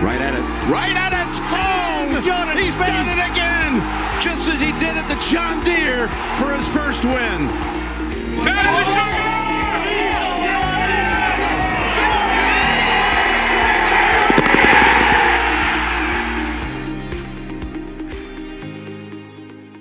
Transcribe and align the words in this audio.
Right 0.00 0.20
at 0.20 0.34
it. 0.34 0.42
Right 0.70 0.94
at 0.94 1.12
it. 1.12 1.40
Oh, 1.42 2.14
He's 2.14 2.24
done 2.26 2.48
it, 2.50 2.58
He's 2.58 2.74
Spade. 2.74 2.86
done 2.86 3.08
it 3.08 3.18
again. 3.18 3.82
Just 4.22 4.48
as 4.48 4.60
he 4.60 4.70
did 4.78 4.96
at 4.96 5.08
the 5.08 5.18
John 5.30 5.62
Deere 5.64 6.06
for 6.38 6.54
his 6.54 6.66
first 6.68 7.04
win. 7.04 7.48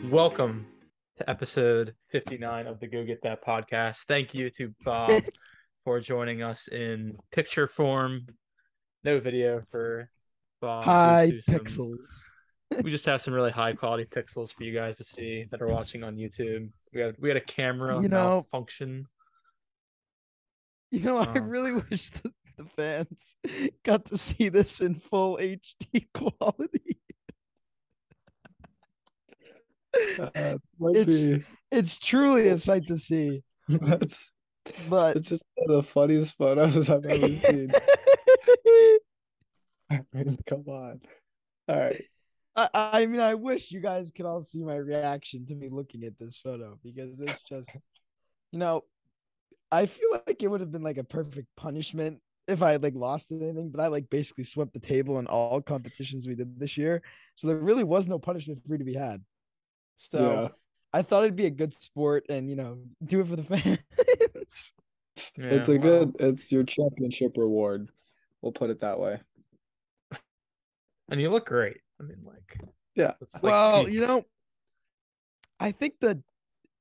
Welcome 0.10 0.68
to 1.18 1.30
episode 1.30 1.94
59 2.12 2.66
of 2.68 2.80
the 2.80 2.88
Go 2.88 3.04
Get 3.04 3.22
That 3.24 3.44
podcast. 3.44 4.06
Thank 4.08 4.34
you 4.34 4.50
to 4.52 4.74
Bob 4.86 5.12
for 5.84 6.00
joining 6.00 6.42
us 6.42 6.68
in 6.70 7.18
picture 7.32 7.68
form. 7.68 8.28
No 9.04 9.20
video 9.20 9.62
for 9.70 10.10
Bob. 10.62 10.86
High 10.86 11.30
to 11.32 11.42
some- 11.42 11.56
pixels. 11.56 12.06
we 12.84 12.92
just 12.92 13.06
have 13.06 13.22
some 13.22 13.34
really 13.34 13.52
high 13.52 13.74
quality 13.74 14.06
pixels 14.16 14.52
for 14.54 14.64
you 14.64 14.74
guys 14.74 14.98
to 14.98 15.04
see 15.04 15.46
that 15.52 15.62
are 15.62 15.68
watching 15.68 16.04
on 16.04 16.16
YouTube. 16.18 16.70
We 16.94 17.02
had 17.02 17.16
we 17.20 17.30
had 17.30 17.38
a 17.38 17.42
camera 17.42 18.02
You 18.02 18.08
know- 18.10 18.30
malfunction. 18.30 19.06
You 20.92 21.02
know, 21.02 21.18
I 21.18 21.34
Oh. 21.38 21.42
really 21.42 21.74
wish 21.74 22.10
the, 22.12 22.32
the 22.58 22.66
fans 22.78 23.36
got 23.84 24.06
to 24.06 24.18
see 24.18 24.48
this 24.50 24.80
in 24.80 24.96
full 25.00 25.38
HD 25.38 26.08
quality. 26.14 26.98
Uh, 30.20 30.58
It's- 30.94 31.06
be. 31.06 31.44
It's 31.72 32.00
truly 32.00 32.48
a 32.48 32.58
sight 32.58 32.88
to 32.88 32.98
see. 32.98 33.44
That's 33.68 34.32
But 34.90 35.18
it's 35.18 35.28
just 35.30 35.44
one 35.56 35.78
of 35.78 35.86
the 35.86 35.92
funniest 35.92 36.38
photos 36.38 36.90
I've 36.90 37.04
ever 37.06 37.28
seen. 37.28 37.72
I 39.90 40.02
mean, 40.14 40.38
come 40.46 40.66
on. 40.68 41.02
All 41.68 41.78
right. 41.78 42.04
I, 42.56 42.70
I 42.74 43.06
mean, 43.06 43.22
I 43.22 43.36
wish 43.36 43.72
you 43.72 43.80
guys 43.80 44.12
could 44.12 44.26
all 44.26 44.42
see 44.42 44.64
my 44.64 44.76
reaction 44.76 45.46
to 45.48 45.56
me 45.56 45.70
looking 45.70 46.04
at 46.04 46.18
this 46.18 46.38
photo 46.38 46.80
because 46.84 47.22
it's 47.22 47.42
just, 47.44 47.80
you 48.52 48.60
know, 48.60 48.84
I 49.72 49.86
feel 49.86 50.10
like 50.28 50.42
it 50.42 50.48
would 50.50 50.62
have 50.62 50.72
been 50.72 50.84
like 50.84 50.98
a 50.98 51.04
perfect 51.04 51.48
punishment 51.58 52.22
if 52.48 52.62
I 52.62 52.72
had 52.72 52.84
like 52.84 52.96
lost 52.96 53.32
anything, 53.32 53.70
but 53.70 53.82
I 53.82 53.88
like 53.88 54.10
basically 54.10 54.46
swept 54.46 54.74
the 54.74 54.80
table 54.80 55.20
in 55.20 55.28
all 55.28 55.62
competitions 55.62 56.28
we 56.28 56.36
did 56.36 56.60
this 56.60 56.78
year. 56.78 57.02
So 57.36 57.48
there 57.48 57.58
really 57.58 57.84
was 57.84 58.08
no 58.08 58.20
punishment 58.20 58.64
for 58.64 58.72
me 58.72 58.78
to 58.80 58.86
be 58.86 58.96
had. 58.96 59.24
So 59.96 60.22
Yeah. 60.22 60.48
I 60.94 61.02
thought 61.02 61.24
it'd 61.24 61.36
be 61.36 61.46
a 61.48 61.52
good 61.52 61.74
sport 61.74 62.26
and, 62.30 62.50
you 62.50 62.56
know, 62.56 62.80
do 63.04 63.20
it 63.22 63.28
for 63.28 63.36
the 63.36 63.44
fans. 63.44 63.80
It's, 65.18 65.34
Yeah, 65.38 65.44
it's 65.50 65.68
a 65.68 65.78
wow. 65.78 65.82
good 65.82 66.16
it's 66.20 66.52
your 66.52 66.64
championship 66.64 67.38
reward. 67.38 67.90
We'll 68.42 68.52
put 68.52 68.70
it 68.70 68.82
that 68.82 69.00
way. 69.00 69.20
And 71.10 71.22
you 71.22 71.30
look 71.30 71.48
great. 71.48 71.78
I 72.00 72.04
mean 72.04 72.20
like 72.24 72.60
Yeah. 72.96 73.14
like 73.34 73.44
well, 73.44 73.86
peak. 73.86 73.94
you 73.94 74.06
know, 74.06 74.24
I 75.60 75.72
think 75.72 75.96
the 76.00 76.22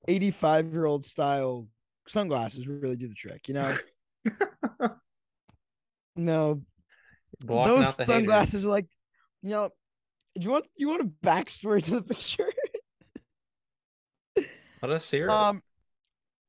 85 0.08 0.72
year 0.72 0.84
old 0.84 1.04
style 1.04 1.68
sunglasses 2.08 2.66
really 2.68 2.96
do 2.96 3.08
the 3.08 3.14
trick, 3.14 3.48
you 3.48 3.54
know? 3.54 3.76
no, 6.16 6.62
blocking 7.40 7.74
those 7.74 7.84
out 7.86 7.96
the 7.96 8.02
haters. 8.04 8.14
sunglasses 8.14 8.64
are 8.64 8.68
like, 8.68 8.86
you 9.42 9.50
know, 9.50 9.70
do 10.38 10.44
you 10.44 10.50
want 10.50 10.66
you 10.76 10.88
want 10.88 11.02
a 11.02 11.26
backstory 11.26 11.82
to 11.84 11.90
the 11.92 12.02
picture? 12.02 12.52
Let 14.82 14.90
us 14.90 15.10
hear 15.10 15.26
it. 15.26 15.30
um, 15.30 15.62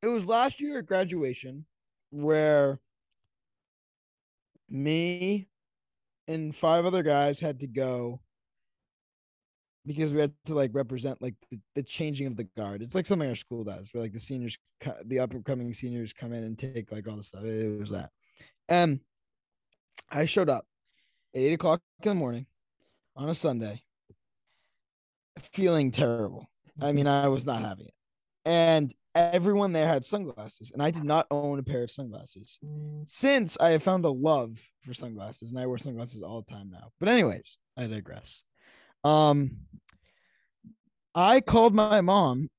it 0.02 0.08
was 0.08 0.25
last 0.28 0.59
year 0.59 0.80
at 0.80 0.85
graduation 0.85 1.66
where 2.11 2.80
me 4.70 5.48
and 6.28 6.56
five 6.56 6.86
other 6.86 7.04
guys 7.04 7.40
had 7.40 7.60
to 7.62 7.68
go 7.68 8.20
because 9.88 10.14
we 10.14 10.20
had 10.20 10.34
to 10.46 10.54
like 10.54 10.72
represent 10.74 11.22
like 11.22 11.36
the, 11.50 11.59
the 11.76 11.82
changing 11.82 12.28
of 12.28 12.36
the 12.36 12.44
guard. 12.58 12.81
It's 12.81 12.94
like 12.94 13.06
something 13.06 13.30
our 13.30 13.36
school 13.36 13.64
does, 13.64 13.90
where 13.91 14.03
like 14.03 14.12
the 14.14 14.19
seniors, 14.19 14.58
the 15.06 15.19
upcoming 15.19 15.74
seniors 15.74 16.14
come 16.14 16.34
in 16.34 16.44
and 16.44 16.59
take 16.59 16.91
like 16.91 17.08
all 17.08 17.16
the 17.16 17.24
stuff. 17.24 17.44
It 17.44 17.80
was 17.80 17.90
that. 17.91 18.12
Um, 18.69 19.00
I 20.12 20.25
showed 20.25 20.50
up 20.50 20.66
at 21.34 21.41
eight 21.41 21.53
o'clock 21.53 21.81
in 22.03 22.09
the 22.09 22.16
morning 22.16 22.46
on 23.16 23.30
a 23.30 23.34
Sunday, 23.34 23.81
feeling 25.40 25.91
terrible. 25.91 26.47
I 26.81 26.91
mean, 26.91 27.08
I 27.08 27.30
was 27.30 27.46
not 27.46 27.62
having 27.68 27.86
it, 27.86 27.94
and 28.47 28.94
everyone 29.13 29.74
there 29.74 29.88
had 29.88 30.06
sunglasses, 30.06 30.72
and 30.72 30.81
I 30.81 30.90
did 30.90 31.03
not 31.03 31.28
own 31.31 31.59
a 31.59 31.63
pair 31.63 31.84
of 31.84 31.91
sunglasses 31.91 32.58
since 33.06 33.58
I 33.59 33.72
have 33.72 33.84
found 33.84 34.06
a 34.06 34.09
love 34.09 34.58
for 34.81 34.94
sunglasses, 34.94 35.52
and 35.52 35.59
I 35.59 35.66
wear 35.66 35.78
sunglasses 35.78 36.22
all 36.22 36.41
the 36.41 36.53
time 36.53 36.69
now. 36.72 36.91
But 36.97 37.09
anyways, 37.09 37.58
I 37.75 37.88
digress. 37.88 38.44
Um, 39.03 39.58
I 41.13 41.41
called 41.41 41.75
my 41.75 42.00
mom 42.00 42.50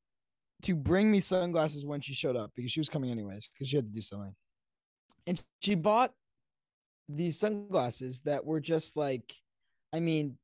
to 0.63 0.77
bring 0.77 1.11
me 1.11 1.21
sunglasses 1.21 1.87
when 1.87 2.03
she 2.03 2.13
showed 2.13 2.37
up 2.37 2.51
because 2.55 2.71
she 2.71 2.81
was 2.81 2.91
coming 2.91 3.11
anyways 3.11 3.49
because 3.49 3.69
she 3.69 3.77
had 3.77 3.87
to 3.87 3.93
do 3.93 4.03
something, 4.03 4.35
and 5.27 5.43
she 5.63 5.75
bought 5.75 6.13
these 7.09 7.39
sunglasses 7.39 8.21
that 8.27 8.45
were 8.45 8.61
just 8.61 8.95
like, 8.95 9.33
I 9.95 10.01
mean, 10.01 10.37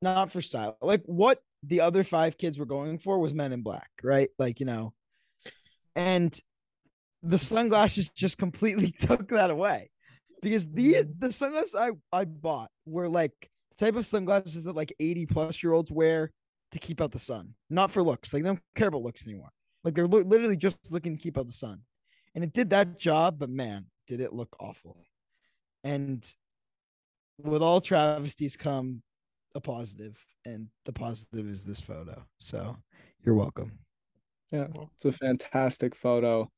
not 0.00 0.32
for 0.32 0.40
style. 0.40 0.78
Like 0.80 1.02
what 1.04 1.42
the 1.62 1.80
other 1.80 2.04
five 2.04 2.38
kids 2.38 2.58
were 2.58 2.66
going 2.66 2.98
for 2.98 3.18
was 3.18 3.34
Men 3.34 3.52
in 3.52 3.62
Black, 3.62 3.90
right? 4.02 4.30
Like 4.38 4.60
you 4.60 4.66
know, 4.66 4.92
and 5.94 6.36
the 7.22 7.38
sunglasses 7.38 8.10
just 8.10 8.38
completely 8.38 8.90
took 8.98 9.28
that 9.28 9.50
away 9.50 9.90
because 10.42 10.66
the 10.66 11.06
the 11.18 11.32
sunglasses 11.32 11.74
I 11.74 11.90
I 12.12 12.24
bought 12.24 12.70
were 12.86 13.08
like 13.08 13.32
the 13.76 13.84
type 13.84 13.96
of 13.96 14.06
sunglasses 14.06 14.64
that 14.64 14.76
like 14.76 14.94
80 14.98 15.26
plus 15.26 15.62
year 15.62 15.72
olds 15.72 15.90
wear 15.90 16.30
to 16.72 16.78
keep 16.78 17.00
out 17.00 17.12
the 17.12 17.18
sun, 17.18 17.54
not 17.68 17.90
for 17.90 18.02
looks. 18.02 18.32
Like 18.32 18.42
they 18.42 18.48
don't 18.48 18.60
care 18.74 18.88
about 18.88 19.02
looks 19.02 19.26
anymore. 19.26 19.50
Like 19.84 19.94
they're 19.94 20.06
li- 20.06 20.22
literally 20.22 20.56
just 20.56 20.92
looking 20.92 21.16
to 21.16 21.22
keep 21.22 21.38
out 21.38 21.46
the 21.46 21.52
sun, 21.52 21.80
and 22.34 22.44
it 22.44 22.52
did 22.52 22.70
that 22.70 22.98
job. 22.98 23.38
But 23.38 23.50
man, 23.50 23.86
did 24.06 24.20
it 24.20 24.32
look 24.32 24.54
awful! 24.60 24.96
And 25.84 26.24
with 27.38 27.62
all 27.62 27.80
travesties 27.80 28.56
come 28.56 29.02
a 29.54 29.60
positive, 29.60 30.16
and 30.44 30.68
the 30.84 30.92
positive 30.92 31.46
is 31.48 31.64
this 31.64 31.80
photo. 31.80 32.24
So 32.38 32.76
you're 33.24 33.34
welcome. 33.34 33.70
Yeah. 34.52 34.66
It's 34.96 35.04
a 35.04 35.12
fantastic 35.12 35.94
photo. 35.94 36.50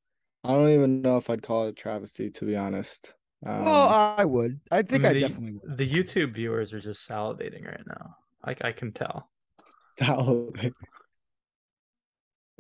I 0.45 0.49
don't 0.53 0.71
even 0.71 1.03
know 1.03 1.17
if 1.19 1.31
I'd 1.31 1.43
call 1.43 1.67
it 1.67 1.71
a 1.71 1.73
travesty, 1.73 2.31
to 2.31 2.45
be 2.45 2.57
honest. 2.57 3.15
Um, 3.45 3.65
well, 3.65 3.89
I 4.19 4.25
would. 4.25 4.61
I 4.71 4.83
think 4.83 5.03
mean, 5.03 5.11
I 5.11 5.15
the- 5.15 5.21
definitely 5.21 5.59
would. 5.63 5.77
the 5.79 5.89
YouTube 5.89 6.33
viewers 6.35 6.73
are 6.73 6.81
just 6.81 7.09
salivating 7.09 7.67
right 7.67 7.87
now. 7.87 8.17
I 8.45 8.55
I 8.69 8.73
can 8.73 8.93
tell. 8.93 9.31
salivate. 9.97 10.75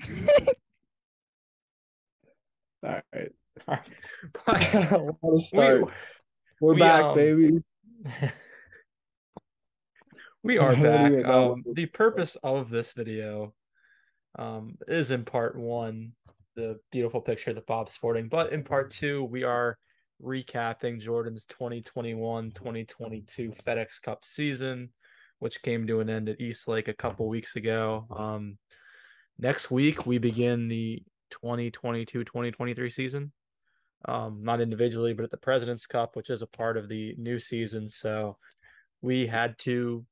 All 2.85 3.01
right. 3.13 3.33
But 3.67 3.83
What 5.21 5.35
a 5.35 5.39
start. 5.41 5.85
We're 6.61 6.75
we, 6.75 6.79
back, 6.81 7.03
um, 7.03 7.15
baby. 7.15 7.59
we 10.43 10.59
are 10.59 10.75
back. 10.75 11.25
Um, 11.25 11.63
the 11.73 11.87
purpose 11.87 12.37
of 12.43 12.71
this 12.71 12.93
video 12.93 13.55
um, 14.39 14.77
is 14.89 15.11
in 15.11 15.25
part 15.25 15.57
one, 15.57 16.13
the 16.55 16.79
beautiful 16.91 17.21
picture 17.21 17.53
that 17.53 17.67
Bob's 17.67 17.93
sporting, 17.93 18.29
but 18.29 18.53
in 18.53 18.63
part 18.63 18.91
two, 18.91 19.25
we 19.25 19.45
are 19.45 19.79
recapping 20.23 21.01
Jordan's 21.01 21.45
2021 21.47 22.53
2022 22.53 23.53
FedEx 23.67 24.01
Cup 24.01 24.25
season, 24.25 24.91
which 25.39 25.63
came 25.63 25.87
to 25.87 26.01
an 26.01 26.11
end 26.11 26.29
at 26.29 26.41
East 26.41 26.69
Lake 26.69 26.89
a 26.89 26.95
couple 26.95 27.29
weeks 27.29 27.57
ago. 27.57 28.07
Um, 28.17 28.59
next 29.39 29.71
week, 29.71 30.07
we 30.07 30.19
begin 30.19 30.69
the 30.69 31.03
2022 31.31 32.25
2023 32.25 32.91
season 32.91 33.33
um, 34.07 34.41
not 34.43 34.61
individually, 34.61 35.13
but 35.13 35.25
at 35.25 35.31
the 35.31 35.37
President's 35.37 35.87
Cup, 35.87 36.17
which 36.17 36.31
is 36.31 36.43
a 36.43 36.47
part 36.47 36.77
of 36.77 36.89
the 36.89 37.15
new 37.19 37.39
season. 37.39 37.89
So 37.89 38.37
we 39.01 39.27
had 39.27 39.59
to, 39.59 40.05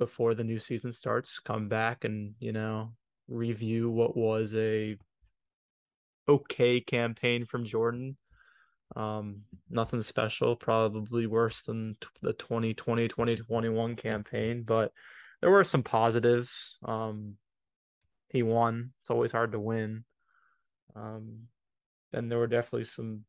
before 0.00 0.34
the 0.34 0.42
new 0.42 0.58
season 0.58 0.92
starts, 0.92 1.38
come 1.38 1.68
back 1.68 2.04
and 2.04 2.34
you 2.40 2.50
know 2.52 2.90
review 3.28 3.90
what 3.90 4.16
was 4.16 4.54
a 4.56 4.96
okay 6.26 6.80
campaign 6.80 7.44
from 7.44 7.64
Jordan. 7.64 8.16
Um, 8.96 9.42
nothing 9.68 10.00
special, 10.00 10.56
probably 10.56 11.26
worse 11.28 11.62
than 11.62 11.96
the 12.22 12.32
2020 12.32 13.06
2021 13.06 13.94
campaign, 13.94 14.64
but 14.64 14.90
there 15.40 15.50
were 15.50 15.62
some 15.62 15.84
positives. 15.84 16.78
Um, 16.84 17.36
he 18.30 18.42
won. 18.42 18.92
It's 19.02 19.10
always 19.10 19.32
hard 19.32 19.52
to 19.52 19.60
win. 19.60 20.04
Um, 20.96 21.48
and 22.12 22.30
there 22.30 22.38
were 22.38 22.46
definitely 22.46 22.84
some 22.84 23.24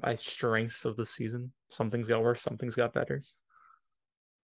by 0.00 0.14
strengths 0.14 0.84
of 0.84 0.96
the 0.96 1.06
season. 1.06 1.52
Some 1.70 1.90
things 1.90 2.08
got 2.08 2.22
worse, 2.22 2.42
some 2.42 2.56
things 2.56 2.76
got 2.76 2.94
better. 2.94 3.22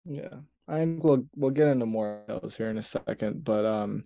Yeah, 0.09 0.41
I 0.67 0.79
think 0.79 1.05
we'll 1.05 1.25
we'll 1.37 1.51
get 1.51 1.69
into 1.69 1.87
more 1.87 2.23
of 2.29 2.43
those 2.43 2.57
here 2.57 2.71
in 2.71 2.79
a 2.79 2.83
second, 2.83 3.45
but 3.45 3.65
um, 3.67 4.05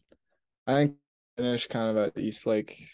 I 0.66 0.74
think 0.74 0.96
finished 1.36 1.70
kind 1.70 1.96
of 1.96 1.96
at 2.08 2.18
East 2.18 2.46
Lake 2.46 2.88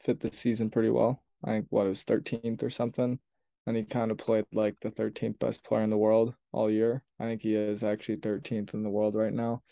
fit 0.00 0.20
the 0.20 0.32
season 0.32 0.70
pretty 0.70 0.90
well. 0.90 1.22
I 1.44 1.50
think 1.52 1.66
what 1.70 1.86
was 1.86 2.04
13th 2.04 2.62
or 2.62 2.70
something, 2.70 3.18
and 3.66 3.76
he 3.76 3.84
kind 3.84 4.10
of 4.10 4.18
played 4.18 4.46
like 4.52 4.80
the 4.80 4.90
13th 4.90 5.38
best 5.38 5.64
player 5.64 5.82
in 5.82 5.90
the 5.90 5.98
world 5.98 6.34
all 6.52 6.70
year. 6.70 7.04
I 7.20 7.24
think 7.24 7.42
he 7.42 7.54
is 7.54 7.84
actually 7.84 8.16
13th 8.16 8.74
in 8.74 8.82
the 8.82 8.90
world 8.90 9.14
right 9.14 9.32
now. 9.32 9.62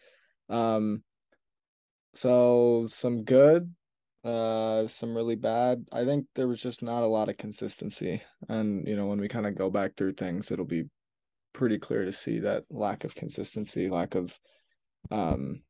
Um, 0.50 1.04
so 2.14 2.88
some 2.90 3.24
good, 3.24 3.74
uh, 4.24 4.86
some 4.88 5.14
really 5.14 5.36
bad. 5.36 5.86
I 5.92 6.04
think 6.04 6.26
there 6.34 6.48
was 6.48 6.60
just 6.60 6.82
not 6.82 7.02
a 7.02 7.06
lot 7.08 7.28
of 7.30 7.38
consistency, 7.38 8.22
and 8.48 8.86
you 8.86 8.96
know 8.96 9.06
when 9.06 9.20
we 9.20 9.28
kind 9.28 9.46
of 9.46 9.56
go 9.56 9.70
back 9.70 9.96
through 9.96 10.14
things, 10.14 10.50
it'll 10.50 10.66
be 10.66 10.84
pretty 11.56 11.78
clear 11.78 12.04
to 12.04 12.12
see 12.12 12.40
that 12.40 12.64
lack 12.70 13.04
of 13.04 13.14
consistency, 13.14 13.88
lack 13.88 14.14
of 14.14 14.38
um 15.10 15.62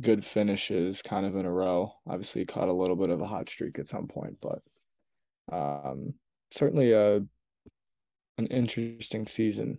good 0.00 0.24
finishes 0.24 1.02
kind 1.02 1.26
of 1.26 1.34
in 1.36 1.44
a 1.44 1.50
row. 1.50 1.92
Obviously 2.06 2.44
caught 2.44 2.68
a 2.68 2.72
little 2.72 2.96
bit 2.96 3.10
of 3.10 3.20
a 3.20 3.26
hot 3.26 3.48
streak 3.48 3.78
at 3.78 3.88
some 3.88 4.06
point, 4.06 4.36
but 4.40 4.62
um 5.52 6.14
certainly 6.50 6.92
a 6.92 7.16
an 8.38 8.46
interesting 8.46 9.26
season. 9.26 9.78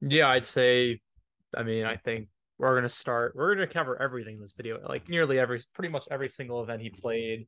Yeah, 0.00 0.28
I'd 0.28 0.46
say 0.46 1.00
I 1.56 1.62
mean, 1.62 1.84
I 1.84 1.96
think 1.96 2.28
we're 2.60 2.74
gonna 2.74 2.88
start 2.88 3.32
we're 3.34 3.54
gonna 3.54 3.66
cover 3.66 4.00
everything 4.00 4.34
in 4.34 4.40
this 4.40 4.52
video, 4.52 4.78
like 4.86 5.08
nearly 5.08 5.38
every 5.38 5.60
pretty 5.74 5.90
much 5.90 6.06
every 6.10 6.28
single 6.28 6.62
event 6.62 6.82
he 6.82 6.90
played. 6.90 7.46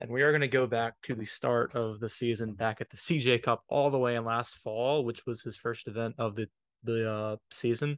And 0.00 0.10
we 0.10 0.22
are 0.22 0.32
gonna 0.32 0.48
go 0.48 0.66
back 0.66 0.94
to 1.04 1.14
the 1.14 1.24
start 1.24 1.74
of 1.76 2.00
the 2.00 2.08
season 2.08 2.54
back 2.54 2.80
at 2.80 2.90
the 2.90 2.96
CJ 2.96 3.42
Cup 3.42 3.62
all 3.68 3.88
the 3.88 3.98
way 3.98 4.16
in 4.16 4.24
last 4.24 4.56
fall, 4.56 5.04
which 5.04 5.24
was 5.26 5.42
his 5.42 5.56
first 5.56 5.86
event 5.86 6.16
of 6.18 6.34
the 6.34 6.48
the 6.82 7.10
uh 7.10 7.36
season. 7.52 7.96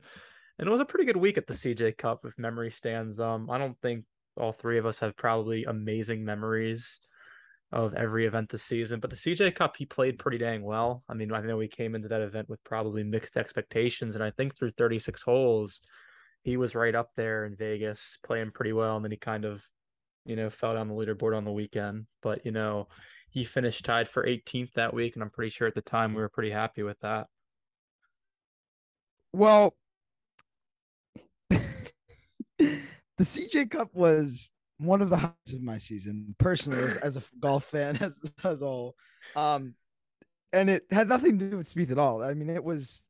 And 0.59 0.69
it 0.69 0.71
was 0.71 0.81
a 0.81 0.85
pretty 0.85 1.07
good 1.07 1.17
week 1.17 1.39
at 1.39 1.47
the 1.47 1.55
CJ 1.55 1.97
Cup 1.97 2.21
if 2.25 2.39
memory 2.39 2.71
stands. 2.71 3.21
Um 3.21 3.51
I 3.51 3.57
don't 3.57 3.81
think 3.81 4.05
all 4.37 4.53
three 4.53 4.77
of 4.77 4.85
us 4.85 4.99
have 4.99 5.17
probably 5.17 5.65
amazing 5.65 6.25
memories 6.25 7.01
of 7.73 7.95
every 7.95 8.27
event 8.27 8.51
this 8.51 8.65
season. 8.65 9.01
But 9.01 9.09
the 9.11 9.17
CJ 9.17 9.55
Cup, 9.55 9.77
he 9.79 9.87
played 9.87 10.19
pretty 10.19 10.39
dang 10.39 10.63
well. 10.63 11.05
I 11.09 11.15
mean, 11.15 11.33
I 11.33 11.41
know 11.41 11.57
we 11.57 11.69
came 11.69 11.95
into 11.95 12.09
that 12.09 12.21
event 12.21 12.49
with 12.51 12.63
probably 12.65 13.03
mixed 13.03 13.37
expectations, 13.37 14.15
and 14.15 14.25
I 14.25 14.31
think 14.31 14.57
through 14.57 14.73
36 14.73 15.23
holes, 15.23 15.81
he 16.43 16.57
was 16.57 16.75
right 16.75 16.95
up 16.95 17.11
there 17.17 17.45
in 17.45 17.57
Vegas, 17.57 18.19
playing 18.25 18.51
pretty 18.53 18.73
well, 18.73 18.97
and 18.97 19.05
then 19.05 19.11
he 19.11 19.17
kind 19.17 19.45
of, 19.45 19.67
you 20.25 20.37
know, 20.37 20.51
fell 20.51 20.75
down 20.75 20.89
the 20.89 20.95
leaderboard 20.95 21.37
on 21.37 21.45
the 21.45 21.53
weekend. 21.53 22.07
But 22.23 22.45
you 22.45 22.53
know, 22.53 22.89
he 23.31 23.45
finished 23.45 23.85
tied 23.85 24.09
for 24.09 24.25
18th 24.25 24.73
that 24.75 24.95
week, 24.95 25.15
and 25.15 25.23
I'm 25.23 25.31
pretty 25.31 25.51
sure 25.51 25.69
at 25.69 25.75
the 25.75 25.83
time 25.83 26.15
we 26.15 26.21
were 26.21 26.29
pretty 26.29 26.51
happy 26.51 26.83
with 26.83 26.99
that. 27.01 27.27
Well, 29.33 29.75
the 31.51 32.81
CJ 33.21 33.71
Cup 33.71 33.91
was 33.95 34.51
one 34.79 35.03
of 35.03 35.11
the 35.11 35.17
highs 35.19 35.55
of 35.55 35.63
my 35.63 35.77
season 35.77 36.35
personally 36.39 36.83
as, 36.83 36.97
as 36.97 37.17
a 37.17 37.23
golf 37.39 37.65
fan 37.65 37.97
as 38.01 38.25
as 38.43 38.63
all 38.63 38.95
um 39.37 39.75
and 40.53 40.71
it 40.71 40.85
had 40.91 41.09
nothing 41.09 41.39
to 41.39 41.51
do 41.51 41.57
with 41.59 41.73
Spieth 41.73 41.91
at 41.91 41.99
all. 41.99 42.23
I 42.23 42.35
mean, 42.35 42.51
it 42.51 42.65
was 42.65 43.09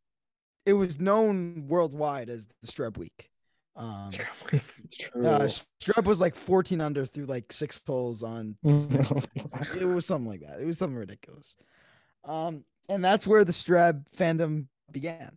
it 0.66 0.74
was 0.74 1.00
known 1.00 1.66
worldwide 1.68 2.28
as 2.28 2.46
the 2.60 2.66
Streb 2.66 2.96
Week. 2.96 3.30
Um, 3.76 4.10
uh, 4.52 5.48
Streb 5.80 6.04
was 6.04 6.20
like 6.20 6.34
14 6.34 6.80
under 6.80 7.04
through 7.04 7.26
like 7.26 7.52
six 7.52 7.80
holes 7.86 8.22
on. 8.22 8.56
it 8.64 9.88
was 9.88 10.06
something 10.06 10.28
like 10.28 10.40
that. 10.40 10.60
It 10.60 10.66
was 10.66 10.78
something 10.78 10.96
ridiculous. 10.96 11.56
Um, 12.24 12.64
and 12.88 13.04
that's 13.04 13.26
where 13.26 13.44
the 13.44 13.52
Streb 13.52 14.04
fandom 14.16 14.66
began. 14.90 15.36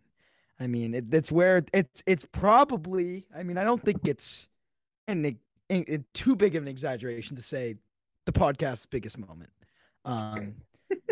I 0.60 0.66
mean, 0.66 0.94
it, 0.94 1.06
it's 1.12 1.32
where 1.32 1.64
it's 1.72 2.02
it's 2.06 2.26
probably. 2.30 3.26
I 3.34 3.42
mean, 3.42 3.58
I 3.58 3.64
don't 3.64 3.82
think 3.82 4.06
it's 4.06 4.48
and 5.08 5.34
too 6.12 6.36
big 6.36 6.56
of 6.56 6.62
an 6.62 6.68
exaggeration 6.68 7.36
to 7.36 7.42
say 7.42 7.76
the 8.26 8.32
podcast's 8.32 8.86
biggest 8.86 9.18
moment. 9.18 9.50
Um, 10.04 10.54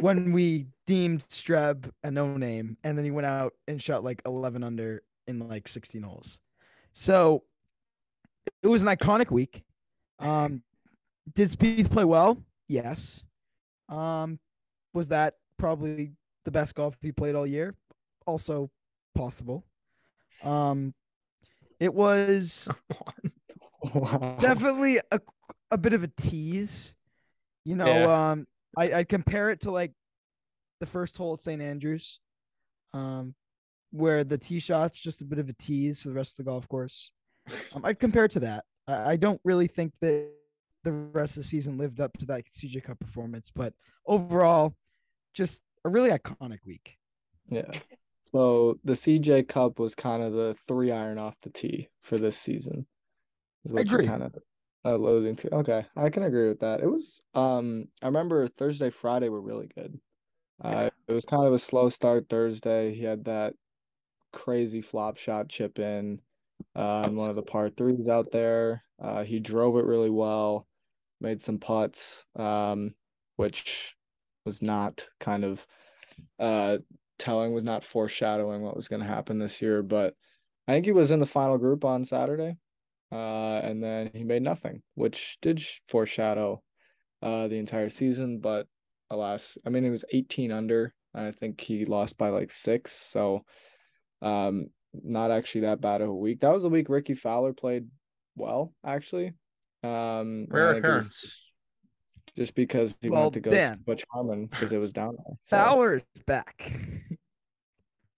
when 0.00 0.32
we 0.32 0.67
deemed 0.87 1.20
Streb 1.29 1.90
a 2.02 2.11
no 2.11 2.37
name, 2.37 2.76
and 2.84 2.96
then 2.96 3.05
he 3.05 3.11
went 3.11 3.26
out 3.26 3.55
and 3.69 3.81
shot 3.81 4.05
like 4.05 4.23
11 4.26 4.62
under 4.62 5.02
in 5.26 5.49
like 5.49 5.69
16 5.69 6.02
holes. 6.02 6.40
So 6.93 7.44
it 8.62 8.69
was 8.69 8.82
an 8.82 8.88
iconic 8.88 9.31
week. 9.31 9.62
Um, 10.19 10.62
did 11.34 11.49
Spieth 11.49 11.90
play 11.90 12.05
well? 12.05 12.38
Yes. 12.69 13.23
Um, 13.88 14.38
was 14.94 15.08
that 15.08 15.34
probably 15.58 16.12
the 16.44 16.50
best 16.50 16.75
golf 16.75 16.96
he 17.00 17.12
played 17.12 17.35
all 17.35 17.46
year? 17.46 17.75
Also 18.26 18.70
possible. 19.14 19.64
Um, 20.44 20.94
it 21.81 21.93
was 21.93 22.69
wow. 23.94 24.38
definitely 24.40 24.99
a 25.11 25.20
a 25.70 25.78
bit 25.78 25.93
of 25.94 26.02
a 26.02 26.08
tease. 26.08 26.94
You 27.64 27.76
know, 27.76 27.87
yeah. 27.87 28.31
um, 28.32 28.46
I 28.77 28.93
I 28.93 29.05
compare 29.05 29.51
it 29.51 29.61
to 29.61 29.71
like 29.71 29.93
the 30.81 30.87
first 30.87 31.17
hole 31.17 31.35
at 31.35 31.41
St 31.41 31.63
Andrews, 31.63 32.19
um, 32.95 33.35
where 33.91 34.25
the 34.25 34.39
tee 34.39 34.59
shot's 34.59 35.01
just 35.01 35.21
a 35.21 35.25
bit 35.25 35.39
of 35.39 35.49
a 35.49 35.53
tease 35.55 36.01
for 36.01 36.09
the 36.09 36.15
rest 36.15 36.39
of 36.39 36.45
the 36.45 36.51
golf 36.51 36.69
course. 36.69 37.11
Um, 37.75 37.85
I'd 37.85 37.99
compare 37.99 38.25
it 38.25 38.33
to 38.33 38.41
that. 38.41 38.65
I, 38.87 39.13
I 39.13 39.17
don't 39.17 39.41
really 39.45 39.67
think 39.67 39.93
that 40.01 40.31
the 40.85 40.93
rest 40.93 41.37
of 41.37 41.43
the 41.43 41.49
season 41.49 41.79
lived 41.79 42.01
up 42.01 42.17
to 42.19 42.27
that 42.27 42.45
CJ 42.53 42.85
Cup 42.85 42.99
performance, 42.99 43.51
but 43.55 43.73
overall, 44.07 44.75
just 45.35 45.63
a 45.85 45.89
really 45.89 46.11
iconic 46.11 46.59
week. 46.67 46.97
Yeah. 47.49 47.71
So 48.33 48.79
the 48.85 48.95
CJ 48.95 49.49
Cup 49.49 49.79
was 49.79 49.95
kind 49.95 50.23
of 50.23 50.33
the 50.33 50.55
three 50.67 50.91
iron 50.91 51.19
off 51.19 51.37
the 51.43 51.51
tee 51.51 51.89
for 52.03 52.17
this 52.17 52.37
season. 52.37 52.87
I 53.77 53.81
agree. 53.81 54.07
Kind 54.07 54.23
of 54.23 54.35
alluding 54.84 55.37
to. 55.37 55.55
Okay, 55.56 55.87
I 55.96 56.11
can 56.11 56.25
agree 56.25 56.49
with 56.49 56.61
that. 56.61 56.81
It 56.81 56.90
was. 56.90 57.20
Um, 57.34 57.87
I 58.02 58.06
remember 58.06 58.49
Thursday, 58.49 58.90
Friday 58.90 59.29
were 59.29 59.40
really 59.40 59.69
good. 59.75 59.99
Uh, 60.62 60.90
it 61.08 61.12
was 61.12 61.25
kind 61.25 61.44
of 61.44 61.52
a 61.52 61.58
slow 61.58 61.88
start 61.88 62.29
Thursday. 62.29 62.94
He 62.94 63.02
had 63.02 63.25
that 63.25 63.55
crazy 64.32 64.81
flop 64.81 65.17
shot 65.17 65.49
chip 65.49 65.79
in 65.79 66.20
uh, 66.76 67.02
on 67.02 67.17
one 67.17 67.31
of 67.31 67.37
the 67.37 67.43
par 67.43 67.69
threes 67.69 68.08
out 68.08 68.31
there. 68.32 68.84
Uh, 69.00 69.25
he 69.25 69.40
drove 69.40 69.76
it 69.76 69.84
really 69.84 70.11
well, 70.11 70.67
made 71.20 71.43
some 71.43 71.58
putts, 71.58 72.25
um, 72.37 72.94
which 73.37 73.96
was 74.44 74.62
not 74.62 75.08
kind 75.19 75.44
of 75.44 75.67
uh, 76.38 76.78
telling, 77.19 77.52
was 77.52 77.64
not 77.64 77.85
foreshadowing 77.85 78.62
what 78.62 78.76
was 78.76 78.88
going 78.88 79.02
to 79.02 79.08
happen 79.08 79.38
this 79.38 79.61
year. 79.61 79.82
But 79.82 80.14
I 80.69 80.73
think 80.73 80.85
he 80.85 80.93
was 80.93 81.11
in 81.11 81.19
the 81.19 81.26
final 81.26 81.58
group 81.58 81.85
on 81.85 82.05
Saturday. 82.05 82.56
Uh, 83.12 83.61
and 83.62 83.85
then 83.85 84.11
he 84.14 84.25
made 84.25 84.43
nothing, 84.43 84.82
which 84.94 85.37
did 85.43 85.62
foreshadow 85.88 86.62
uh, 87.20 87.47
the 87.47 87.59
entire 87.59 87.91
season. 87.91 88.38
But 88.38 88.67
alas, 89.11 89.59
I 89.67 89.70
mean, 89.70 89.85
it 89.85 89.91
was 89.91 90.05
18 90.11 90.50
under. 90.50 90.94
I 91.14 91.31
think 91.31 91.61
he 91.61 91.85
lost 91.85 92.17
by 92.17 92.31
like 92.31 92.50
six. 92.50 92.93
So, 92.93 93.45
um, 94.23 94.69
not 94.95 95.31
actually 95.31 95.62
that 95.62 95.83
bad 95.83 96.00
of 96.00 96.09
a 96.09 96.14
week. 96.14 96.40
That 96.40 96.54
was 96.54 96.62
the 96.62 96.71
week 96.71 96.88
Rickie 96.88 97.14
Fowler 97.14 97.52
played 97.52 97.87
well, 98.35 98.73
actually. 98.85 99.35
Um, 99.83 100.47
Rare 100.49 100.75
occurrence. 100.75 101.38
Just 102.37 102.54
because 102.54 102.97
he 103.02 103.11
well, 103.11 103.25
wanted 103.25 103.35
to 103.35 103.40
go 103.40 103.50
Dan, 103.50 103.81
Butch 103.85 104.04
Harmon 104.11 104.47
because 104.47 104.73
it 104.73 104.78
was 104.78 104.92
down 104.92 105.16
there. 105.19 105.37
So. 105.42 105.59
Fowler's 105.59 106.02
back. 106.26 106.73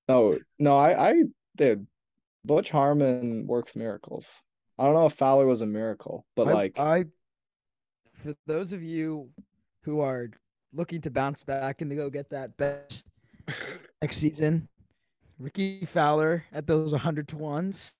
no, 0.08 0.38
no, 0.60 0.76
I, 0.76 1.10
I 1.10 1.22
did. 1.56 1.84
Butch 2.44 2.70
Harmon 2.70 3.46
works 3.48 3.74
miracles. 3.74 4.26
I 4.78 4.84
don't 4.84 4.94
know 4.94 5.06
if 5.06 5.14
Fowler 5.14 5.46
was 5.46 5.60
a 5.60 5.66
miracle, 5.66 6.26
but 6.34 6.48
I, 6.48 6.52
like 6.52 6.78
I, 6.78 7.04
for 8.12 8.34
those 8.46 8.72
of 8.72 8.82
you 8.82 9.30
who 9.82 10.00
are 10.00 10.30
looking 10.72 11.00
to 11.02 11.10
bounce 11.10 11.44
back 11.44 11.80
and 11.80 11.90
to 11.90 11.96
go 11.96 12.10
get 12.10 12.30
that 12.30 12.56
bet 12.56 13.02
next 14.02 14.16
season, 14.16 14.68
Rickie 15.38 15.84
Fowler 15.84 16.44
at 16.52 16.66
those 16.66 16.92
100 16.92 17.28
to 17.28 17.36
ones 17.36 17.94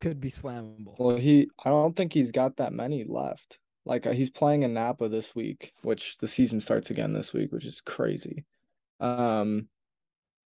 could 0.00 0.20
be 0.20 0.30
slammable. 0.30 0.98
Well, 0.98 1.16
he 1.16 1.48
I 1.64 1.70
don't 1.70 1.94
think 1.94 2.12
he's 2.12 2.32
got 2.32 2.56
that 2.56 2.72
many 2.72 3.04
left. 3.04 3.58
Like 3.84 4.06
uh, 4.06 4.12
he's 4.12 4.30
playing 4.30 4.62
in 4.62 4.74
Napa 4.74 5.08
this 5.08 5.34
week, 5.34 5.72
which 5.82 6.18
the 6.18 6.28
season 6.28 6.60
starts 6.60 6.90
again 6.90 7.12
this 7.12 7.32
week, 7.32 7.52
which 7.52 7.66
is 7.66 7.80
crazy. 7.80 8.44
Um, 9.00 9.68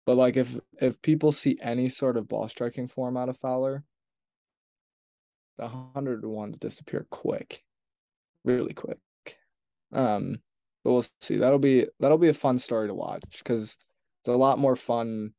but 0.06 0.16
like 0.16 0.38
if 0.38 0.60
if 0.82 1.02
people 1.02 1.32
see 1.32 1.58
any 1.62 1.90
sort 1.90 2.18
of 2.18 2.28
ball 2.28 2.48
striking 2.48 2.88
form 2.88 3.18
out 3.18 3.30
of 3.30 3.38
Fowler, 3.38 3.84
the 5.58 5.68
hundred 5.68 6.26
ones 6.26 6.58
disappear 6.58 7.06
quick, 7.10 7.64
really 8.44 8.74
quick. 8.74 9.00
Um, 9.92 10.40
but 10.84 10.92
we'll 10.92 11.06
see. 11.22 11.38
That'll 11.38 11.60
be 11.60 11.88
that'll 12.00 12.18
be 12.18 12.30
a 12.30 12.34
fun 12.34 12.60
story 12.60 12.88
to 12.88 12.94
watch 12.94 13.40
because 13.40 13.78
it's 14.22 14.30
a 14.30 14.34
lot 14.34 14.60
more 14.60 14.76
fun 14.76 15.34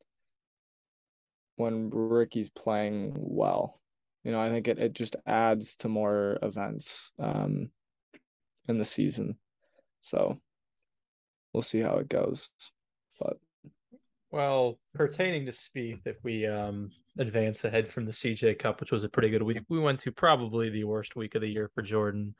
when 1.56 1.90
Rickie's 1.90 2.50
playing 2.50 3.14
well. 3.16 3.80
You 4.24 4.32
know, 4.32 4.40
I 4.40 4.50
think 4.50 4.68
it, 4.68 4.78
it 4.78 4.92
just 4.92 5.16
adds 5.26 5.76
to 5.76 5.88
more 5.88 6.38
events 6.42 7.12
um 7.18 7.70
in 8.68 8.78
the 8.78 8.84
season. 8.84 9.36
So 10.02 10.38
we'll 11.52 11.62
see 11.62 11.80
how 11.80 11.96
it 11.96 12.08
goes. 12.08 12.50
But 13.18 13.38
well, 14.30 14.78
pertaining 14.94 15.46
to 15.46 15.52
Spieth, 15.52 16.06
if 16.06 16.16
we 16.22 16.46
um, 16.46 16.90
advance 17.18 17.64
ahead 17.64 17.90
from 17.92 18.04
the 18.06 18.12
CJ 18.12 18.58
Cup, 18.58 18.80
which 18.80 18.92
was 18.92 19.04
a 19.04 19.08
pretty 19.08 19.28
good 19.30 19.42
week, 19.42 19.58
we 19.68 19.78
went 19.78 20.00
to 20.00 20.12
probably 20.12 20.70
the 20.70 20.84
worst 20.84 21.16
week 21.16 21.34
of 21.34 21.42
the 21.42 21.48
year 21.48 21.70
for 21.74 21.82
Jordan. 21.82 22.34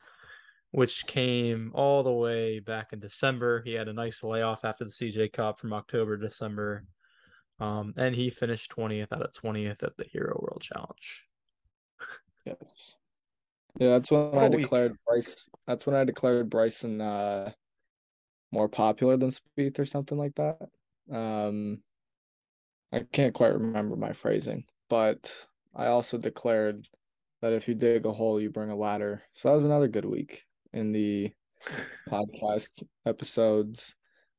which 0.71 1.05
came 1.07 1.71
all 1.73 2.03
the 2.03 2.11
way 2.11 2.59
back 2.59 2.93
in 2.93 2.99
December. 2.99 3.61
He 3.63 3.73
had 3.73 3.87
a 3.87 3.93
nice 3.93 4.23
layoff 4.23 4.63
after 4.63 4.85
the 4.85 4.91
CJ 4.91 5.33
Cup 5.33 5.59
from 5.59 5.73
October 5.73 6.15
to 6.17 6.27
December. 6.27 6.85
Um, 7.59 7.93
and 7.97 8.13
he 8.15 8.29
finished 8.29 8.71
20th 8.77 9.11
out 9.11 9.23
of 9.23 9.33
20th 9.33 9.81
at 9.83 9.97
the 9.97 10.03
Hero 10.05 10.37
World 10.39 10.61
Challenge. 10.61 11.25
Yes. 12.45 12.93
Yeah, 13.79 13.89
that's 13.89 14.11
when 14.11 14.31
What 14.31 14.43
I 14.43 14.45
a 14.45 14.49
week. 14.51 14.61
declared 14.61 14.95
Bryce. 15.07 15.49
That's 15.67 15.85
when 15.85 15.95
I 15.95 16.03
declared 16.03 16.49
Bryson 16.49 17.01
uh 17.01 17.51
more 18.51 18.69
popular 18.69 19.17
than 19.17 19.29
Spieth 19.29 19.77
or 19.79 19.85
something 19.85 20.17
like 20.17 20.35
that. 20.35 20.57
Um, 21.11 21.81
I 22.91 23.05
can't 23.11 23.33
quite 23.33 23.53
remember 23.53 23.95
my 23.95 24.13
phrasing, 24.13 24.63
but 24.89 25.31
I 25.75 25.87
also 25.87 26.17
declared 26.17 26.87
that 27.41 27.53
if 27.53 27.67
you 27.67 27.75
dig 27.75 28.05
a 28.05 28.11
hole, 28.11 28.41
you 28.41 28.49
bring 28.49 28.69
a 28.69 28.75
ladder. 28.75 29.21
So 29.33 29.49
that 29.49 29.55
was 29.55 29.63
another 29.63 29.87
good 29.87 30.05
week 30.05 30.43
in 30.73 30.91
the 30.91 31.31
podcast 32.09 32.83
episodes. 33.05 33.93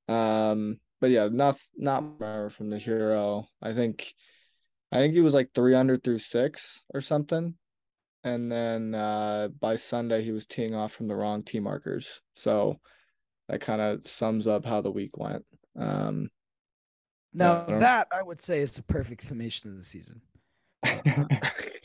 Um, 0.09 0.81
but 1.01 1.11
yeah, 1.11 1.29
not 1.31 1.57
not 1.77 2.03
remember 2.03 2.51
from 2.51 2.71
the 2.71 2.79
hero. 2.79 3.49
I 3.63 3.73
think 3.73 4.15
I 4.93 4.99
think 4.99 5.15
he 5.15 5.21
was 5.21 5.35
like 5.35 5.51
three 5.55 5.75
under 5.75 5.97
through 5.97 6.19
six 6.19 6.83
or 6.93 7.01
something. 7.01 7.55
And 8.23 8.53
then 8.53 8.95
uh 8.95 9.49
by 9.61 9.77
Sunday 9.77 10.23
he 10.23 10.33
was 10.33 10.47
teeing 10.47 10.75
off 10.75 10.93
from 10.93 11.09
the 11.09 11.15
wrong 11.15 11.43
tee 11.43 11.61
markers. 11.61 12.21
So 12.35 12.81
that 13.49 13.61
kind 13.61 13.81
of 13.81 14.07
sums 14.07 14.47
up 14.47 14.65
how 14.65 14.81
the 14.83 14.91
week 14.91 15.17
went. 15.17 15.45
Um 15.79 16.29
Now 17.33 17.65
Yeah. 17.69 17.79
that 17.79 18.09
I 18.13 18.23
would 18.23 18.41
say 18.43 18.61
is 18.61 18.77
a 18.79 18.83
perfect 18.83 19.23
summation 19.25 19.71
of 19.71 19.77
the 19.79 19.85
season. 19.85 20.21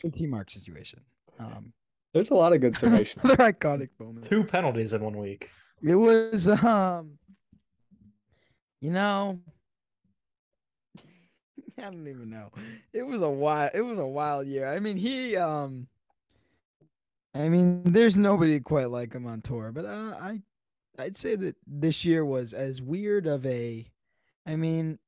The 0.04 0.12
T 0.12 0.28
mark 0.28 0.52
situation. 0.52 1.02
Um, 1.40 1.74
there's 2.14 2.30
a 2.30 2.36
lot 2.36 2.54
of 2.54 2.62
good 2.62 2.74
summations. 2.74 3.24
another 3.24 3.52
iconic 3.52 3.90
moment. 4.00 4.26
Two 4.28 4.44
penalties 4.44 4.94
in 4.94 5.02
one 5.04 5.18
week. 5.18 5.50
It 5.82 5.96
was 5.96 6.48
um 6.48 7.18
you 8.82 8.92
know 8.92 9.40
I 11.78 11.82
don't 11.82 12.08
even 12.08 12.30
know. 12.30 12.52
It 12.94 13.04
was 13.04 13.22
a 13.22 13.30
wild 13.30 13.72
it 13.74 13.82
was 13.82 13.98
a 14.00 14.06
wild 14.06 14.48
year. 14.48 14.68
I 14.72 14.80
mean 14.80 14.98
he 14.98 15.36
um 15.38 15.88
I 17.34 17.50
mean 17.50 17.82
there's 17.84 18.18
nobody 18.20 18.60
quite 18.60 18.90
like 18.92 19.14
him 19.14 19.26
on 19.28 19.42
tour, 19.42 19.72
but 19.72 19.86
uh, 19.86 20.16
I 20.22 20.42
I'd 21.00 21.18
say 21.18 21.36
that 21.36 21.56
this 21.68 22.06
year 22.06 22.24
was 22.24 22.54
as 22.54 22.82
weird 22.82 23.26
of 23.28 23.46
a 23.46 23.86
I 24.46 24.56
mean 24.56 25.00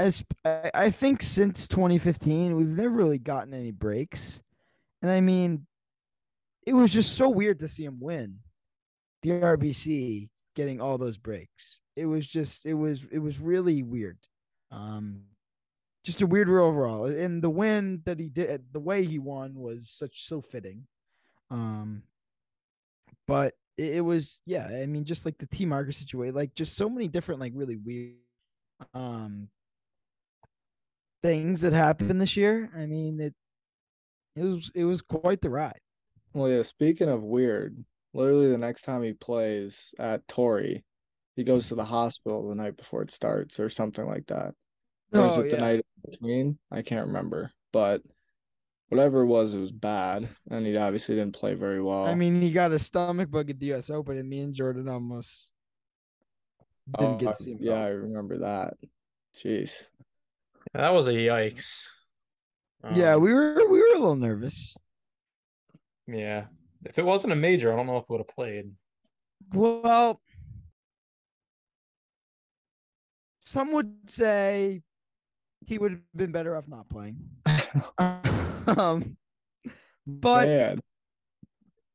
as 0.00 0.24
I, 0.44 0.90
think 0.90 1.22
since 1.22 1.68
2015 1.68 2.56
we've 2.56 2.66
never 2.66 2.88
really 2.88 3.18
gotten 3.18 3.52
any 3.52 3.70
breaks. 3.70 4.40
And 5.02 5.10
I 5.10 5.20
mean 5.20 5.66
it 6.66 6.72
was 6.72 6.92
just 6.92 7.16
so 7.16 7.28
weird 7.28 7.60
to 7.60 7.68
see 7.68 7.84
him 7.84 7.98
win 8.00 8.38
the 9.22 9.30
RBC 9.30 10.30
getting 10.56 10.80
all 10.80 10.96
those 10.96 11.18
breaks. 11.18 11.80
It 11.96 12.06
was 12.06 12.26
just 12.26 12.64
it 12.64 12.74
was 12.74 13.06
it 13.12 13.18
was 13.18 13.38
really 13.38 13.82
weird. 13.82 14.18
Um 14.70 15.24
just 16.02 16.22
a 16.22 16.26
weird 16.26 16.48
year 16.48 16.60
overall. 16.60 17.04
And 17.04 17.42
the 17.42 17.50
win 17.50 18.00
that 18.06 18.18
he 18.18 18.30
did 18.30 18.64
the 18.72 18.80
way 18.80 19.04
he 19.04 19.18
won 19.18 19.54
was 19.54 19.90
such 19.90 20.26
so 20.26 20.40
fitting. 20.40 20.86
Um 21.50 22.04
but 23.28 23.54
it, 23.76 23.96
it 23.96 24.00
was 24.00 24.40
yeah, 24.46 24.66
I 24.66 24.86
mean 24.86 25.04
just 25.04 25.26
like 25.26 25.36
the 25.36 25.46
T 25.46 25.66
marker 25.66 25.92
situation, 25.92 26.34
like 26.34 26.54
just 26.54 26.74
so 26.76 26.88
many 26.88 27.06
different 27.06 27.40
like 27.40 27.52
really 27.54 27.76
weird 27.76 28.14
um 28.94 29.50
things 31.22 31.60
that 31.62 31.72
happened 31.72 32.20
this 32.20 32.36
year. 32.36 32.70
I 32.76 32.86
mean 32.86 33.20
it 33.20 33.34
it 34.36 34.44
was 34.44 34.70
it 34.74 34.84
was 34.84 35.02
quite 35.02 35.40
the 35.40 35.50
ride. 35.50 35.80
Well, 36.32 36.48
yeah, 36.50 36.62
speaking 36.62 37.08
of 37.08 37.22
weird, 37.22 37.84
literally 38.14 38.50
the 38.50 38.58
next 38.58 38.82
time 38.82 39.02
he 39.02 39.12
plays 39.12 39.94
at 39.98 40.26
Torrey, 40.28 40.84
he 41.36 41.44
goes 41.44 41.68
to 41.68 41.74
the 41.74 41.84
hospital 41.84 42.48
the 42.48 42.54
night 42.54 42.76
before 42.76 43.02
it 43.02 43.10
starts 43.10 43.58
or 43.60 43.68
something 43.68 44.06
like 44.06 44.26
that. 44.28 44.54
Or 45.12 45.26
is 45.26 45.38
Oh, 45.38 45.40
it 45.40 45.50
the 45.50 45.58
night 45.58 45.84
in 46.04 46.10
between? 46.10 46.58
I 46.70 46.82
can't 46.82 47.08
remember. 47.08 47.52
But 47.72 48.02
whatever 48.88 49.22
it 49.22 49.26
was, 49.26 49.54
it 49.54 49.58
was 49.58 49.72
bad. 49.72 50.28
And 50.50 50.66
he 50.66 50.76
obviously 50.76 51.16
didn't 51.16 51.34
play 51.34 51.54
very 51.54 51.82
well. 51.82 52.04
I 52.04 52.14
mean, 52.14 52.40
he 52.40 52.50
got 52.52 52.72
a 52.72 52.78
stomach 52.78 53.30
bug 53.30 53.50
at 53.50 53.58
the 53.58 53.66
U.S. 53.66 53.90
Open, 53.90 54.18
and 54.18 54.28
me 54.28 54.40
and 54.40 54.54
Jordan 54.54 54.88
almost 54.88 55.52
oh, 56.94 57.00
didn't 57.00 57.14
Oh, 57.14 57.18
get 57.18 57.36
to 57.36 57.42
see 57.42 57.52
him. 57.52 57.58
yeah. 57.60 57.80
I 57.84 57.88
remember 57.88 58.38
that. 58.38 58.74
Jeez. 59.36 59.72
Yeah, 60.74 60.82
that 60.82 60.92
was 60.92 61.08
a 61.08 61.12
yikes. 61.12 61.80
yeah, 62.94 63.14
Um, 63.14 63.22
we 63.22 63.34
were 63.34 63.68
we 63.68 63.78
were 63.80 63.96
a 63.96 63.98
little 63.98 64.16
nervous. 64.16 64.76
Yeah. 66.06 66.46
If 66.84 66.98
it 66.98 67.04
wasn't 67.04 67.32
a 67.32 67.36
major, 67.36 67.72
I 67.72 67.76
don't 67.76 67.86
know 67.86 67.98
if 67.98 68.04
it 68.04 68.10
would 68.10 68.20
have 68.20 68.28
played. 68.28 68.70
Well, 69.52 70.20
some 73.44 73.72
would 73.72 73.92
say 74.06 74.82
he 75.66 75.78
would 75.78 75.92
have 75.92 76.00
been 76.16 76.32
better 76.32 76.56
off 76.56 76.68
not 76.68 76.88
playing. 76.88 77.18
um, 78.66 79.16
but 80.06 80.48
Man. 80.48 80.80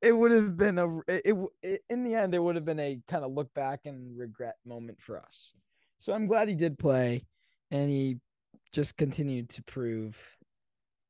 it 0.01 0.11
would 0.11 0.31
have 0.31 0.57
been 0.57 0.77
a 0.77 0.97
it, 1.07 1.21
it, 1.25 1.35
it 1.63 1.83
in 1.89 2.03
the 2.03 2.13
end 2.15 2.35
it 2.35 2.39
would 2.39 2.55
have 2.55 2.65
been 2.65 2.79
a 2.79 2.99
kind 3.07 3.23
of 3.23 3.31
look 3.31 3.53
back 3.53 3.81
and 3.85 4.17
regret 4.17 4.55
moment 4.65 5.01
for 5.01 5.17
us. 5.19 5.53
So 5.99 6.13
I'm 6.13 6.27
glad 6.27 6.47
he 6.47 6.55
did 6.55 6.77
play 6.77 7.25
and 7.71 7.89
he 7.89 8.17
just 8.75 8.97
continued 8.97 9.49
to 9.49 9.63
prove 9.63 10.19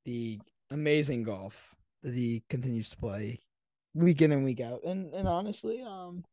the 0.06 0.40
amazing 0.70 1.24
golf 1.24 1.74
that 2.04 2.14
he 2.14 2.44
continues 2.48 2.92
to 2.92 2.98
play 2.98 3.40
week 3.96 4.22
in 4.22 4.32
and 4.32 4.46
week 4.46 4.62
out. 4.62 4.82
And 4.86 5.14
and 5.14 5.28
honestly, 5.28 5.82
um 5.82 6.24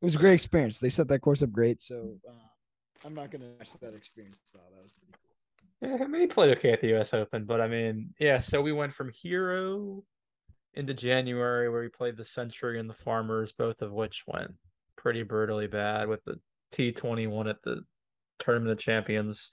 it 0.00 0.04
was 0.04 0.14
a 0.14 0.18
great 0.18 0.34
experience. 0.34 0.78
They 0.78 0.88
set 0.88 1.08
that 1.08 1.20
course 1.20 1.42
up 1.42 1.52
great, 1.52 1.80
so 1.82 2.16
uh, 2.28 3.06
I'm 3.06 3.14
not 3.14 3.30
gonna 3.30 3.50
match 3.58 3.70
that 3.80 3.94
experience. 3.94 4.40
That 4.52 4.62
was 4.82 4.92
pretty 4.92 5.12
cool. 5.12 5.98
Yeah, 5.98 6.04
I 6.04 6.08
mean, 6.08 6.22
he 6.22 6.26
played 6.26 6.56
okay 6.56 6.72
at 6.72 6.80
the 6.80 6.88
U.S. 6.88 7.12
Open, 7.12 7.44
but 7.44 7.60
I 7.60 7.68
mean, 7.68 8.14
yeah. 8.18 8.40
So 8.40 8.62
we 8.62 8.72
went 8.72 8.94
from 8.94 9.10
Hero 9.10 10.02
into 10.74 10.94
January, 10.94 11.68
where 11.68 11.82
we 11.82 11.88
played 11.88 12.16
the 12.16 12.24
Sentry 12.24 12.80
and 12.80 12.88
the 12.88 12.94
Farmers, 12.94 13.52
both 13.52 13.82
of 13.82 13.92
which 13.92 14.24
went 14.26 14.52
pretty 14.96 15.22
brutally 15.22 15.66
bad 15.66 16.08
with 16.08 16.24
the 16.24 16.40
T21 16.74 17.48
at 17.48 17.62
the 17.62 17.82
Tournament 18.38 18.72
of 18.72 18.78
Champions 18.78 19.52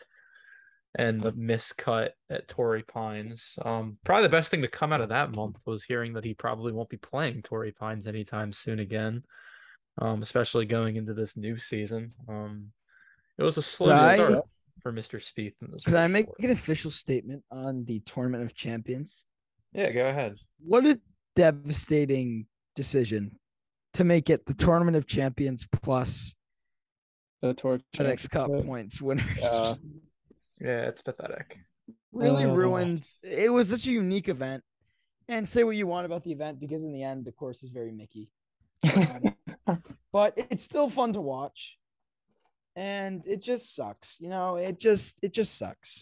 and 0.97 1.21
the 1.21 1.31
miscut 1.33 2.09
at 2.29 2.47
Torrey 2.47 2.83
Pines. 2.83 3.57
Um, 3.63 3.97
probably 4.03 4.23
the 4.23 4.29
best 4.29 4.49
thing 4.51 4.61
to 4.63 4.67
come 4.67 4.91
out 4.91 5.01
of 5.01 5.09
that 5.09 5.31
month 5.31 5.57
was 5.65 5.83
hearing 5.83 6.13
that 6.13 6.23
he 6.25 6.33
probably 6.33 6.71
won't 6.73 6.89
be 6.89 6.97
playing 6.97 7.43
Torrey 7.43 7.71
Pines 7.71 8.07
anytime 8.07 8.51
soon 8.51 8.79
again, 8.79 9.23
um, 9.99 10.21
especially 10.23 10.65
going 10.65 10.95
into 10.95 11.13
this 11.13 11.37
new 11.37 11.57
season. 11.57 12.13
Um, 12.27 12.71
it 13.37 13.43
was 13.43 13.57
a 13.57 13.61
slow 13.61 13.89
Right. 13.91 14.15
start 14.15 14.43
for 14.81 14.91
Mr. 14.91 15.19
Spieth. 15.21 15.53
In 15.61 15.71
this 15.71 15.83
Could 15.83 15.95
I 15.95 16.07
make 16.07 16.25
four. 16.25 16.35
an 16.39 16.51
official 16.51 16.89
statement 16.91 17.43
on 17.51 17.85
the 17.85 17.99
Tournament 18.01 18.43
of 18.43 18.55
Champions? 18.55 19.25
Yeah, 19.73 19.91
go 19.91 20.07
ahead. 20.07 20.37
What 20.65 20.85
a 20.85 20.99
devastating 21.35 22.47
decision 22.75 23.37
to 23.93 24.03
make 24.03 24.29
it 24.29 24.45
the 24.45 24.53
Tournament 24.55 24.97
of 24.97 25.05
Champions 25.05 25.67
plus 25.81 26.33
The 27.41 27.53
torch. 27.53 27.81
FedEx 27.95 28.29
Cup 28.29 28.49
points 28.65 29.01
winners. 29.01 29.25
Yeah. 29.41 29.73
Yeah, 30.59 30.87
it's 30.87 31.01
pathetic. 31.01 31.57
really 32.11 32.45
Oh. 32.45 32.55
ruined. 32.55 33.07
It 33.23 33.51
was 33.51 33.69
such 33.69 33.85
a 33.87 33.91
unique 33.91 34.29
event. 34.29 34.63
And 35.27 35.47
say 35.47 35.63
what 35.63 35.75
you 35.75 35.85
want 35.85 36.07
about 36.07 36.23
the 36.23 36.31
event 36.31 36.59
because 36.59 36.83
in 36.83 36.91
the 36.91 37.03
end 37.03 37.23
the 37.23 37.31
course 37.31 37.61
is 37.61 37.69
very 37.69 37.91
Mickey. 37.91 38.31
Um, 38.95 39.35
but 40.11 40.33
it's 40.49 40.63
still 40.63 40.89
fun 40.89 41.13
to 41.13 41.21
watch. 41.21 41.77
And 42.75 43.25
it 43.27 43.41
just 43.43 43.75
sucks. 43.75 44.19
You 44.19 44.29
know, 44.29 44.55
it 44.55 44.79
just 44.79 45.19
it 45.21 45.31
just 45.33 45.55
sucks. 45.57 46.01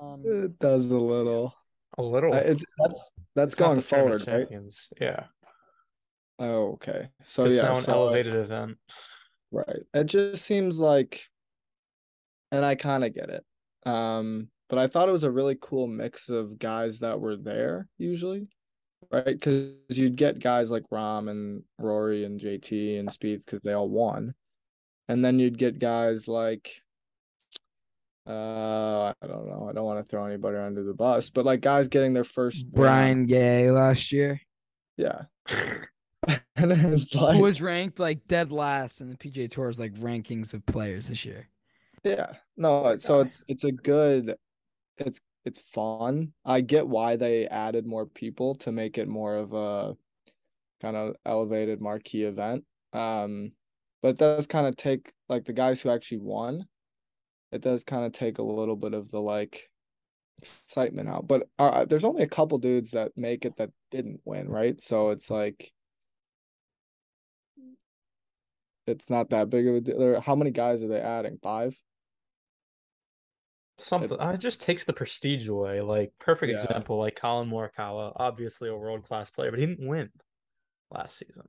Um, 0.00 0.22
It 0.24 0.58
does 0.58 0.90
a 0.90 0.98
little. 0.98 1.54
A 1.96 2.02
little. 2.02 2.32
Uh, 2.34 2.38
it, 2.38 2.64
that's 2.78 3.12
that's 3.36 3.52
It's 3.52 3.54
going 3.54 3.80
forward, 3.80 4.26
right? 4.26 4.48
Yeah. 5.00 5.26
Oh, 6.40 6.72
okay. 6.72 7.08
So 7.24 7.44
it's 7.44 7.54
yeah, 7.54 7.62
now 7.62 7.74
so, 7.74 7.92
uh, 7.92 7.94
elevated 7.96 8.34
event. 8.34 8.78
Right. 9.52 9.82
It 9.92 10.04
just 10.06 10.44
seems 10.44 10.80
like, 10.80 11.22
and 12.50 12.64
I 12.64 12.74
kind 12.74 13.04
of 13.04 13.14
get 13.14 13.28
it. 13.30 13.44
Um, 13.84 14.48
but 14.68 14.78
I 14.78 14.86
thought 14.86 15.08
it 15.08 15.12
was 15.12 15.24
a 15.24 15.30
really 15.30 15.56
cool 15.60 15.86
mix 15.86 16.28
of 16.28 16.58
guys 16.58 17.00
that 17.00 17.20
were 17.20 17.36
there 17.36 17.86
usually, 17.98 18.48
right? 19.12 19.24
Because 19.24 19.74
you'd 19.90 20.16
get 20.16 20.38
guys 20.38 20.70
like 20.70 20.84
Rahm 20.92 21.30
and 21.30 21.62
Rory 21.78 22.24
and 22.24 22.40
JT 22.40 22.98
and 22.98 23.10
Speed 23.10 23.42
because 23.44 23.60
they 23.62 23.72
all 23.72 23.88
won, 23.88 24.34
and 25.08 25.24
then 25.24 25.38
you'd 25.38 25.58
get 25.58 25.78
guys 25.78 26.28
like, 26.28 26.72
uh, 28.26 29.12
I 29.12 29.26
don't 29.26 29.46
know. 29.46 29.66
I 29.68 29.74
don't 29.74 29.84
want 29.84 30.04
to 30.04 30.10
throw 30.10 30.24
anybody 30.24 30.56
under 30.56 30.82
the 30.82 30.94
bus, 30.94 31.30
but 31.30 31.44
like 31.44 31.60
guys 31.60 31.88
getting 31.88 32.14
their 32.14 32.24
first 32.24 32.64
win. 32.64 32.72
Brian 32.72 33.26
Gay 33.26 33.70
last 33.70 34.12
year, 34.12 34.40
yeah. 34.96 35.22
and 36.56 36.70
then 36.70 36.94
it's 36.94 37.14
like, 37.14 37.36
who 37.36 37.42
was 37.42 37.60
ranked 37.60 37.98
like 37.98 38.26
dead 38.26 38.52
last 38.52 39.00
in 39.00 39.08
the 39.08 39.16
PGA 39.16 39.50
Tour's 39.50 39.78
like 39.78 39.94
rankings 39.94 40.54
of 40.54 40.64
players 40.66 41.08
this 41.08 41.24
year. 41.24 41.48
Yeah. 42.04 42.32
No, 42.56 42.96
so 42.98 43.20
it's 43.20 43.42
it's 43.48 43.64
a 43.64 43.72
good 43.72 44.36
it's 44.98 45.20
it's 45.44 45.58
fun. 45.58 46.32
I 46.44 46.60
get 46.60 46.86
why 46.86 47.16
they 47.16 47.46
added 47.48 47.86
more 47.86 48.06
people 48.06 48.54
to 48.56 48.72
make 48.72 48.98
it 48.98 49.08
more 49.08 49.36
of 49.36 49.52
a 49.52 49.96
kind 50.80 50.96
of 50.96 51.16
elevated 51.26 51.80
marquee 51.80 52.24
event. 52.24 52.64
Um, 52.92 53.52
but 54.02 54.08
it 54.10 54.18
does 54.18 54.46
kind 54.46 54.66
of 54.66 54.76
take 54.76 55.12
like 55.28 55.44
the 55.44 55.52
guys 55.52 55.80
who 55.80 55.90
actually 55.90 56.18
won. 56.18 56.66
It 57.52 57.62
does 57.62 57.84
kind 57.84 58.04
of 58.04 58.12
take 58.12 58.38
a 58.38 58.42
little 58.42 58.76
bit 58.76 58.94
of 58.94 59.10
the 59.10 59.20
like 59.20 59.70
excitement 60.42 61.08
out. 61.08 61.26
But 61.26 61.48
uh, 61.58 61.84
there's 61.86 62.04
only 62.04 62.22
a 62.22 62.28
couple 62.28 62.58
dudes 62.58 62.92
that 62.92 63.12
make 63.16 63.44
it 63.44 63.56
that 63.56 63.70
didn't 63.90 64.20
win, 64.24 64.48
right? 64.48 64.80
So 64.80 65.10
it's 65.10 65.30
like 65.30 65.72
it's 68.86 69.08
not 69.08 69.30
that 69.30 69.50
big 69.50 69.66
of 69.66 69.74
a 69.76 69.80
deal. 69.80 70.20
How 70.20 70.34
many 70.34 70.50
guys 70.50 70.82
are 70.82 70.88
they 70.88 71.00
adding? 71.00 71.38
Five. 71.42 71.76
Something 73.76 74.20
uh, 74.20 74.32
it 74.34 74.38
just 74.38 74.62
takes 74.62 74.84
the 74.84 74.92
prestige 74.92 75.48
away. 75.48 75.80
Like 75.80 76.12
perfect 76.20 76.52
Yeah. 76.52 76.62
example, 76.62 76.98
like 76.98 77.16
Collin 77.16 77.50
Morikawa, 77.50 78.12
obviously 78.16 78.68
a 78.68 78.76
world 78.76 79.04
class 79.04 79.30
player, 79.30 79.50
but 79.50 79.58
he 79.58 79.66
didn't 79.66 79.86
win 79.86 80.10
last 80.90 81.16
season. 81.18 81.48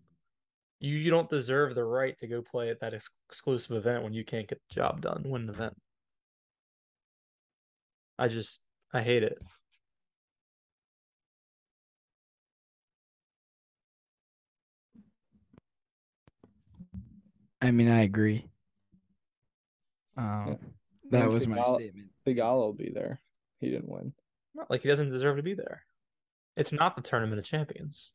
You 0.79 0.95
you 0.95 1.11
don't 1.11 1.29
deserve 1.29 1.75
the 1.75 1.83
right 1.83 2.17
to 2.17 2.27
go 2.27 2.41
play 2.41 2.69
at 2.69 2.79
that 2.79 2.93
ex- 2.93 3.09
exclusive 3.29 3.77
event 3.77 4.03
when 4.03 4.13
you 4.13 4.25
can't 4.25 4.47
get 4.47 4.59
the 4.67 4.73
job 4.73 5.01
done, 5.01 5.23
win 5.25 5.43
an 5.43 5.49
event. 5.49 5.77
I 8.17 8.27
just 8.27 8.61
I 8.91 9.01
hate 9.01 9.23
it. 9.23 9.37
I 17.61 17.71
mean, 17.71 17.89
I 17.89 18.01
agree. 18.01 18.47
Um, 20.17 20.57
that 21.09 21.29
was 21.29 21.47
my 21.47 21.61
statement. 21.63 22.09
Figalo 22.25 22.61
will 22.61 22.73
be 22.73 22.91
there. 22.93 23.21
He 23.59 23.69
didn't 23.69 23.89
win. 23.89 24.13
Not 24.53 24.69
like 24.69 24.81
he 24.81 24.87
doesn't 24.87 25.11
deserve 25.11 25.37
to 25.37 25.43
be 25.43 25.53
there. 25.53 25.83
It's 26.55 26.71
not 26.71 26.95
the 26.95 27.01
tournament 27.01 27.39
of 27.39 27.45
champions. 27.45 28.11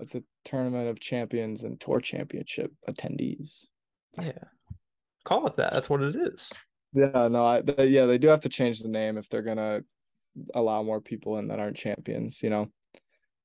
It's 0.00 0.14
a 0.14 0.22
tournament 0.44 0.88
of 0.88 1.00
champions 1.00 1.62
and 1.62 1.80
tour 1.80 2.00
championship 2.00 2.72
attendees. 2.88 3.64
Yeah. 4.20 4.32
Call 5.24 5.46
it 5.46 5.56
that. 5.56 5.72
That's 5.72 5.88
what 5.88 6.02
it 6.02 6.14
is. 6.14 6.52
Yeah, 6.92 7.28
no, 7.28 7.46
I 7.46 7.62
th- 7.62 7.90
yeah, 7.90 8.06
they 8.06 8.18
do 8.18 8.28
have 8.28 8.40
to 8.40 8.48
change 8.48 8.80
the 8.80 8.88
name 8.88 9.18
if 9.18 9.28
they're 9.28 9.42
gonna 9.42 9.82
allow 10.54 10.82
more 10.82 11.00
people 11.00 11.38
in 11.38 11.48
that 11.48 11.58
aren't 11.58 11.76
champions, 11.76 12.42
you 12.42 12.50
know. 12.50 12.68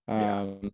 Yeah. 0.08 0.42
Um 0.42 0.72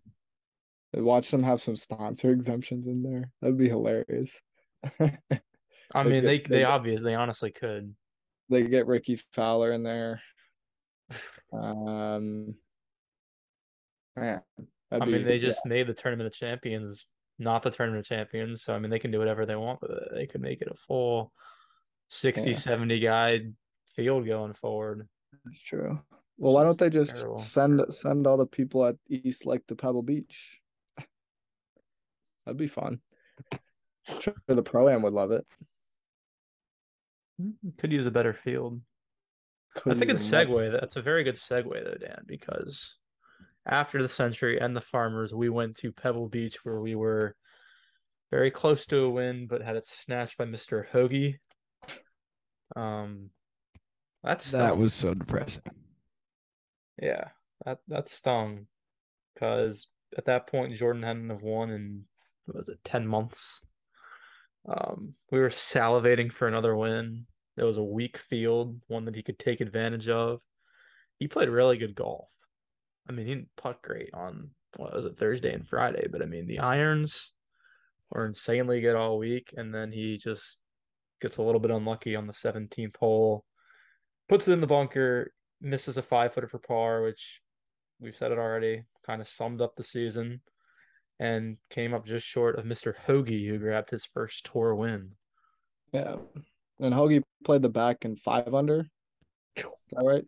watch 0.93 1.29
them 1.29 1.43
have 1.43 1.61
some 1.61 1.75
sponsor 1.75 2.31
exemptions 2.31 2.87
in 2.87 3.03
there. 3.03 3.31
That'd 3.41 3.57
be 3.57 3.69
hilarious. 3.69 4.39
I 4.99 6.03
mean, 6.03 6.25
they 6.25 6.39
they 6.39 6.63
they 6.63 6.95
they 6.95 7.15
honestly 7.15 7.51
could. 7.51 7.95
They 8.49 8.63
get 8.63 8.87
Rickie 8.87 9.21
Fowler 9.33 9.71
in 9.71 9.83
there. 9.83 10.21
Um 11.51 12.55
man, 14.15 14.41
I 14.91 15.05
mean, 15.05 15.25
they 15.25 15.37
yeah, 15.37 15.47
just 15.47 15.65
made 15.65 15.87
the 15.87 15.93
tournament 15.93 16.27
of 16.27 16.33
champions 16.33 17.07
not 17.39 17.63
the 17.63 17.71
tournament 17.71 18.01
of 18.01 18.05
champions, 18.05 18.61
so 18.61 18.73
I 18.73 18.79
mean, 18.79 18.91
they 18.91 18.99
can 18.99 19.11
do 19.11 19.19
whatever 19.19 19.45
they 19.45 19.55
want 19.55 19.81
with 19.81 19.91
it. 19.91 20.09
They 20.13 20.27
could 20.27 20.41
make 20.41 20.61
it 20.61 20.67
a 20.69 20.75
full 20.75 21.31
60, 22.09 22.51
Yeah. 22.51 22.57
70 22.57 22.99
guy 22.99 23.41
field 23.95 24.25
going 24.25 24.53
forward. 24.53 25.07
true. 25.65 25.99
Well, 26.37 26.53
why 26.53 26.63
don't 26.63 26.77
they 26.77 26.89
just 26.89 27.15
terrible. 27.17 27.39
send 27.39 27.81
send 27.93 28.27
all 28.27 28.37
the 28.37 28.45
people 28.45 28.85
at 28.85 28.95
East 29.09 29.45
Lake 29.45 29.65
to 29.67 29.75
Pebble 29.75 30.03
Beach? 30.03 30.61
That'd 32.45 32.57
be 32.57 32.67
fun. 32.67 33.01
Sure, 34.19 34.33
the 34.47 34.63
pro 34.63 34.89
am 34.89 35.01
would 35.01 35.13
love 35.13 35.31
it. 35.31 35.45
Could 37.77 37.91
use 37.91 38.05
a 38.05 38.11
better 38.11 38.33
field. 38.33 38.81
Could 39.75 39.91
That's 39.91 40.01
a 40.01 40.05
good 40.05 40.15
segue. 40.17 40.71
That's 40.71 40.95
a 40.95 41.01
very 41.01 41.23
good 41.23 41.35
segue 41.35 41.83
though, 41.83 41.97
Dan, 42.05 42.23
because 42.25 42.95
after 43.65 44.01
the 44.01 44.09
Sentry 44.09 44.59
and 44.59 44.75
the 44.75 44.81
farmers, 44.81 45.33
we 45.33 45.49
went 45.49 45.75
to 45.77 45.91
Pebble 45.91 46.27
Beach 46.27 46.63
where 46.65 46.79
we 46.79 46.95
were 46.95 47.35
very 48.31 48.51
close 48.51 48.85
to 48.87 48.97
a 49.05 49.09
win, 49.09 49.47
but 49.47 49.61
had 49.61 49.75
it 49.75 49.85
snatched 49.85 50.37
by 50.37 50.45
Mr. 50.45 50.87
Hoge. 50.87 51.39
Um 52.75 53.29
that's 54.23 54.51
That 54.51 54.77
was 54.77 54.93
so 54.93 55.13
depressing. 55.13 55.63
yeah, 57.01 57.29
that 57.65 57.79
that 57.87 58.09
stung. 58.09 58.67
Cause 59.39 59.87
at 60.17 60.25
that 60.25 60.47
point 60.47 60.75
Jordan 60.75 61.03
hadn't 61.03 61.29
have 61.29 61.41
won 61.41 61.69
in 61.69 62.03
what 62.45 62.57
was 62.57 62.69
it, 62.69 62.79
ten 62.83 63.07
months. 63.07 63.63
Um 64.67 65.13
we 65.31 65.39
were 65.39 65.49
salivating 65.49 66.31
for 66.31 66.47
another 66.47 66.75
win. 66.75 67.25
There 67.59 67.67
was 67.67 67.77
a 67.77 67.83
weak 67.83 68.17
field, 68.17 68.79
one 68.87 69.03
that 69.03 69.17
he 69.17 69.21
could 69.21 69.37
take 69.37 69.59
advantage 69.59 70.07
of. 70.07 70.39
He 71.17 71.27
played 71.27 71.49
really 71.49 71.77
good 71.77 71.93
golf. 71.93 72.29
I 73.05 73.11
mean, 73.11 73.27
he 73.27 73.35
didn't 73.35 73.49
putt 73.57 73.81
great 73.81 74.13
on 74.13 74.51
what 74.77 74.93
was 74.93 75.03
it 75.03 75.17
Thursday 75.17 75.53
and 75.53 75.67
Friday, 75.67 76.07
but 76.09 76.21
I 76.21 76.25
mean 76.25 76.47
the 76.47 76.59
irons 76.59 77.33
were 78.11 78.25
insanely 78.25 78.79
good 78.79 78.95
all 78.95 79.17
week, 79.17 79.53
and 79.57 79.75
then 79.75 79.91
he 79.91 80.17
just 80.17 80.59
gets 81.19 81.35
a 81.35 81.41
little 81.41 81.59
bit 81.59 81.71
unlucky 81.71 82.15
on 82.15 82.27
the 82.27 82.33
17th 82.33 82.95
hole, 82.95 83.43
puts 84.29 84.47
it 84.47 84.53
in 84.53 84.61
the 84.61 84.65
bunker, 84.65 85.33
misses 85.59 85.97
a 85.97 86.01
five 86.01 86.33
footer 86.33 86.47
for 86.47 86.59
par, 86.59 87.01
which 87.01 87.41
we've 87.99 88.15
said 88.15 88.31
it 88.31 88.37
already, 88.37 88.83
kind 89.05 89.19
of 89.19 89.27
summed 89.27 89.59
up 89.59 89.75
the 89.75 89.83
season, 89.83 90.39
and 91.19 91.57
came 91.69 91.93
up 91.93 92.05
just 92.05 92.25
short 92.25 92.57
of 92.57 92.63
Mr. 92.63 92.95
Hoge, 92.95 93.27
who 93.27 93.57
grabbed 93.57 93.89
his 93.89 94.05
first 94.05 94.49
tour 94.49 94.73
win. 94.73 95.11
Yeah. 95.91 96.15
And 96.79 96.93
Hoge 96.93 97.21
played 97.43 97.61
the 97.61 97.69
back 97.69 98.05
in 98.05 98.15
five 98.15 98.53
under. 98.53 98.87
Is 99.55 99.65
that 99.91 100.03
right? 100.03 100.25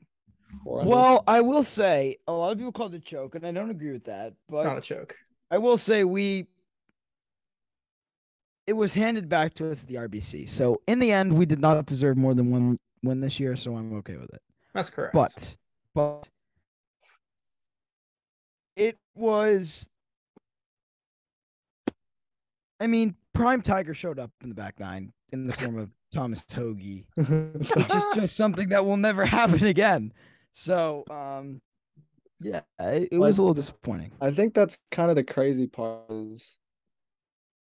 Four 0.63 0.81
under? 0.81 0.89
Well, 0.89 1.23
I 1.27 1.41
will 1.41 1.63
say 1.63 2.17
a 2.27 2.31
lot 2.31 2.51
of 2.51 2.57
people 2.57 2.71
called 2.71 2.93
it 2.93 2.97
a 2.97 2.99
choke, 2.99 3.35
and 3.35 3.45
I 3.45 3.51
don't 3.51 3.69
agree 3.69 3.93
with 3.93 4.05
that. 4.05 4.33
It's 4.49 4.63
not 4.63 4.77
a 4.77 4.81
choke. 4.81 5.15
I 5.49 5.57
will 5.57 5.77
say 5.77 6.03
we 6.03 6.47
it 8.67 8.73
was 8.73 8.93
handed 8.93 9.27
back 9.27 9.53
to 9.55 9.69
us 9.71 9.83
at 9.83 9.89
the 9.89 9.95
RBC. 9.95 10.47
So 10.47 10.81
in 10.87 10.99
the 10.99 11.11
end, 11.11 11.33
we 11.33 11.45
did 11.45 11.59
not 11.59 11.85
deserve 11.85 12.17
more 12.17 12.33
than 12.33 12.51
one 12.51 12.79
win 13.03 13.19
this 13.19 13.39
year, 13.39 13.55
so 13.55 13.75
I'm 13.75 13.93
okay 13.97 14.15
with 14.15 14.33
it. 14.33 14.41
That's 14.73 14.89
correct. 14.89 15.13
But 15.13 15.57
but 15.93 16.29
it 18.75 18.97
was 19.15 19.85
I 22.79 22.87
mean, 22.87 23.15
Prime 23.33 23.61
Tiger 23.61 23.93
showed 23.93 24.17
up 24.17 24.31
in 24.41 24.49
the 24.49 24.55
back 24.55 24.79
nine 24.79 25.13
in 25.31 25.45
the 25.45 25.53
form 25.53 25.77
of 25.77 25.89
Thomas 26.11 26.45
Hoge, 26.51 27.05
which 27.15 27.77
is 27.77 28.05
just 28.15 28.35
something 28.35 28.69
that 28.69 28.85
will 28.85 28.97
never 28.97 29.25
happen 29.39 29.65
again. 29.65 30.13
So 30.51 31.03
um 31.09 31.61
yeah, 32.43 32.61
it, 32.79 33.09
it 33.11 33.17
was 33.19 33.37
a 33.37 33.41
little 33.41 33.53
disappointing. 33.53 34.13
I 34.19 34.31
think 34.31 34.53
that's 34.53 34.79
kind 34.89 35.09
of 35.09 35.15
the 35.15 35.23
crazy 35.23 35.67
part 35.67 36.09
is 36.09 36.57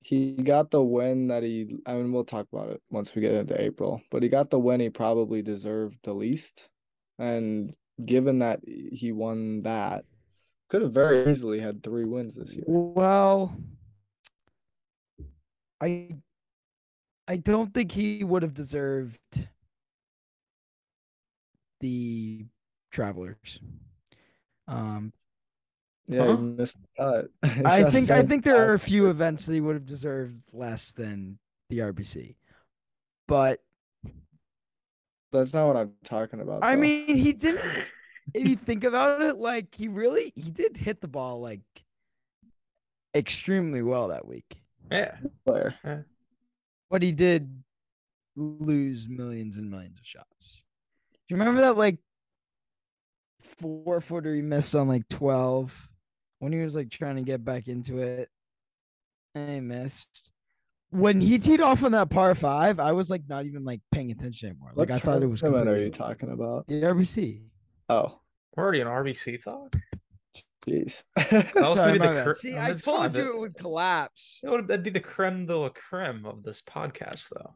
he 0.03 0.33
got 0.33 0.71
the 0.71 0.83
win 0.83 1.29
that 1.29 1.43
he 1.43 1.77
I 1.87 1.95
mean 1.95 2.13
we'll 2.13 2.25
talk 2.25 2.47
about 2.53 2.71
it 2.71 2.81
once 2.91 3.15
we 3.15 3.23
get 3.23 3.35
into 3.35 3.61
April, 3.61 4.03
but 4.11 4.23
he 4.23 4.29
got 4.29 4.51
the 4.51 4.59
win 4.59 4.81
he 4.81 4.91
probably 4.91 5.43
deserved 5.43 5.99
the 6.05 6.13
least. 6.13 6.69
And 7.19 7.75
given 8.05 8.41
that 8.41 8.61
he 8.65 9.13
won 9.13 9.63
that, 9.63 10.05
could 10.69 10.83
have 10.83 10.93
very 10.93 11.29
easily 11.31 11.61
had 11.61 11.83
three 11.83 12.05
wins 12.05 12.37
this 12.37 12.53
year. 12.53 12.65
Well, 12.67 13.57
I 15.81 16.17
I 17.29 17.37
don't 17.37 17.75
think 17.75 17.93
he 17.93 18.23
would 18.25 18.43
have 18.43 18.55
deserved 18.55 19.19
the 21.81 22.47
travelers. 22.91 23.59
Um, 24.69 25.13
Yeah, 26.09 26.27
Huh? 26.27 26.37
missed 26.37 26.79
the 26.81 26.89
cut. 26.97 27.31
I 27.67 27.91
think 27.91 28.11
I 28.11 28.23
think 28.23 28.45
there 28.45 28.69
are 28.71 28.75
a 28.75 28.79
few 28.93 29.11
events 29.11 29.47
that 29.47 29.55
he 29.55 29.61
would 29.61 29.75
have 29.75 29.87
deserved 29.87 30.45
less 30.53 30.93
than 30.93 31.39
the 31.69 31.79
RBC. 31.79 32.37
But 33.27 33.61
That's 35.33 35.53
not 35.53 35.67
what 35.67 35.77
I'm 35.77 35.93
talking 36.05 36.41
about. 36.41 36.63
I 36.63 36.75
though. 36.75 36.81
mean, 36.81 37.17
he 37.17 37.33
didn't. 37.33 37.61
If 38.35 38.49
you 38.49 38.57
think 38.57 38.83
about 38.83 39.23
it, 39.23 39.37
like 39.37 39.73
he 39.73 39.87
really 39.87 40.33
he 40.35 40.51
did 40.51 40.77
hit 40.77 41.01
the 41.01 41.07
ball 41.07 41.41
like 41.41 41.61
extremely 43.15 43.83
well 43.83 44.09
that 44.09 44.27
week. 44.27 44.63
Yeah. 44.91 45.15
player. 45.47 46.07
But 46.91 47.03
he 47.03 47.13
did 47.13 47.63
lose 48.37 49.09
millions 49.09 49.57
and 49.57 49.71
millions 49.71 49.99
of 49.99 50.07
shots. 50.07 50.65
Do 51.29 51.35
you 51.35 51.39
remember 51.39 51.63
that 51.63 51.77
like 51.77 51.99
four 53.41 54.01
footer 54.01 54.35
he 54.35 54.43
missed 54.43 54.75
on 54.75 54.89
like 54.89 55.09
12 55.09 55.89
when 56.39 56.53
he 56.53 56.61
was 56.61 56.75
like 56.75 56.91
trying 56.91 57.17
to 57.17 57.23
get 57.23 57.45
back 57.45 57.69
into 57.69 57.99
it? 57.99 58.29
And 59.35 59.51
he 59.51 59.61
missed. 59.61 60.31
When 60.91 61.21
he 61.21 61.39
teed 61.39 61.61
off 61.61 61.83
on 61.85 61.93
that 61.93 62.11
par 62.11 62.35
five, 62.35 62.79
I 62.79 62.93
was 62.93 63.11
like 63.11 63.23
not 63.29 63.45
even 63.45 63.65
like 63.65 63.81
paying 63.93 64.11
attention 64.11 64.51
anymore. 64.51 64.71
Like 64.75 64.89
What 64.89 64.97
I 64.97 64.99
thought 65.01 65.23
it 65.23 65.27
was 65.27 65.43
What 65.43 65.69
are 65.69 65.79
you 65.79 65.91
talking 65.91 66.31
about? 66.31 66.67
the 66.69 66.83
RBC. 66.83 67.43
Oh, 67.89 68.21
We're 68.57 68.63
already 68.65 68.81
in 68.81 68.87
RBC 68.87 69.43
talk. 69.45 69.77
Jeez. 70.69 71.03
That 71.31 71.55
was 71.55 71.77
Sorry, 71.77 71.77
gonna 71.77 71.93
be 71.93 71.99
the 71.99 72.05
bad. 72.07 72.25
cre- 72.27 72.33
See, 72.33 72.57
I 72.57 72.75
told 72.75 73.13
fine. 73.13 73.15
you 73.15 73.33
it 73.35 73.39
would 73.39 73.55
collapse. 73.57 74.41
That 74.43 74.53
would 74.53 74.69
that'd 74.69 74.83
be 74.85 74.91
the 74.91 75.01
creme 75.01 75.47
de 75.47 75.57
la 75.57 75.69
creme 75.71 76.25
of 76.27 76.43
this 76.43 76.63
podcast, 76.63 77.29
though. 77.31 77.55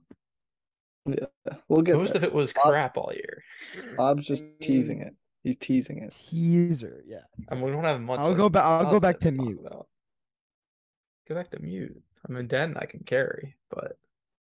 yeah, 1.07 1.55
we'll 1.69 1.83
get 1.83 1.97
Most 1.97 2.13
there. 2.13 2.19
of 2.19 2.25
it 2.25 2.33
was 2.33 2.53
Bob- 2.53 2.65
crap 2.71 2.97
all 2.97 3.13
year. 3.15 3.43
Bob's 3.97 4.27
just 4.27 4.45
teasing 4.61 5.01
it. 5.01 5.15
He's 5.43 5.57
teasing 5.57 5.99
it. 5.99 6.15
Teaser, 6.31 7.03
yeah. 7.07 7.23
I 7.49 7.55
mean, 7.55 7.65
we 7.65 7.71
don't 7.71 7.85
have 7.85 8.01
much. 8.01 8.21
I'll 8.21 8.29
like, 8.29 8.37
go 8.37 8.49
back. 8.51 8.65
I'll 8.65 8.91
go 8.91 9.01
back 9.01 9.19
to 9.21 9.31
positive 9.33 9.39
talk 9.39 9.47
mute. 9.47 9.67
about. 9.67 9.87
go 11.29 11.35
back 11.35 11.51
to 11.53 11.59
mute. 11.61 12.03
I 12.29 12.33
mean, 12.33 12.47
Dan, 12.47 12.77
I 12.77 12.85
can 12.85 13.01
carry, 13.05 13.57
but 13.71 13.97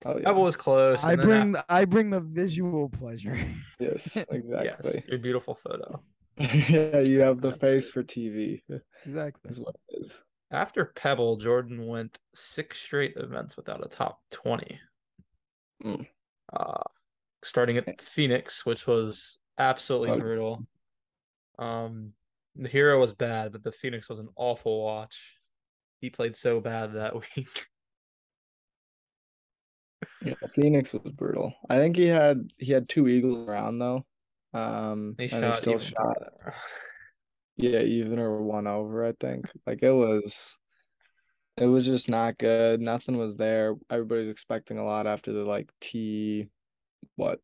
Oh 0.05 0.17
yeah. 0.17 0.23
that 0.25 0.35
was 0.35 0.55
close. 0.55 1.03
I 1.03 1.15
bring 1.15 1.55
af- 1.55 1.65
the, 1.67 1.73
I 1.73 1.83
bring 1.85 2.09
the 2.11 2.19
visual 2.21 2.87
pleasure. 2.89 3.37
Yes, 3.79 4.15
exactly. 4.29 4.51
yes, 4.63 5.01
your 5.07 5.19
beautiful 5.19 5.57
photo. 5.61 6.01
yeah, 6.69 6.99
you 6.99 7.21
have 7.21 7.41
the 7.41 7.53
face 7.53 7.89
for 7.89 8.03
TV. 8.03 8.61
exactly. 9.05 9.51
Is 9.51 9.59
what 9.59 9.75
it 9.89 10.01
is. 10.01 10.11
After 10.51 10.85
Pebble, 10.95 11.37
Jordan 11.37 11.85
went 11.87 12.17
six 12.33 12.79
straight 12.81 13.13
events 13.17 13.57
without 13.57 13.85
a 13.85 13.89
top 13.89 14.19
20. 14.31 14.79
Mm. 15.83 16.07
Uh, 16.53 16.83
starting 17.43 17.77
at 17.77 18.01
Phoenix, 18.01 18.65
which 18.65 18.85
was 18.87 19.37
absolutely 19.57 20.11
Oh. 20.11 20.19
brutal. 20.19 20.67
Um, 21.57 22.13
the 22.55 22.69
hero 22.69 22.99
was 22.99 23.13
bad, 23.13 23.51
but 23.51 23.63
the 23.63 23.71
Phoenix 23.71 24.09
was 24.09 24.19
an 24.19 24.29
awful 24.35 24.83
watch. 24.83 25.37
He 26.01 26.09
played 26.09 26.35
so 26.35 26.59
bad 26.59 26.93
that 26.93 27.13
week. 27.37 27.67
Yeah, 30.23 30.33
Phoenix 30.53 30.93
was 30.93 31.11
brutal. 31.13 31.53
I 31.69 31.77
think 31.77 31.95
he 31.95 32.05
had 32.07 32.51
he 32.57 32.71
had 32.71 32.87
two 32.89 33.07
eagles 33.07 33.47
around 33.47 33.79
though. 33.79 34.05
Um, 34.55 35.15
He 35.17 35.27
shot 35.27 35.55
still 35.55 35.79
shot. 35.79 36.17
Yeah, 37.57 37.81
even 37.81 38.19
or 38.19 38.41
one 38.41 38.67
over, 38.67 39.05
I 39.05 39.13
think. 39.19 39.49
Like 39.67 39.83
it 39.83 39.91
was 39.91 40.57
it 41.57 41.65
was 41.65 41.85
just 41.85 42.09
not 42.09 42.37
good. 42.37 42.79
Nothing 42.79 43.17
was 43.17 43.35
there. 43.35 43.75
Everybody's 43.89 44.29
expecting 44.29 44.77
a 44.77 44.85
lot 44.85 45.07
after 45.07 45.33
the 45.33 45.43
like 45.43 45.69
T 45.81 46.47
what 47.17 47.39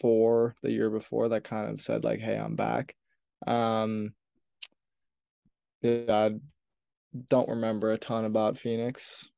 four 0.00 0.56
the 0.62 0.72
year 0.72 0.90
before 0.90 1.28
that 1.28 1.44
kind 1.44 1.70
of 1.70 1.80
said 1.80 2.02
like, 2.04 2.20
hey, 2.20 2.36
I'm 2.36 2.56
back. 2.56 2.96
Um 3.46 4.12
yeah, 5.82 6.02
I 6.08 6.30
don't 7.28 7.48
remember 7.48 7.92
a 7.92 7.98
ton 7.98 8.24
about 8.24 8.58
Phoenix. 8.58 9.28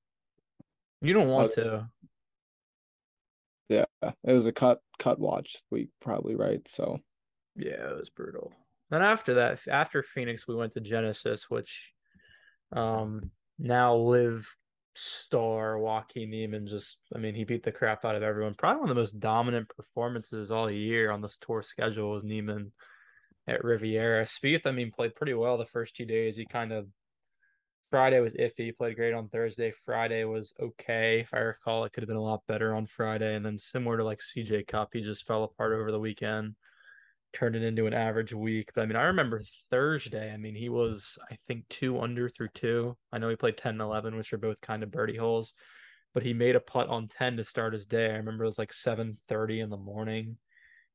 You 1.01 1.13
don't 1.13 1.29
want 1.29 1.53
to. 1.55 1.89
Yeah, 3.69 3.85
it 4.03 4.33
was 4.33 4.47
a 4.47 4.53
cut 4.53 4.81
cut 5.03 5.19
watch 5.19 5.57
week, 5.71 5.89
probably 6.01 6.35
right. 6.35 6.67
So 6.69 6.99
Yeah, 7.57 7.91
it 7.91 7.99
was 7.99 8.11
brutal. 8.11 8.53
Then 8.91 9.03
after 9.03 9.35
that, 9.35 9.61
after 9.69 10.03
Phoenix, 10.03 10.47
we 10.47 10.55
went 10.55 10.73
to 10.73 10.81
Genesis, 10.81 11.51
which 11.51 11.93
um 12.75 13.31
now 13.59 13.95
LIV 13.97 14.47
star 14.95 15.79
Joaquin 15.79 16.31
Niemann 16.31 16.67
just 16.67 16.99
I 17.15 17.19
mean, 17.19 17.35
he 17.35 17.45
beat 17.45 17.63
the 17.63 17.73
crap 17.73 18.05
out 18.05 18.17
of 18.17 18.23
everyone. 18.23 18.55
Probably 18.55 18.81
one 18.81 18.91
of 18.91 18.95
the 18.95 19.01
most 19.01 19.19
dominant 19.19 19.69
performances 19.69 20.51
all 20.51 20.71
year 20.71 21.11
on 21.11 21.21
this 21.21 21.37
tour 21.41 21.63
schedule 21.63 22.11
was 22.11 22.25
Niemann 22.25 22.73
at 23.49 23.65
Riviera. 23.65 24.25
Spieth, 24.25 24.67
I 24.67 24.73
mean, 24.73 24.93
played 24.93 25.15
pretty 25.17 25.35
well 25.35 25.59
the 25.59 25.67
first 25.67 25.97
two 25.97 26.07
days. 26.07 26.37
He 26.37 26.47
kind 26.47 26.73
of 26.73 26.87
Friday 27.93 28.19
was 28.19 28.35
iffy. 28.35 28.65
He 28.65 28.73
played 28.73 28.97
great 28.97 29.15
on 29.15 29.29
Thursday. 29.29 29.73
Friday 29.85 30.25
was 30.25 30.53
okay. 30.59 31.21
If 31.21 31.33
I 31.33 31.39
recall, 31.39 31.85
it 31.85 31.93
could 31.93 32.03
have 32.03 32.09
been 32.09 32.17
a 32.17 32.23
lot 32.23 32.43
better 32.49 32.75
on 32.75 32.87
Friday. 32.87 33.37
And 33.37 33.47
then 33.47 33.59
similar 33.59 33.99
to 33.99 34.05
like 34.05 34.19
CJ 34.19 34.67
Cup, 34.67 34.89
he 34.93 35.01
just 35.03 35.27
fell 35.27 35.45
apart 35.45 35.75
over 35.75 35.93
the 35.93 36.01
weekend 36.01 36.57
turned 37.33 37.57
it 37.57 37.63
into 37.63 37.87
an 37.87 37.95
average 37.95 38.33
week. 38.33 38.71
But 38.75 38.83
I 38.83 38.87
mean, 38.87 38.97
I 38.97 39.05
remember 39.05 39.43
Thursday. 39.71 40.33
I 40.33 40.37
mean, 40.37 40.55
he 40.55 40.69
was, 40.69 41.19
I 41.31 41.39
think, 41.49 41.69
two 41.69 42.01
under 42.01 42.29
through 42.29 42.49
two. 42.55 42.97
I 43.13 43.19
know 43.19 43.29
he 43.29 43.37
played 43.37 43.57
10 43.57 43.73
and 43.73 43.81
11, 43.81 44.17
which 44.17 44.33
are 44.33 44.39
both 44.39 44.61
kind 44.61 44.83
of 44.83 44.91
birdie 44.91 45.17
holes, 45.17 45.53
but 46.15 46.23
he 46.23 46.35
made 46.35 46.57
a 46.57 46.61
putt 46.61 46.89
on 46.89 47.09
10 47.09 47.39
to 47.39 47.45
start 47.45 47.73
his 47.73 47.87
day. 47.87 48.11
I 48.11 48.17
remember 48.17 48.45
it 48.45 48.49
was 48.49 48.59
like 48.59 48.73
7:30 48.73 49.61
in 49.61 49.71
the 49.71 49.77
morning, 49.77 50.37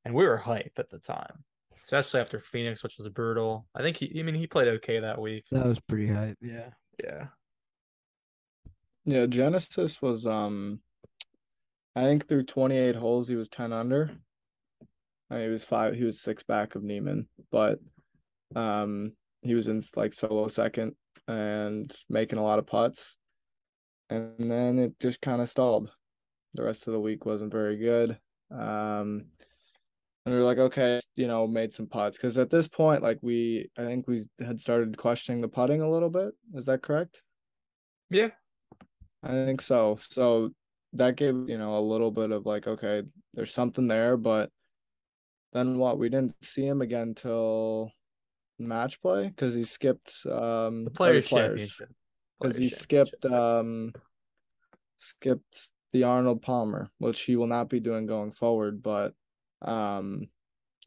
and 0.06 0.14
we 0.14 0.26
were 0.26 0.38
hype 0.38 0.74
at 0.78 0.90
the 0.90 1.00
time, 1.00 1.44
especially 1.84 2.22
after 2.22 2.40
Phoenix, 2.40 2.84
which 2.84 2.98
was 2.98 3.10
brutal. 3.10 3.68
I 3.76 3.82
think 3.82 3.98
he, 3.98 4.20
I 4.20 4.24
mean, 4.24 4.36
he 4.36 4.48
played 4.48 4.68
okay 4.68 5.00
that 5.00 5.20
week. 5.20 5.46
That 5.52 5.66
was 5.66 5.80
pretty 5.80 6.08
hype. 6.08 6.38
Yeah. 6.42 6.70
Yeah. 7.04 7.28
yeah, 9.06 9.26
Genesis 9.26 10.02
was 10.02 10.26
um 10.26 10.80
I 11.96 12.02
think 12.02 12.28
through 12.28 12.44
28 12.44 12.96
holes 12.96 13.28
he 13.28 13.36
was 13.36 13.50
10 13.50 13.74
under. 13.74 14.12
He 15.30 15.48
was 15.48 15.66
five 15.66 15.96
he 15.96 16.04
was 16.04 16.22
six 16.22 16.44
back 16.44 16.76
of 16.76 16.84
Niemann, 16.84 17.28
but 17.52 17.80
um 18.56 19.14
he 19.42 19.54
was 19.56 19.68
in 19.68 19.82
like 19.96 20.14
solo 20.14 20.48
second 20.48 20.96
and 21.28 21.94
making 22.10 22.40
a 22.40 22.44
lot 22.44 22.60
of 22.60 22.68
putts. 22.68 23.18
And 24.10 24.52
then 24.52 24.80
it 24.80 25.00
just 25.00 25.22
kind 25.22 25.42
of 25.42 25.50
stalled. 25.50 25.92
The 26.54 26.64
rest 26.64 26.88
of 26.88 26.94
the 26.94 27.00
week 27.00 27.26
wasn't 27.26 27.52
very 27.52 27.78
good. 27.78 28.18
Um 28.52 29.26
and 30.28 30.34
we 30.34 30.42
were 30.42 30.46
like, 30.46 30.58
okay, 30.58 31.00
you 31.16 31.26
know, 31.26 31.48
made 31.48 31.74
some 31.74 31.88
putts 31.88 32.18
because 32.18 32.38
at 32.38 32.50
this 32.50 32.68
point, 32.68 33.02
like 33.02 33.18
we, 33.22 33.70
I 33.78 33.86
think 33.86 34.10
we 34.10 34.26
had 34.46 34.60
started 34.60 34.98
questioning 34.98 35.42
the 35.42 35.48
putting 35.48 35.82
a 35.82 35.90
little 35.90 36.10
bit. 36.10 36.34
Is 36.54 36.66
that 36.66 36.82
correct? 36.82 37.22
Yeah. 38.10 38.32
I 39.24 39.30
think 39.30 39.62
so. 39.62 39.98
So 40.02 40.50
that 40.92 41.16
gave, 41.16 41.48
you 41.48 41.58
know, 41.58 41.78
a 41.78 41.80
little 41.80 42.12
bit 42.12 42.32
of 42.32 42.46
like, 42.46 42.68
okay, 42.68 43.04
there's 43.36 43.54
something 43.54 43.88
there, 43.88 44.18
but 44.18 44.50
then 45.54 45.78
what? 45.78 45.98
We 45.98 46.10
didn't 46.10 46.36
see 46.44 46.68
him 46.68 46.82
again 46.82 47.14
till 47.16 47.94
match 48.60 49.02
play 49.02 49.30
because 49.30 49.54
he 49.54 49.64
skipped 49.64 50.12
um 50.26 50.84
The 50.84 50.92
Players, 50.92 51.30
players 51.30 51.82
because 52.38 52.58
he 52.58 52.68
skipped 52.68 53.24
um 53.26 53.94
skipped 54.98 55.70
the 55.94 56.04
Arnold 56.04 56.42
Palmer, 56.42 56.92
which 56.98 57.22
he 57.22 57.38
will 57.38 57.48
not 57.48 57.70
be 57.70 57.80
doing 57.80 58.08
going 58.08 58.34
forward, 58.34 58.84
but 58.84 59.14
um 59.62 60.28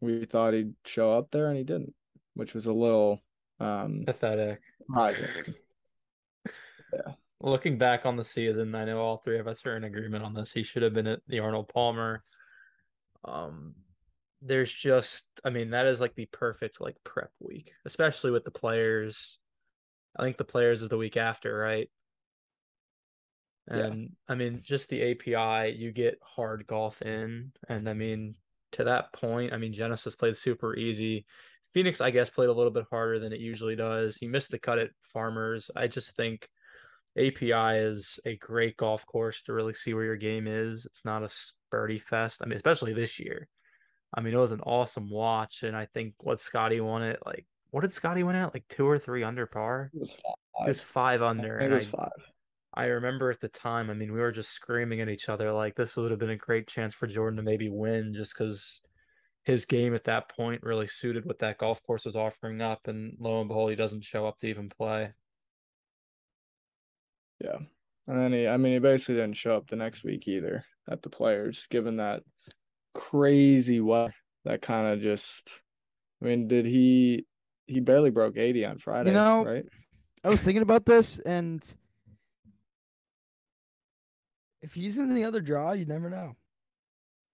we 0.00 0.24
thought 0.24 0.54
he'd 0.54 0.74
show 0.84 1.12
up 1.12 1.30
there 1.30 1.48
and 1.48 1.56
he 1.56 1.64
didn't, 1.64 1.94
which 2.34 2.54
was 2.54 2.66
a 2.66 2.72
little 2.72 3.20
um 3.58 4.04
pathetic. 4.06 4.60
surprising. 4.86 5.54
Looking 7.42 7.78
back 7.78 8.04
on 8.04 8.16
the 8.16 8.24
season, 8.24 8.74
I 8.74 8.84
know 8.84 9.00
all 9.00 9.16
three 9.16 9.38
of 9.38 9.48
us 9.48 9.64
are 9.64 9.76
in 9.76 9.84
agreement 9.84 10.24
on 10.24 10.34
this. 10.34 10.52
He 10.52 10.62
should 10.62 10.82
have 10.82 10.92
been 10.92 11.06
at 11.06 11.20
the 11.26 11.38
Arnold 11.38 11.68
Palmer. 11.68 12.22
Um, 13.24 13.74
there's 14.42 14.72
just, 14.72 15.26
I 15.42 15.50
mean, 15.50 15.70
that 15.70 15.86
is 15.86 16.00
like 16.00 16.14
the 16.14 16.26
perfect 16.26 16.82
like 16.82 16.96
prep 17.04 17.30
week, 17.40 17.72
especially 17.86 18.30
with 18.30 18.44
the 18.44 18.50
players. 18.50 19.38
I 20.18 20.22
think 20.22 20.36
the 20.36 20.44
players 20.44 20.82
is 20.82 20.88
the 20.88 20.98
week 20.98 21.16
after, 21.16 21.56
right? 21.56 21.88
Yeah. 23.70 23.84
And 23.86 24.10
I 24.28 24.34
mean, 24.34 24.60
just 24.62 24.88
the 24.88 25.12
API, 25.12 25.76
you 25.76 25.92
get 25.92 26.18
hard 26.22 26.66
golf 26.66 27.00
in, 27.02 27.52
and 27.68 27.88
I 27.88 27.94
mean, 27.94 28.34
to 28.72 28.84
that 28.84 29.12
point, 29.12 29.52
I 29.52 29.56
mean, 29.58 29.72
Genesis 29.72 30.16
played 30.16 30.36
super 30.36 30.76
easy. 30.76 31.26
Phoenix, 31.72 32.00
I 32.00 32.10
guess, 32.10 32.30
played 32.30 32.48
a 32.48 32.52
little 32.52 32.72
bit 32.72 32.86
harder 32.90 33.18
than 33.18 33.32
it 33.32 33.40
usually 33.40 33.76
does. 33.76 34.16
He 34.16 34.26
missed 34.26 34.50
the 34.50 34.58
cut 34.58 34.78
at 34.78 34.90
Farmers. 35.02 35.70
I 35.76 35.86
just 35.86 36.16
think 36.16 36.48
API 37.16 37.78
is 37.78 38.18
a 38.24 38.36
great 38.36 38.76
golf 38.76 39.06
course 39.06 39.42
to 39.42 39.52
really 39.52 39.74
see 39.74 39.94
where 39.94 40.04
your 40.04 40.16
game 40.16 40.46
is. 40.46 40.86
It's 40.86 41.04
not 41.04 41.22
a 41.22 41.30
birdie 41.70 41.98
fest. 41.98 42.40
I 42.42 42.46
mean, 42.46 42.56
especially 42.56 42.92
this 42.92 43.20
year. 43.20 43.48
I 44.12 44.20
mean, 44.20 44.34
it 44.34 44.38
was 44.38 44.50
an 44.50 44.60
awesome 44.62 45.08
watch, 45.08 45.62
and 45.62 45.76
I 45.76 45.86
think 45.86 46.14
what 46.18 46.40
Scotty 46.40 46.80
won 46.80 47.02
it 47.02 47.20
like. 47.24 47.46
What 47.70 47.82
did 47.82 47.92
Scotty 47.92 48.24
win 48.24 48.34
at? 48.34 48.52
Like 48.52 48.66
two 48.68 48.88
or 48.88 48.98
three 48.98 49.22
under 49.22 49.46
par. 49.46 49.90
It 49.94 50.00
was 50.00 50.12
five. 50.12 50.66
It 50.66 50.68
was 50.68 50.80
five 50.80 51.22
under, 51.22 51.60
it 51.60 51.70
was 51.70 51.86
I, 51.94 51.98
five. 51.98 52.32
I 52.72 52.84
remember 52.86 53.30
at 53.30 53.40
the 53.40 53.48
time. 53.48 53.90
I 53.90 53.94
mean, 53.94 54.12
we 54.12 54.20
were 54.20 54.32
just 54.32 54.50
screaming 54.50 55.00
at 55.00 55.08
each 55.08 55.28
other 55.28 55.52
like 55.52 55.74
this 55.74 55.96
would 55.96 56.10
have 56.10 56.20
been 56.20 56.30
a 56.30 56.36
great 56.36 56.68
chance 56.68 56.94
for 56.94 57.06
Jordan 57.06 57.38
to 57.38 57.42
maybe 57.42 57.68
win, 57.68 58.14
just 58.14 58.34
because 58.36 58.80
his 59.44 59.64
game 59.64 59.94
at 59.94 60.04
that 60.04 60.28
point 60.28 60.62
really 60.62 60.86
suited 60.86 61.24
what 61.24 61.40
that 61.40 61.58
golf 61.58 61.82
course 61.82 62.04
was 62.04 62.16
offering 62.16 62.60
up. 62.60 62.86
And 62.86 63.16
lo 63.18 63.40
and 63.40 63.48
behold, 63.48 63.70
he 63.70 63.76
doesn't 63.76 64.04
show 64.04 64.26
up 64.26 64.38
to 64.38 64.48
even 64.48 64.68
play. 64.68 65.12
Yeah. 67.42 67.58
And 68.06 68.20
then 68.20 68.32
he, 68.32 68.46
I 68.46 68.56
mean, 68.56 68.74
he 68.74 68.78
basically 68.78 69.16
didn't 69.16 69.36
show 69.36 69.56
up 69.56 69.68
the 69.68 69.76
next 69.76 70.04
week 70.04 70.28
either 70.28 70.64
at 70.88 71.02
the 71.02 71.10
players, 71.10 71.66
given 71.70 71.96
that 71.96 72.22
crazy 72.94 73.80
weather 73.80 74.14
that 74.44 74.62
kind 74.62 74.86
of 74.86 75.00
just, 75.00 75.48
I 76.22 76.26
mean, 76.26 76.48
did 76.48 76.66
he, 76.66 77.26
he 77.66 77.80
barely 77.80 78.10
broke 78.10 78.36
80 78.36 78.64
on 78.64 78.78
Friday, 78.78 79.10
you 79.10 79.14
know, 79.14 79.44
right? 79.44 79.64
I 80.24 80.28
was 80.28 80.42
thinking 80.42 80.62
about 80.62 80.84
this, 80.84 81.18
and 81.18 81.62
if 84.62 84.74
he's 84.74 84.98
in 84.98 85.14
the 85.14 85.24
other 85.24 85.40
draw, 85.40 85.72
you 85.72 85.86
never 85.86 86.10
know. 86.10 86.36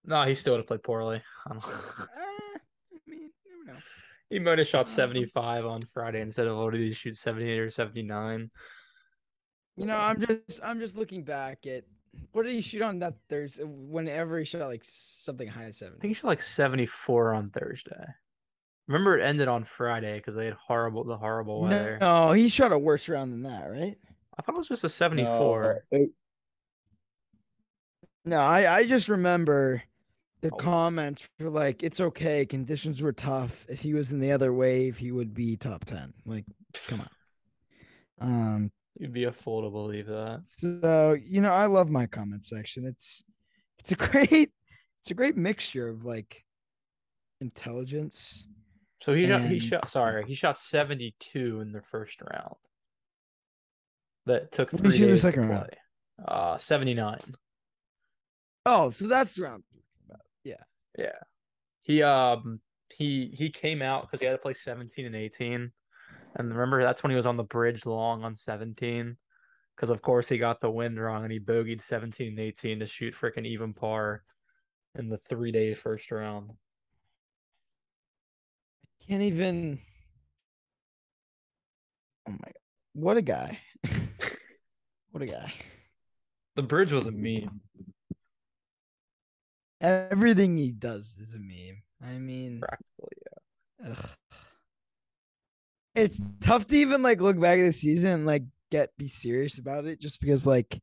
No, 0.05 0.23
he 0.23 0.35
still 0.35 0.53
would 0.53 0.59
have 0.59 0.67
played 0.67 0.83
poorly. 0.83 1.21
I 1.47 1.51
don't- 1.53 1.63
Eh, 1.65 2.57
I 2.57 3.09
mean, 3.09 3.19
you 3.45 3.63
never 3.65 3.73
know. 3.73 3.83
he 4.29 4.39
might 4.39 4.57
have 4.59 4.67
shot 4.67 4.87
Um, 4.87 4.93
75 4.93 5.65
on 5.65 5.81
Friday 5.93 6.21
instead 6.21 6.47
of 6.47 6.57
what 6.57 6.71
did 6.73 6.81
he 6.81 6.93
shoot 6.93 7.17
78 7.17 7.59
or 7.59 7.69
79. 7.69 8.49
You 9.75 9.85
know, 9.85 9.97
I'm 9.97 10.19
just 10.19 10.59
I'm 10.63 10.79
just 10.79 10.97
looking 10.97 11.23
back 11.23 11.67
at 11.67 11.83
what 12.31 12.43
did 12.43 12.53
he 12.53 12.61
shoot 12.61 12.81
on 12.81 12.97
that 12.99 13.13
Thursday? 13.29 13.63
Whenever 13.63 14.39
he 14.39 14.45
shot 14.45 14.61
like 14.67 14.81
something 14.83 15.47
high 15.47 15.65
as 15.65 15.83
I 15.83 15.87
think 15.89 16.03
he 16.09 16.13
shot 16.13 16.27
like 16.27 16.41
74 16.41 17.33
on 17.35 17.51
Thursday. 17.51 18.05
Remember, 18.87 19.19
it 19.19 19.23
ended 19.23 19.47
on 19.49 19.63
Friday 19.65 20.15
because 20.17 20.33
they 20.33 20.45
had 20.45 20.55
horrible 20.55 21.03
the 21.03 21.17
horrible 21.17 21.61
weather. 21.61 21.97
No, 22.01 22.31
he 22.31 22.49
shot 22.49 22.71
a 22.71 22.77
worse 22.79 23.07
round 23.07 23.33
than 23.33 23.43
that, 23.43 23.65
right? 23.69 23.97
I 24.39 24.41
thought 24.41 24.55
it 24.55 24.57
was 24.57 24.67
just 24.69 24.83
a 24.83 24.89
74. 24.89 25.83
No, 25.91 25.99
it- 25.99 26.09
No, 28.27 28.41
I 28.41 28.79
I 28.79 28.87
just 28.87 29.07
remember 29.09 29.81
the 30.41 30.49
Oh. 30.51 30.57
comments 30.57 31.27
were 31.39 31.49
like, 31.49 31.81
"It's 31.81 32.01
okay. 32.01 32.45
Conditions 32.45 33.01
were 33.01 33.13
tough. 33.13 33.65
If 33.69 33.81
he 33.81 33.93
was 33.93 34.11
in 34.11 34.19
the 34.19 34.31
other 34.31 34.53
wave, 34.53 34.97
he 34.97 35.11
would 35.13 35.33
be 35.33 35.55
top 35.55 35.85
ten. 35.85 36.13
Like, 36.25 36.45
come 36.87 37.01
on. 37.01 37.09
Um, 38.19 38.71
You'd 38.99 39.13
be 39.13 39.23
a 39.25 39.31
fool 39.31 39.61
to 39.63 39.69
believe 39.69 40.07
that. 40.07 40.41
So 40.47 41.13
you 41.23 41.39
know, 41.39 41.53
I 41.53 41.67
love 41.67 41.89
my 41.89 42.05
comment 42.05 42.43
section. 42.43 42.85
It's 42.85 43.23
it's 43.79 43.93
a 43.93 43.95
great 44.09 44.51
it's 45.01 45.09
a 45.11 45.13
great 45.13 45.37
mixture 45.37 45.87
of 45.87 46.03
like 46.03 46.43
intelligence. 47.39 48.45
So 49.01 49.13
he 49.13 49.27
shot, 49.27 49.41
he 49.41 49.59
shot 49.59 49.89
sorry, 49.89 50.25
he 50.27 50.33
shot 50.33 50.57
72 50.57 51.61
in 51.61 51.71
the 51.71 51.81
first 51.81 52.19
round. 52.21 52.55
That 54.25 54.51
took 54.51 54.71
three 54.71 54.89
days 54.89 54.99
to 54.99 55.17
second 55.17 55.47
play. 55.47 55.55
round? 55.55 55.69
Uh 56.27 56.57
79. 56.57 57.19
Oh, 58.67 58.89
so 58.89 59.07
that's 59.07 59.35
the 59.35 59.43
round. 59.43 59.63
Yeah. 60.43 60.55
Yeah. 60.97 61.19
He 61.79 62.03
um 62.03 62.59
he 62.93 63.31
he 63.33 63.49
came 63.49 63.81
out 63.81 64.01
because 64.01 64.19
he 64.19 64.25
had 64.25 64.33
to 64.33 64.37
play 64.37 64.53
17 64.53 65.05
and 65.05 65.15
18. 65.15 65.71
And 66.35 66.49
remember 66.49 66.83
that's 66.83 67.01
when 67.01 67.11
he 67.11 67.15
was 67.15 67.25
on 67.25 67.37
the 67.37 67.43
bridge 67.43 67.85
long 67.85 68.25
on 68.25 68.33
17. 68.33 69.15
Because 69.73 69.89
of 69.89 70.01
course 70.01 70.27
he 70.27 70.37
got 70.37 70.59
the 70.59 70.69
wind 70.69 70.99
wrong 70.99 71.23
and 71.23 71.31
he 71.31 71.39
bogeyed 71.39 71.79
17 71.79 72.27
and 72.27 72.39
18 72.39 72.79
to 72.79 72.85
shoot 72.85 73.15
freaking 73.15 73.45
even 73.45 73.73
par 73.73 74.23
in 74.95 75.07
the 75.07 75.17
three 75.17 75.53
day 75.53 75.73
first 75.73 76.11
round. 76.11 76.51
I 78.83 79.05
can't 79.07 79.23
even. 79.23 79.79
Oh 82.27 82.31
my 82.31 82.37
god! 82.37 82.53
What 82.91 83.15
a 83.15 83.21
guy! 83.21 83.59
what 85.11 85.23
a 85.23 85.27
guy! 85.27 85.53
The 86.55 86.63
bridge 86.63 86.91
was 86.91 87.05
a 87.05 87.11
meme. 87.11 87.61
Everything 89.81 90.57
he 90.57 90.71
does 90.71 91.15
is 91.19 91.33
a 91.33 91.39
meme. 91.39 91.81
I 92.03 92.17
mean, 92.17 92.59
Practically, 92.59 93.17
yeah. 93.83 93.91
ugh. 93.91 94.09
it's 95.95 96.21
tough 96.41 96.67
to 96.67 96.77
even 96.77 97.01
like 97.01 97.21
look 97.21 97.39
back 97.39 97.59
at 97.59 97.65
the 97.65 97.71
season 97.71 98.11
and 98.11 98.25
like 98.25 98.43
get 98.71 98.89
be 98.97 99.07
serious 99.07 99.57
about 99.59 99.85
it, 99.85 99.99
just 99.99 100.19
because 100.19 100.47
like 100.47 100.79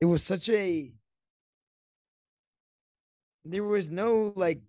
it 0.00 0.06
was 0.06 0.22
such 0.22 0.48
a. 0.48 0.92
There 3.44 3.64
was 3.64 3.90
no 3.90 4.32
like 4.36 4.60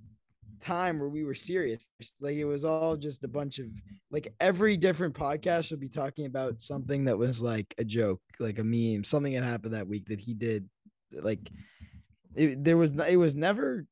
time 0.60 1.00
where 1.00 1.10
we 1.10 1.24
were 1.24 1.36
serious. 1.36 1.90
Like 2.22 2.36
it 2.36 2.46
was 2.46 2.64
all 2.66 2.96
just 2.96 3.24
a 3.24 3.28
bunch 3.28 3.60
of 3.60 3.68
like 4.12 4.34
every 4.40 4.78
different 4.78 5.16
podcast 5.16 5.72
would 5.72 5.80
be 5.80 5.90
talking 5.90 6.26
about 6.26 6.62
something 6.62 7.06
that 7.06 7.18
was 7.18 7.42
like 7.42 7.74
a 7.78 7.84
joke, 7.84 8.22
like 8.40 8.60
a 8.60 8.64
meme, 8.64 9.04
something 9.04 9.34
that 9.34 9.44
happened 9.44 9.74
that 9.74 9.88
week 9.88 10.08
that 10.08 10.20
he 10.20 10.34
did. 10.34 10.70
Like 11.12 11.50
it, 12.36 12.64
there 12.64 12.78
was 12.78 12.98
it 13.00 13.18
was 13.18 13.36
never 13.36 13.86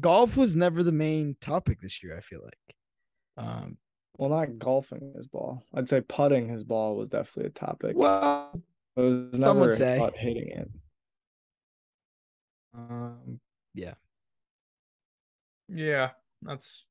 golf 0.00 0.36
was 0.36 0.56
never 0.56 0.82
the 0.82 0.92
main 0.92 1.36
topic 1.40 1.80
this 1.80 2.02
year. 2.02 2.16
I 2.16 2.20
feel 2.20 2.42
like. 2.42 2.76
Um. 3.36 3.78
Well, 4.16 4.30
not 4.30 4.58
golfing 4.60 5.12
his 5.16 5.26
ball. 5.26 5.64
I'd 5.74 5.88
say 5.88 6.00
putting 6.00 6.48
his 6.48 6.62
ball 6.62 6.96
was 6.96 7.08
definitely 7.08 7.48
a 7.48 7.50
topic. 7.50 7.96
Well. 7.96 8.52
It 8.96 9.00
was 9.00 9.40
some 9.40 9.58
would 9.58 9.74
say. 9.74 9.98
hitting 10.14 10.50
it. 10.50 10.70
Um. 12.74 13.40
Yeah. 13.74 13.94
Yeah, 15.68 16.10
that's 16.42 16.84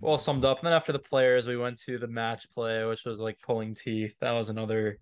well 0.00 0.18
summed 0.18 0.44
up. 0.44 0.58
And 0.58 0.66
then 0.66 0.72
after 0.72 0.92
the 0.92 0.98
players, 0.98 1.46
we 1.46 1.56
went 1.56 1.80
to 1.82 1.98
the 1.98 2.08
match 2.08 2.50
play, 2.52 2.84
which 2.84 3.04
was 3.04 3.18
like 3.18 3.38
pulling 3.40 3.74
teeth. 3.74 4.14
That 4.20 4.32
was 4.32 4.48
another 4.48 4.98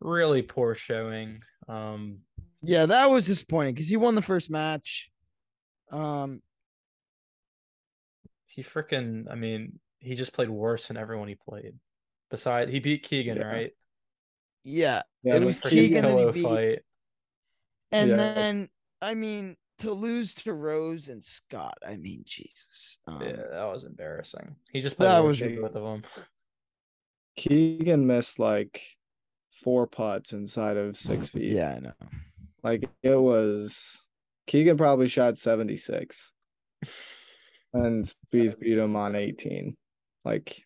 really 0.00 0.42
poor 0.42 0.74
showing. 0.74 1.42
Um, 1.68 2.18
Yeah, 2.66 2.86
that 2.86 3.10
was 3.10 3.26
disappointing 3.26 3.74
because 3.74 3.88
he 3.88 3.96
won 3.96 4.14
the 4.14 4.22
first 4.22 4.50
match. 4.50 5.10
Um. 5.90 6.42
he 8.46 8.62
freaking, 8.62 9.30
I 9.30 9.34
mean, 9.34 9.78
he 9.98 10.14
just 10.14 10.32
played 10.32 10.48
worse 10.48 10.88
than 10.88 10.96
everyone 10.96 11.28
he 11.28 11.34
played. 11.36 11.74
Besides, 12.30 12.70
he 12.72 12.80
beat 12.80 13.02
Keegan, 13.02 13.36
Yeah. 13.36 13.44
right? 13.46 13.70
Yeah. 14.64 15.02
Yeah, 15.22 15.36
It 15.36 15.40
the 15.40 15.46
was 15.46 15.58
Keegan 15.60 16.04
and 16.06 16.18
he 16.18 16.32
beat- 16.32 16.42
fight. 16.42 16.78
And 17.92 18.10
Yeah. 18.10 18.16
then, 18.16 18.68
I 19.02 19.12
mean, 19.14 19.56
to 19.78 19.92
lose 19.92 20.34
to 20.36 20.54
Rose 20.54 21.08
and 21.10 21.22
Scott, 21.22 21.76
I 21.86 21.96
mean, 21.96 22.22
Jesus. 22.26 22.98
Um, 23.06 23.20
Yeah, 23.22 23.32
that 23.36 23.64
was 23.64 23.84
embarrassing. 23.84 24.56
He 24.72 24.80
just 24.80 24.96
played 24.96 25.08
That 25.08 25.22
worse 25.22 25.40
was 25.40 25.40
than 25.40 25.60
both 25.60 25.76
of 25.76 25.82
them. 26.02 26.02
Keegan 27.36 28.06
missed 28.06 28.38
like 28.38 28.82
four 29.62 29.86
putts 29.86 30.32
inside 30.32 30.78
of 30.78 30.96
six 30.96 31.28
feet. 31.30 31.52
Yeah, 31.52 31.74
I 31.76 31.78
know. 31.80 31.92
Like 32.66 32.90
it 33.04 33.14
was 33.14 33.96
Keegan 34.48 34.76
probably 34.76 35.06
shot 35.06 35.38
76 35.38 36.32
and 37.72 38.04
Spieth 38.04 38.58
beat 38.58 38.76
him 38.78 38.96
on 38.96 39.14
18. 39.14 39.76
Like 40.24 40.64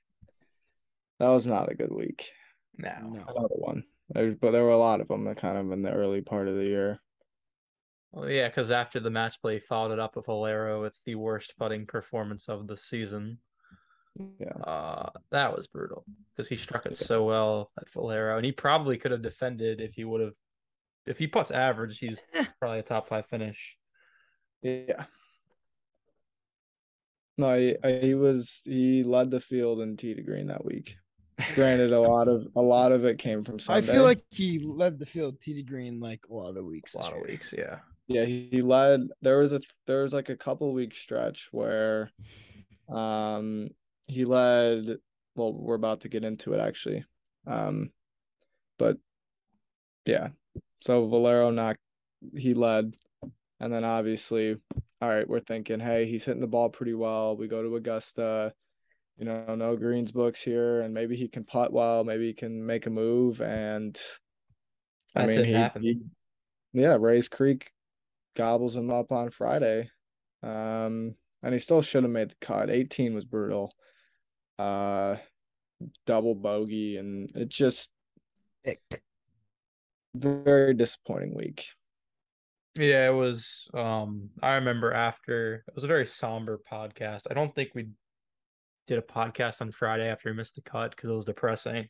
that 1.19 1.29
was 1.29 1.47
not 1.47 1.71
a 1.71 1.75
good 1.75 1.93
week. 1.93 2.31
Now, 2.79 3.01
No. 3.13 3.21
Another 3.29 3.55
one. 3.57 3.85
There- 4.09 4.33
But 4.35 4.53
there 4.53 4.63
were 4.65 4.71
a 4.71 4.79
lot 4.79 5.03
of 5.03 5.09
them 5.09 5.25
that 5.27 5.37
kind 5.37 5.59
of 5.59 5.71
in 5.73 5.83
the 5.83 5.93
early 5.93 6.23
part 6.23 6.49
of 6.49 6.57
the 6.57 6.65
year. 6.65 7.01
well, 8.13 8.31
yeah, 8.31 8.49
because 8.49 8.71
after 8.71 8.99
the 8.99 9.11
match 9.11 9.39
play, 9.43 9.55
he 9.55 9.61
followed 9.61 9.93
it 9.93 9.99
up 10.01 10.17
with 10.17 10.25
Valero 10.25 10.81
with 10.81 10.99
the 11.05 11.17
worst 11.17 11.53
putting 11.59 11.85
performance 11.87 12.49
of 12.49 12.67
the 12.67 12.79
season. 12.79 13.41
Yeah. 14.39 14.57
Uh, 14.65 15.11
that 15.33 15.55
was 15.55 15.67
brutal 15.69 16.07
because 16.35 16.49
he 16.49 16.57
struck 16.57 16.87
it 16.87 16.93
Yeah. 16.93 17.07
so 17.07 17.25
well 17.27 17.71
at 17.79 17.91
Valero, 17.93 18.37
and 18.39 18.45
he 18.47 18.53
probably 18.53 18.97
could 18.97 19.11
have 19.13 19.21
defended 19.23 19.83
if 19.83 19.93
he 19.97 20.05
would 20.05 20.23
have. 20.23 20.35
If 21.07 21.19
he 21.19 21.27
puts 21.27 21.51
average, 21.51 21.99
he's 21.99 22.21
probably 22.59 22.81
a 22.81 22.83
top 22.83 23.09
five 23.09 23.27
finish. 23.27 23.77
Yeah. 24.63 25.05
No, 27.39 27.59
he, 27.59 27.77
he 28.03 28.15
was 28.15 28.61
he 28.65 29.03
led 29.03 29.31
the 29.31 29.41
field 29.41 29.81
in 29.81 29.97
tee 29.97 30.15
to 30.15 30.23
green 30.23 30.49
that 30.49 30.65
week. 30.65 30.97
Granted, 31.55 31.93
a 31.93 32.01
lot 32.09 32.29
of 32.29 32.47
a 32.55 32.61
lot 32.61 32.93
of 32.93 33.05
it 33.05 33.19
came 33.19 33.45
from 33.45 33.59
Sunday. 33.59 33.91
I 33.91 33.95
feel 33.95 34.03
like 34.03 34.23
he 34.31 34.59
led 34.59 34.99
the 34.99 35.07
field 35.07 35.41
T 35.41 35.55
to 35.55 35.63
green 35.63 36.01
like 36.01 36.21
a 36.31 36.35
lot 36.35 36.57
of 36.57 36.65
weeks. 36.65 36.95
A 36.95 36.99
lot 36.99 37.13
of 37.13 37.19
year. 37.19 37.27
weeks, 37.29 37.55
yeah. 37.57 37.79
Yeah, 38.09 38.25
he, 38.25 38.49
he 38.51 38.61
led. 38.61 39.09
There 39.23 39.39
was 39.39 39.53
a 39.53 39.61
there 39.87 40.03
was 40.03 40.13
like 40.13 40.29
a 40.29 40.37
couple 40.37 40.73
week 40.73 40.95
stretch 40.95 41.49
where, 41.53 42.11
um, 42.93 43.69
he 44.07 44.25
led. 44.25 44.99
Well, 45.37 45.55
we're 45.55 45.77
about 45.77 46.01
to 46.01 46.09
get 46.09 46.25
into 46.25 46.53
it 46.53 46.61
actually, 46.61 47.05
um, 47.47 47.91
but 48.79 48.99
yeah. 50.05 50.29
So 50.81 51.07
Valero 51.09 51.51
knocked. 51.51 51.81
He 52.37 52.55
led, 52.55 52.97
and 53.61 53.73
then 53.73 53.85
obviously, 53.85 54.57
all 55.01 55.09
right, 55.09 55.29
we're 55.29 55.41
thinking, 55.41 55.81
hey, 55.81 56.07
he's 56.07 56.25
hitting 56.25 56.41
the 56.41 56.47
ball 56.47 56.69
pretty 56.69 56.95
well. 56.95 57.37
We 57.37 57.49
go 57.49 57.63
to 57.63 57.77
Augusta. 57.77 58.53
You 59.17 59.27
know, 59.27 59.55
no 59.55 59.77
greens 59.77 60.13
books 60.13 60.43
here, 60.43 60.81
and 60.81 60.95
maybe 60.95 61.15
he 61.15 61.29
can 61.29 61.45
putt 61.45 61.73
well. 61.73 62.05
Maybe 62.05 62.27
he 62.27 62.33
can 62.33 62.65
make 62.65 62.87
a 62.87 62.91
move, 62.91 63.43
and 63.43 63.99
I 65.15 65.27
That 65.27 65.29
mean, 65.29 65.83
he, 65.83 65.93
he 65.93 66.01
yeah, 66.73 66.97
Rae's 66.99 67.29
Creek 67.29 67.73
gobbles 68.37 68.77
him 68.77 68.91
up 68.91 69.13
on 69.13 69.31
Friday. 69.31 69.91
Um, 70.43 71.15
and 71.43 71.53
he 71.53 71.59
still 71.59 71.83
should 71.83 72.05
have 72.05 72.13
made 72.13 72.31
the 72.31 72.35
cut. 72.41 72.71
18 72.71 73.15
was 73.15 73.25
brutal. 73.25 73.75
Uh, 74.59 75.17
double 76.07 76.35
bogey, 76.35 76.97
and 76.97 77.31
it 77.35 77.49
just 77.49 77.91
Ick. 78.67 79.03
Very 80.15 80.75
disappointing 80.75 81.35
week. 81.35 81.67
Yeah, 82.79 83.09
it 83.09 83.15
was. 83.15 83.69
Um, 83.75 84.31
I 84.43 84.55
remember 84.55 84.93
after 84.93 85.65
it 85.67 85.75
was 85.75 85.85
a 85.85 85.89
very 85.89 86.07
somber 86.07 86.61
podcast. 86.71 87.23
I 87.31 87.35
don't 87.35 87.55
think 87.55 87.71
we 87.75 87.89
did 88.87 88.99
a 88.99 89.03
podcast 89.03 89.61
on 89.61 89.73
Friday 89.73 90.09
after 90.09 90.29
he 90.31 90.37
missed 90.37 90.55
the 90.57 90.63
cut 90.63 90.91
because 90.91 91.11
it 91.11 91.15
was 91.15 91.25
depressing. 91.25 91.89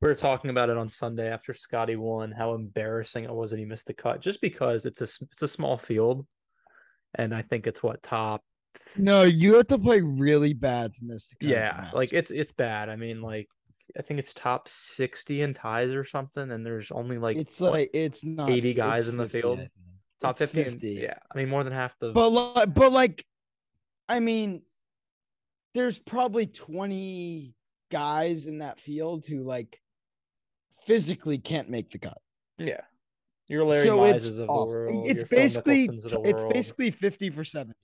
We 0.00 0.08
were 0.08 0.14
talking 0.14 0.50
about 0.50 0.70
it 0.70 0.78
on 0.78 0.88
Sunday 0.88 1.28
after 1.28 1.52
Scotty 1.52 1.96
won, 1.96 2.32
how 2.32 2.54
embarrassing 2.54 3.24
it 3.24 3.32
was 3.32 3.50
that 3.50 3.58
he 3.58 3.66
missed 3.66 3.86
the 3.86 3.94
cut, 3.94 4.20
just 4.20 4.40
because 4.40 4.86
it's 4.86 5.00
a 5.02 5.04
s- 5.04 5.22
it's 5.32 5.42
a 5.42 5.48
small 5.48 5.76
field, 5.76 6.26
and 7.14 7.34
I 7.34 7.42
think 7.42 7.66
it's 7.66 7.82
what 7.82 8.02
top. 8.02 8.42
No, 8.96 9.22
you 9.22 9.54
have 9.54 9.66
to 9.68 9.78
play 9.78 10.00
really 10.00 10.54
bad 10.54 10.94
to 10.94 11.00
miss 11.02 11.28
the 11.28 11.36
cut. 11.36 11.50
Yeah, 11.50 11.90
like 11.92 12.12
it's 12.12 12.30
it's 12.30 12.52
bad. 12.52 12.88
I 12.88 12.96
mean, 12.96 13.20
like 13.20 13.48
I 13.98 14.02
think 14.02 14.20
it's 14.20 14.32
top 14.34 14.68
sixty 14.68 15.42
in 15.42 15.54
ties 15.54 15.90
or 15.92 16.04
something, 16.04 16.50
and 16.50 16.64
there's 16.64 16.90
only 16.90 17.18
like 17.18 17.36
it's 17.36 17.60
what, 17.60 17.72
like 17.72 17.90
it's 17.92 18.24
not 18.24 18.50
80 18.50 18.74
guys 18.74 19.08
in 19.08 19.16
the 19.16 19.24
50, 19.24 19.40
field? 19.40 19.68
top 20.20 20.40
it's 20.40 20.52
50, 20.52 20.62
and- 20.62 20.72
50. 20.72 20.88
yeah, 21.02 21.14
I 21.32 21.38
mean 21.38 21.48
more 21.48 21.64
than 21.64 21.72
half 21.72 21.98
the. 21.98 22.12
But 22.12 22.28
like, 22.28 22.74
but 22.74 22.92
like, 22.92 23.24
I 24.08 24.20
mean, 24.20 24.62
there's 25.74 25.98
probably 25.98 26.46
20 26.46 27.54
guys 27.90 28.46
in 28.46 28.58
that 28.58 28.78
field 28.80 29.26
who 29.26 29.42
like 29.42 29.80
physically 30.86 31.38
can't 31.38 31.68
make 31.68 31.90
the 31.90 31.98
cut. 31.98 32.18
Yeah. 32.58 32.80
Your 33.48 33.64
Larry 33.64 33.84
so 33.84 34.04
it's 34.04 34.26
Mizes 34.26 34.38
of 34.38 34.46
the 34.46 34.52
world. 34.52 35.06
It's 35.06 35.18
your 35.18 35.26
Phil 35.26 35.38
basically 35.38 35.88
of 35.88 36.02
the 36.02 36.20
it's 36.24 36.40
world. 36.40 36.52
basically 36.52 36.90
50 36.90 37.30
for 37.30 37.44
70. 37.44 37.74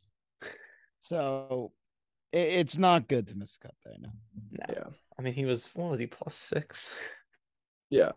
So 1.01 1.71
it, 2.33 2.39
it's 2.39 2.77
not 2.77 3.07
good 3.07 3.29
to 3.29 3.37
miss 3.37 3.57
the 3.57 3.69
cut 3.69 3.75
there. 3.85 3.95
No. 4.01 4.09
No. 4.51 4.75
Yeah, 4.75 4.85
I 5.19 5.23
mean, 5.23 5.33
he 5.35 5.45
was, 5.45 5.69
what 5.75 5.91
was 5.91 5.99
he, 5.99 6.07
plus 6.07 6.35
six? 6.35 6.95
yeah, 7.91 8.13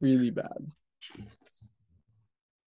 really 0.00 0.30
bad. 0.30 0.70
Jesus. 1.00 1.72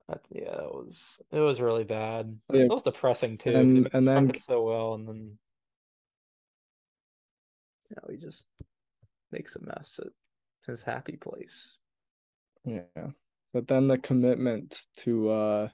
That, 0.09 0.21
yeah, 0.31 0.43
it 0.63 0.73
was, 0.75 1.19
it 1.33 1.41
was 1.41 1.61
really 1.61 1.85
bad. 1.85 2.39
Yeah. 2.53 2.63
It 2.63 2.71
was 2.71 2.83
depressing 2.83 3.39
too. 3.39 3.51
And- 3.55 3.89
and 3.93 4.07
then- 4.07 4.35
so 4.37 4.63
well, 4.63 4.95
and 4.95 5.09
then, 5.09 5.39
you 7.91 7.97
know, 7.97 8.09
he 8.11 8.17
just 8.17 8.47
makes 9.33 9.57
a 9.57 9.65
mess 9.65 9.99
at 10.03 10.13
his 10.67 10.83
happy 10.83 11.17
place. 11.17 11.77
Yeah. 12.65 12.83
But 13.53 13.69
then 13.69 13.89
the 13.89 13.99
commitment 13.99 14.87
to 14.99 15.31
uh 15.31 15.69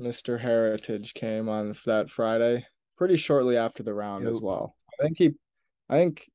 Mr. 0.00 0.38
Heritage 0.40 1.12
came 1.14 1.48
on 1.48 1.74
that 1.86 2.08
Friday, 2.08 2.66
pretty 2.96 3.16
shortly 3.16 3.56
after 3.56 3.82
the 3.82 3.92
round 3.92 4.26
as 4.26 4.40
well. 4.40 4.76
I 4.98 5.02
think 5.04 5.18
he 5.18 5.34
I 5.88 5.96
think 5.96 6.30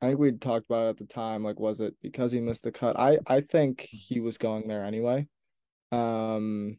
I 0.00 0.08
think 0.08 0.18
we 0.20 0.32
talked 0.32 0.66
about 0.66 0.86
it 0.86 0.90
at 0.90 0.96
the 0.98 1.06
time. 1.06 1.42
Like, 1.42 1.58
was 1.58 1.80
it 1.80 1.94
because 2.02 2.30
he 2.30 2.40
missed 2.40 2.62
the 2.62 2.72
cut? 2.72 2.98
I 2.98 3.18
I 3.26 3.40
think 3.40 3.80
he 3.80 4.20
was 4.20 4.38
going 4.38 4.68
there 4.68 4.84
anyway. 4.84 5.26
Um 5.92 6.78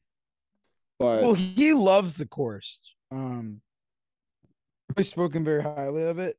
but 1.00 1.24
Well, 1.24 1.34
he 1.34 1.74
loves 1.74 2.16
the 2.16 2.26
course. 2.28 2.80
Um, 3.12 3.62
I've 4.98 5.08
spoken 5.08 5.44
very 5.44 5.64
highly 5.64 6.04
of 6.04 6.20
it. 6.20 6.36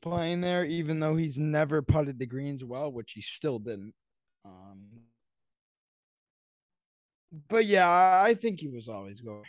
Playing 0.00 0.40
there, 0.40 0.64
even 0.64 1.00
though 1.00 1.16
he's 1.16 1.36
never 1.36 1.82
putted 1.82 2.18
the 2.20 2.26
greens 2.26 2.64
well, 2.64 2.92
which 2.92 3.12
he 3.12 3.20
still 3.20 3.58
didn't. 3.58 3.94
Um, 4.44 4.84
but 7.48 7.66
yeah, 7.66 7.88
I 7.88 8.28
I 8.28 8.34
think 8.34 8.60
he 8.60 8.68
was 8.68 8.88
always 8.88 9.20
going. 9.20 9.42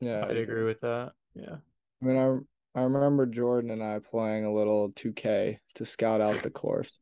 yeah, 0.00 0.26
I'd 0.26 0.36
agree 0.36 0.64
with 0.64 0.80
that. 0.80 1.12
Yeah. 1.34 1.56
I 2.02 2.04
mean, 2.04 2.46
I 2.76 2.82
remember 2.82 3.24
Jordan 3.24 3.70
and 3.70 3.82
I 3.82 3.98
playing 4.00 4.44
a 4.44 4.52
little 4.52 4.90
2K 4.90 5.58
to 5.76 5.84
scout 5.86 6.20
out 6.20 6.42
the 6.42 6.50
course. 6.50 6.98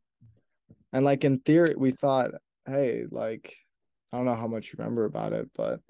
And 0.92 1.04
like 1.04 1.24
in 1.24 1.40
theory, 1.40 1.74
we 1.76 1.90
thought, 1.90 2.30
hey, 2.64 3.06
like 3.10 3.56
I 4.12 4.16
don't 4.16 4.26
know 4.26 4.37
how 4.37 4.46
much 4.46 4.66
you 4.66 4.76
remember 4.78 5.04
about 5.04 5.32
it, 5.32 5.50
but 5.56 5.80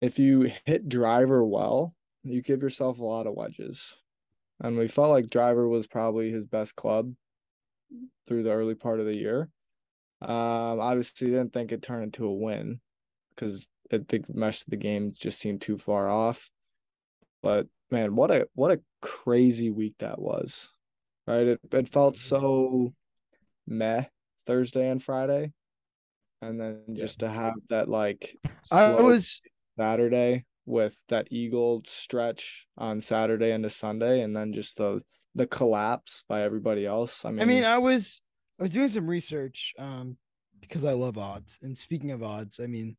if 0.00 0.18
you 0.18 0.50
hit 0.64 0.88
driver 0.88 1.44
well, 1.44 1.94
you 2.24 2.40
give 2.40 2.62
yourself 2.62 2.98
a 2.98 3.04
lot 3.04 3.26
of 3.26 3.34
wedges. 3.34 3.94
And 4.60 4.78
we 4.78 4.88
felt 4.88 5.10
like 5.10 5.28
driver 5.28 5.68
was 5.68 5.86
probably 5.86 6.30
his 6.30 6.46
best 6.46 6.74
club 6.74 7.12
through 8.26 8.44
the 8.44 8.52
early 8.52 8.74
part 8.74 9.00
of 9.00 9.06
the 9.06 9.16
year. 9.16 9.50
Um, 10.22 10.80
obviously 10.80 11.28
didn't 11.28 11.52
think 11.52 11.72
it 11.72 11.82
turned 11.82 12.04
into 12.04 12.24
a 12.24 12.32
win 12.32 12.80
because 13.34 13.66
I 13.92 13.98
think 14.08 14.26
the 14.26 14.40
rest 14.40 14.64
of 14.64 14.70
the 14.70 14.76
game 14.76 15.12
just 15.14 15.38
seemed 15.38 15.60
too 15.60 15.76
far 15.76 16.08
off. 16.08 16.50
But 17.42 17.66
man, 17.90 18.16
what 18.16 18.30
a 18.30 18.48
what 18.54 18.70
a 18.70 18.80
crazy 19.00 19.70
week 19.70 19.94
that 19.98 20.20
was. 20.20 20.68
Right? 21.26 21.46
It 21.46 21.60
it 21.72 21.88
felt 21.88 22.16
so 22.16 22.92
meh 23.66 24.04
Thursday 24.46 24.88
and 24.88 25.02
Friday. 25.02 25.52
And 26.40 26.60
then 26.60 26.82
just 26.94 27.20
to 27.20 27.28
have 27.28 27.54
that 27.68 27.88
like 27.88 28.36
I 28.70 28.92
was 28.92 29.40
Saturday 29.76 30.44
with 30.66 30.96
that 31.08 31.28
Eagle 31.32 31.82
stretch 31.86 32.66
on 32.76 33.00
Saturday 33.00 33.50
into 33.50 33.70
Sunday 33.70 34.20
and 34.20 34.36
then 34.36 34.52
just 34.52 34.76
the 34.76 35.02
the 35.34 35.46
collapse 35.46 36.24
by 36.28 36.42
everybody 36.42 36.86
else. 36.86 37.24
I 37.24 37.30
mean, 37.30 37.42
I 37.42 37.44
mean, 37.44 37.64
I 37.64 37.78
was 37.78 38.20
I 38.58 38.64
was 38.64 38.72
doing 38.72 38.88
some 38.88 39.08
research 39.08 39.74
um 39.78 40.16
because 40.60 40.84
I 40.84 40.92
love 40.92 41.18
odds. 41.18 41.58
And 41.62 41.76
speaking 41.76 42.10
of 42.10 42.22
odds, 42.22 42.60
I 42.60 42.66
mean, 42.66 42.96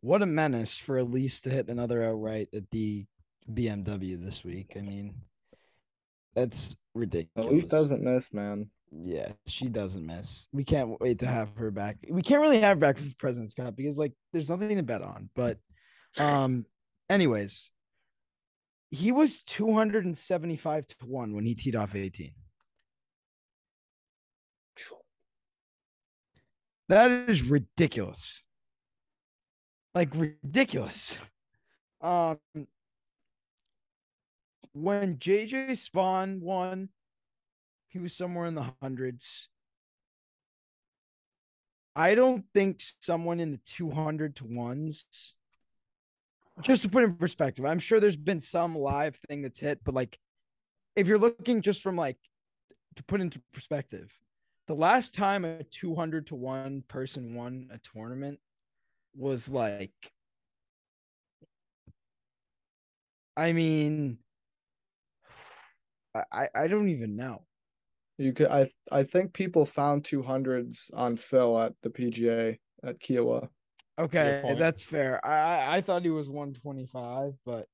what 0.00 0.22
a 0.22 0.26
menace 0.26 0.76
for 0.76 0.98
Elise 0.98 1.40
to 1.42 1.50
hit 1.50 1.68
another 1.68 2.02
outright 2.02 2.48
at 2.54 2.70
the 2.70 3.06
BMW 3.52 4.20
this 4.22 4.44
week. 4.44 4.72
I 4.76 4.80
mean, 4.80 5.14
that's 6.34 6.76
ridiculous. 6.94 7.50
Elite 7.50 7.68
doesn't 7.68 8.02
miss, 8.02 8.32
man. 8.32 8.70
Yeah, 9.02 9.32
she 9.46 9.68
doesn't 9.68 10.06
miss. 10.06 10.46
We 10.52 10.64
can't 10.64 11.00
wait 11.00 11.18
to 11.20 11.26
have 11.26 11.50
her 11.56 11.70
back. 11.70 11.96
We 12.08 12.22
can't 12.22 12.40
really 12.40 12.60
have 12.60 12.76
her 12.76 12.80
back 12.80 12.96
for 12.96 13.04
the 13.04 13.14
President's 13.18 13.54
Cup 13.54 13.74
because 13.76 13.98
like 13.98 14.12
there's 14.32 14.48
nothing 14.48 14.76
to 14.76 14.82
bet 14.82 15.02
on. 15.02 15.30
But 15.34 15.58
um 16.18 16.64
anyways, 17.10 17.70
he 18.90 19.10
was 19.10 19.42
275 19.42 20.86
to 20.86 20.96
1 21.06 21.34
when 21.34 21.44
he 21.44 21.54
teed 21.54 21.74
off 21.74 21.94
18. 21.94 22.32
That 26.88 27.10
is 27.28 27.42
ridiculous. 27.42 28.42
Like 29.94 30.14
ridiculous. 30.14 31.16
Um 32.00 32.38
when 34.74 35.16
JJ 35.16 35.70
Spaun 35.70 36.40
won, 36.40 36.90
he 37.88 37.98
was 37.98 38.14
somewhere 38.14 38.46
in 38.46 38.54
the 38.54 38.72
hundreds. 38.82 39.48
I 41.96 42.16
don't 42.16 42.44
think 42.52 42.80
someone 43.00 43.38
in 43.38 43.52
the 43.52 43.60
200 43.64 44.34
to 44.36 44.44
ones, 44.44 45.34
just 46.60 46.82
to 46.82 46.88
put 46.88 47.04
in 47.04 47.14
perspective, 47.14 47.64
I'm 47.64 47.78
sure 47.78 48.00
there's 48.00 48.16
been 48.16 48.40
some 48.40 48.76
live 48.76 49.16
thing 49.28 49.42
that's 49.42 49.60
hit, 49.60 49.80
but 49.84 49.94
like 49.94 50.18
if 50.96 51.06
you're 51.06 51.18
looking 51.18 51.62
just 51.62 51.82
from 51.82 51.96
like 51.96 52.18
to 52.96 53.04
put 53.04 53.20
into 53.20 53.40
perspective, 53.52 54.12
the 54.66 54.74
last 54.74 55.14
time 55.14 55.44
a 55.44 55.62
200 55.62 56.26
to 56.28 56.34
1 56.34 56.84
person 56.88 57.34
won 57.34 57.68
a 57.72 57.78
tournament 57.78 58.40
was 59.16 59.48
like 59.48 59.92
I 63.36 63.52
mean 63.52 64.18
I 66.14 66.48
I- 66.54 66.66
don't 66.68 66.88
even 66.88 67.16
know. 67.16 67.44
You 68.18 68.32
could 68.32 68.48
I 68.48 68.68
I 68.92 69.02
think 69.02 69.32
people 69.32 69.66
found 69.66 70.04
two 70.04 70.22
hundreds 70.22 70.90
on 70.94 71.16
Phil 71.16 71.58
at 71.60 71.74
the 71.82 71.90
PGA 71.90 72.58
at 72.84 73.00
Kiawah. 73.00 73.48
Okay, 73.98 74.54
that's 74.58 74.84
fair. 74.84 75.24
I 75.24 75.76
I, 75.76 75.80
thought 75.80 76.02
he 76.02 76.10
was 76.10 76.28
125, 76.28 77.34
but 77.46 77.68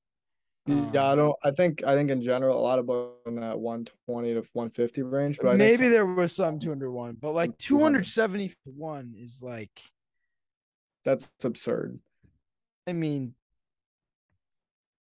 yeah, 0.66 0.74
I 0.94 1.12
um, 1.12 1.18
don't 1.18 1.36
I 1.42 1.50
think 1.50 1.82
I 1.84 1.94
think 1.94 2.10
in 2.10 2.20
general 2.20 2.58
a 2.58 2.60
lot 2.60 2.78
of 2.78 2.88
in 3.26 3.36
that 3.36 3.58
120 3.58 4.34
to 4.34 4.40
150 4.52 5.02
range, 5.02 5.38
but 5.42 5.56
maybe 5.56 5.76
some- 5.76 5.90
there 5.90 6.06
was 6.06 6.34
some 6.34 6.58
201, 6.58 7.16
but 7.20 7.32
like 7.32 7.56
271 7.58 9.14
is 9.16 9.40
like 9.42 9.80
that's 11.04 11.32
absurd. 11.42 11.98
I 12.86 12.92
mean 12.92 13.34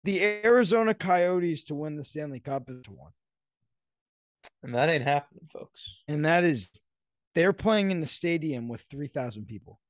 the 0.04 0.22
Arizona 0.22 0.94
Coyotes 0.94 1.64
to 1.64 1.74
win 1.74 1.96
the 1.96 2.04
Stanley 2.04 2.40
Cup 2.40 2.68
is 2.68 2.82
one. 2.88 3.12
And 4.62 4.74
that 4.74 4.88
ain't 4.88 5.04
happening, 5.04 5.48
folks. 5.52 5.96
And 6.06 6.24
that 6.24 6.44
is 6.44 6.70
they're 7.34 7.52
playing 7.52 7.90
in 7.90 8.00
the 8.00 8.06
stadium 8.06 8.68
with 8.68 8.84
3,000 8.90 9.46
people. 9.46 9.80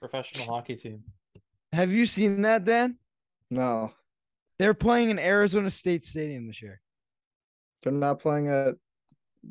Professional 0.00 0.46
hockey 0.46 0.76
team. 0.76 1.02
Have 1.72 1.92
you 1.92 2.06
seen 2.06 2.42
that, 2.42 2.64
Dan? 2.64 2.98
No, 3.50 3.92
They're 4.58 4.74
playing 4.74 5.10
in 5.10 5.18
Arizona 5.18 5.70
State 5.70 6.04
Stadium 6.04 6.46
this 6.46 6.60
year. 6.62 6.80
they're 7.82 7.92
not 7.92 8.18
playing 8.20 8.48
at 8.48 8.74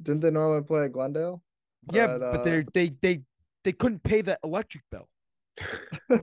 didn't 0.02 0.22
they 0.22 0.32
normally 0.32 0.64
play 0.64 0.86
at 0.86 0.92
Glendale? 0.92 1.44
Yeah, 1.92 2.08
But, 2.08 2.20
but 2.20 2.40
uh, 2.40 2.44
they're 2.44 2.66
they 2.74 2.90
they 3.02 3.22
they 3.64 3.72
couldn't 3.72 4.04
pay 4.04 4.22
the 4.22 4.38
electric 4.44 4.84
bill. 4.92 5.08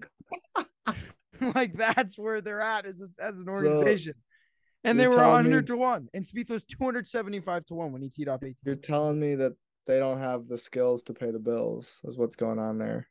like 1.54 1.74
that's 1.74 2.18
where 2.18 2.40
they're 2.40 2.60
at 2.60 2.86
as 2.86 3.02
as 3.18 3.38
an 3.38 3.48
organization. 3.48 4.14
and 4.84 4.98
they 4.98 5.08
were 5.08 5.16
100 5.16 5.62
me- 5.62 5.66
to 5.66 5.76
1. 5.76 6.08
And 6.14 6.24
Spieth 6.24 6.50
was 6.50 6.64
275 6.64 7.64
to 7.66 7.74
1 7.74 7.92
when 7.92 8.02
he 8.02 8.08
teed 8.08 8.28
off 8.28 8.42
18. 8.42 8.56
You're 8.64 8.74
telling 8.76 9.18
me 9.18 9.34
that 9.36 9.52
they 9.86 9.98
don't 9.98 10.18
have 10.18 10.48
the 10.48 10.58
skills 10.58 11.02
to 11.04 11.14
pay 11.14 11.30
the 11.30 11.38
bills 11.38 12.00
is 12.04 12.16
what's 12.16 12.36
going 12.36 12.58
on 12.58 12.78
there. 12.78 13.08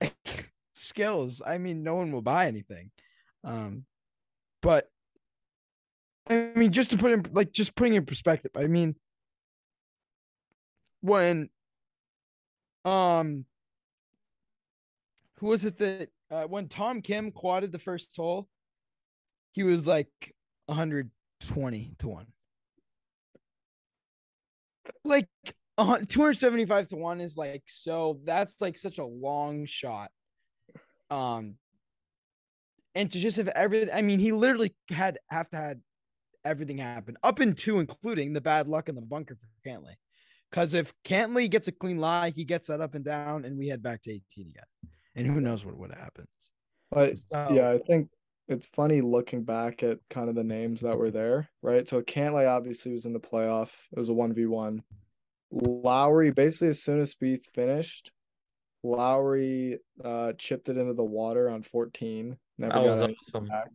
Skills. 0.74 1.40
I 1.46 1.58
mean, 1.58 1.82
no 1.82 1.94
one 1.94 2.10
will 2.12 2.22
buy 2.22 2.46
anything. 2.46 2.90
Um 3.44 3.84
but 4.60 4.88
I 6.28 6.52
mean, 6.54 6.72
just 6.72 6.92
to 6.92 6.96
put 6.96 7.12
in 7.12 7.24
like 7.32 7.52
just 7.52 7.74
putting 7.74 7.94
in 7.94 8.06
perspective, 8.06 8.52
I 8.56 8.66
mean 8.66 8.96
when 11.00 11.50
um 12.84 13.44
who 15.38 15.48
was 15.48 15.64
it 15.64 15.78
that 15.78 16.10
uh, 16.32 16.44
when 16.44 16.66
Tom 16.66 17.02
Kim 17.02 17.30
quadded 17.30 17.72
the 17.72 17.78
first 17.78 18.16
hole, 18.16 18.48
he 19.52 19.62
was 19.62 19.86
like 19.86 20.08
120 20.66 21.94
to 21.98 22.08
1. 22.08 22.26
Like 25.04 25.28
275 25.78 26.88
to 26.88 26.96
1 26.96 27.20
is 27.20 27.36
like 27.36 27.62
so 27.66 28.18
that's 28.24 28.60
like 28.60 28.76
such 28.76 28.98
a 28.98 29.04
long 29.04 29.66
shot. 29.66 30.10
Um 31.10 31.56
and 32.94 33.10
to 33.12 33.18
just 33.18 33.36
have 33.36 33.48
everything 33.48 33.94
I 33.94 34.02
mean 34.02 34.18
he 34.18 34.32
literally 34.32 34.74
had 34.90 35.18
have 35.30 35.48
to 35.50 35.56
had 35.56 35.80
everything 36.44 36.78
happen 36.78 37.16
up 37.22 37.40
into 37.40 37.78
including 37.78 38.32
the 38.32 38.40
bad 38.40 38.66
luck 38.66 38.88
in 38.88 38.94
the 38.94 39.02
bunker 39.02 39.36
for 39.36 39.68
Cantlay. 39.68 39.94
Because 40.50 40.74
if 40.74 40.92
Cantlay 41.04 41.48
gets 41.48 41.68
a 41.68 41.72
clean 41.72 41.98
lie, 41.98 42.30
he 42.30 42.44
gets 42.44 42.68
that 42.68 42.82
up 42.82 42.94
and 42.94 43.04
down, 43.04 43.46
and 43.46 43.56
we 43.56 43.68
head 43.68 43.82
back 43.82 44.02
to 44.02 44.12
18 44.12 44.48
again. 44.48 44.91
And 45.14 45.26
who 45.26 45.40
knows 45.40 45.64
what 45.64 45.76
would 45.76 45.94
happen. 45.94 46.26
But 46.90 47.18
So, 47.18 47.48
yeah, 47.52 47.70
I 47.70 47.78
think 47.78 48.08
it's 48.48 48.68
funny 48.68 49.00
looking 49.00 49.44
back 49.44 49.82
at 49.82 49.98
kind 50.10 50.28
of 50.28 50.34
the 50.34 50.44
names 50.44 50.80
that 50.82 50.98
were 50.98 51.10
there, 51.10 51.48
right? 51.62 51.86
So 51.86 52.02
Cantlay 52.02 52.48
obviously 52.48 52.92
was 52.92 53.06
in 53.06 53.12
the 53.12 53.20
playoff. 53.20 53.70
It 53.92 53.98
was 53.98 54.08
a 54.08 54.12
1v1. 54.12 54.80
Lowry, 55.50 56.30
basically 56.30 56.68
as 56.68 56.82
soon 56.82 57.00
as 57.00 57.14
Spieth 57.14 57.44
finished, 57.54 58.10
Lowry 58.82 59.78
uh 60.02 60.32
chipped 60.38 60.68
it 60.68 60.76
into 60.76 60.94
the 60.94 61.04
water 61.04 61.48
on 61.48 61.62
14. 61.62 62.36
Never 62.58 62.72
That 62.72 62.82
was 62.82 63.00
any 63.00 63.16
awesome. 63.26 63.46
back. 63.46 63.68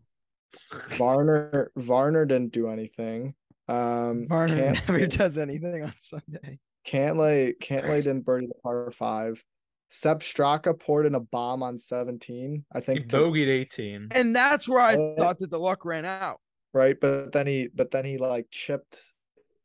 Varner 0.90 1.72
Varner 1.76 2.26
didn't 2.26 2.52
do 2.52 2.70
anything. 2.70 3.36
Um, 3.68 4.28
Varner 4.28 4.56
never 4.88 5.08
does 5.08 5.38
anything 5.38 5.84
on 5.84 5.94
Sunday. 5.98 6.60
Cantlay, 6.86 7.54
Cantlay 7.60 7.98
didn't 8.04 8.26
birdie 8.26 8.48
the 8.48 8.54
par 8.64 8.90
five. 8.92 9.44
Sepp 9.90 10.20
Straka 10.20 10.78
poured 10.78 11.06
in 11.06 11.16
a 11.16 11.20
bomb 11.20 11.64
on 11.64 11.78
17. 11.78 12.66
I 12.74 12.80
He 12.80 12.84
think 12.86 13.10
to- 13.10 13.18
bogeyed 13.18 13.48
18. 13.48 14.08
And 14.12 14.36
that's 14.36 14.68
where 14.68 14.82
I 14.82 14.96
Uh, 14.96 15.16
thought 15.16 15.40
that 15.40 15.50
the 15.50 15.60
luck 15.60 15.86
ran 15.86 16.06
out. 16.06 16.42
right, 16.74 17.00
but 17.00 17.32
then 17.32 17.48
he 17.48 17.68
but 17.74 17.92
then 17.92 18.06
he 18.06 18.18
like 18.18 18.48
chipped 18.52 19.02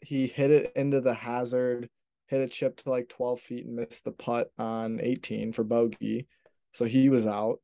he 0.01 0.27
hit 0.27 0.51
it 0.51 0.73
into 0.75 1.01
the 1.01 1.15
hazard, 1.15 1.89
hit 2.27 2.41
a 2.41 2.49
chip 2.49 2.77
to 2.77 2.91
like 2.91 3.09
12 3.09 3.41
feet 3.41 3.67
and 3.67 3.77
missed 3.77 4.05
the 4.05 4.11
putt 4.13 4.51
on 4.59 5.01
18 5.01 5.53
for 5.53 5.63
bogey. 5.65 6.27
So 6.73 6.85
he 6.87 7.09
was 7.09 7.27
out. 7.27 7.61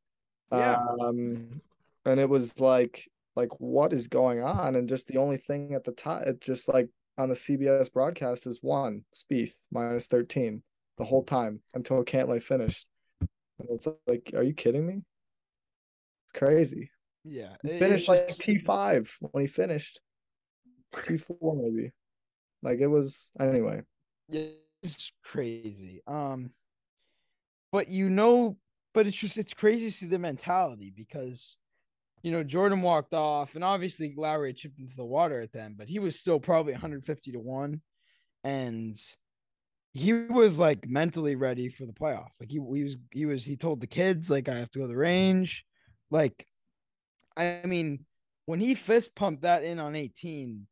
Yeah. 0.52 0.76
Um 1.00 1.60
and 2.04 2.20
it 2.20 2.28
was 2.28 2.60
like 2.60 3.08
like 3.36 3.60
what 3.60 3.92
is 3.92 4.08
going 4.08 4.42
on? 4.42 4.74
And 4.76 4.88
just 4.88 5.06
the 5.06 5.18
only 5.18 5.36
thing 5.38 5.74
at 5.74 5.84
the 5.84 5.92
top, 5.92 6.22
it 6.22 6.40
just 6.40 6.68
like 6.68 6.88
on 7.16 7.28
the 7.28 7.34
CBS 7.36 7.88
broadcast 7.92 8.46
is 8.46 8.60
one 8.62 9.04
Spieth 9.14 9.64
minus 9.72 10.06
13 10.06 10.62
the 10.98 11.04
whole 11.04 11.24
time 11.24 11.60
until 11.74 12.04
Cantlay 12.04 12.42
finished. 12.42 12.86
And 13.20 13.68
it's 13.70 13.88
like, 14.06 14.32
are 14.34 14.42
you 14.42 14.54
kidding 14.54 14.86
me? 14.86 15.02
It's 16.24 16.38
crazy. 16.38 16.90
Yeah. 17.24 17.56
He 17.62 17.70
it- 17.70 17.78
finished 17.78 18.08
like 18.08 18.28
T 18.28 18.58
five 18.58 19.14
when 19.20 19.42
he 19.42 19.46
finished. 19.48 20.00
T 21.06 21.16
four 21.16 21.56
maybe. 21.56 21.92
Like 22.62 22.80
it 22.80 22.86
was 22.86 23.30
anyway. 23.38 23.82
Yeah, 24.28 24.46
it's 24.82 25.12
crazy. 25.24 26.02
Um, 26.06 26.50
but 27.72 27.88
you 27.88 28.10
know, 28.10 28.56
but 28.94 29.06
it's 29.06 29.16
just 29.16 29.38
it's 29.38 29.54
crazy 29.54 29.86
to 29.86 29.92
see 29.92 30.06
the 30.06 30.18
mentality 30.18 30.92
because, 30.94 31.56
you 32.22 32.32
know, 32.32 32.42
Jordan 32.42 32.82
walked 32.82 33.14
off, 33.14 33.54
and 33.54 33.62
obviously 33.62 34.14
Lowry 34.16 34.52
chipped 34.52 34.80
into 34.80 34.96
the 34.96 35.04
water 35.04 35.40
at 35.40 35.52
them, 35.52 35.74
but 35.78 35.88
he 35.88 35.98
was 35.98 36.18
still 36.18 36.40
probably 36.40 36.72
150 36.72 37.32
to 37.32 37.38
one, 37.38 37.80
and 38.42 39.00
he 39.92 40.12
was 40.12 40.58
like 40.58 40.88
mentally 40.88 41.34
ready 41.34 41.68
for 41.68 41.86
the 41.86 41.92
playoff. 41.92 42.30
Like 42.40 42.50
he, 42.50 42.60
he 42.74 42.84
was 42.84 42.96
he 43.12 43.26
was 43.26 43.44
he 43.44 43.56
told 43.56 43.80
the 43.80 43.86
kids 43.86 44.30
like 44.30 44.48
I 44.48 44.54
have 44.54 44.70
to 44.70 44.78
go 44.78 44.84
to 44.84 44.88
the 44.88 44.96
range, 44.96 45.64
like, 46.10 46.46
I 47.36 47.60
mean, 47.64 48.04
when 48.46 48.60
he 48.60 48.74
fist 48.74 49.14
pumped 49.14 49.42
that 49.42 49.64
in 49.64 49.78
on 49.78 49.94
18 49.94 50.66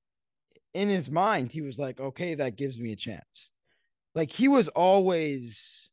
in 0.75 0.89
his 0.89 1.11
mind, 1.11 1.53
he 1.53 1.63
was 1.63 1.79
like, 1.79 2.01
okay, 2.01 2.35
that 2.35 2.57
gives 2.57 2.79
me 2.79 2.93
a 2.93 2.97
chance. 2.97 3.51
Like 4.15 4.31
he 4.31 4.49
was 4.49 4.69
always 4.69 5.91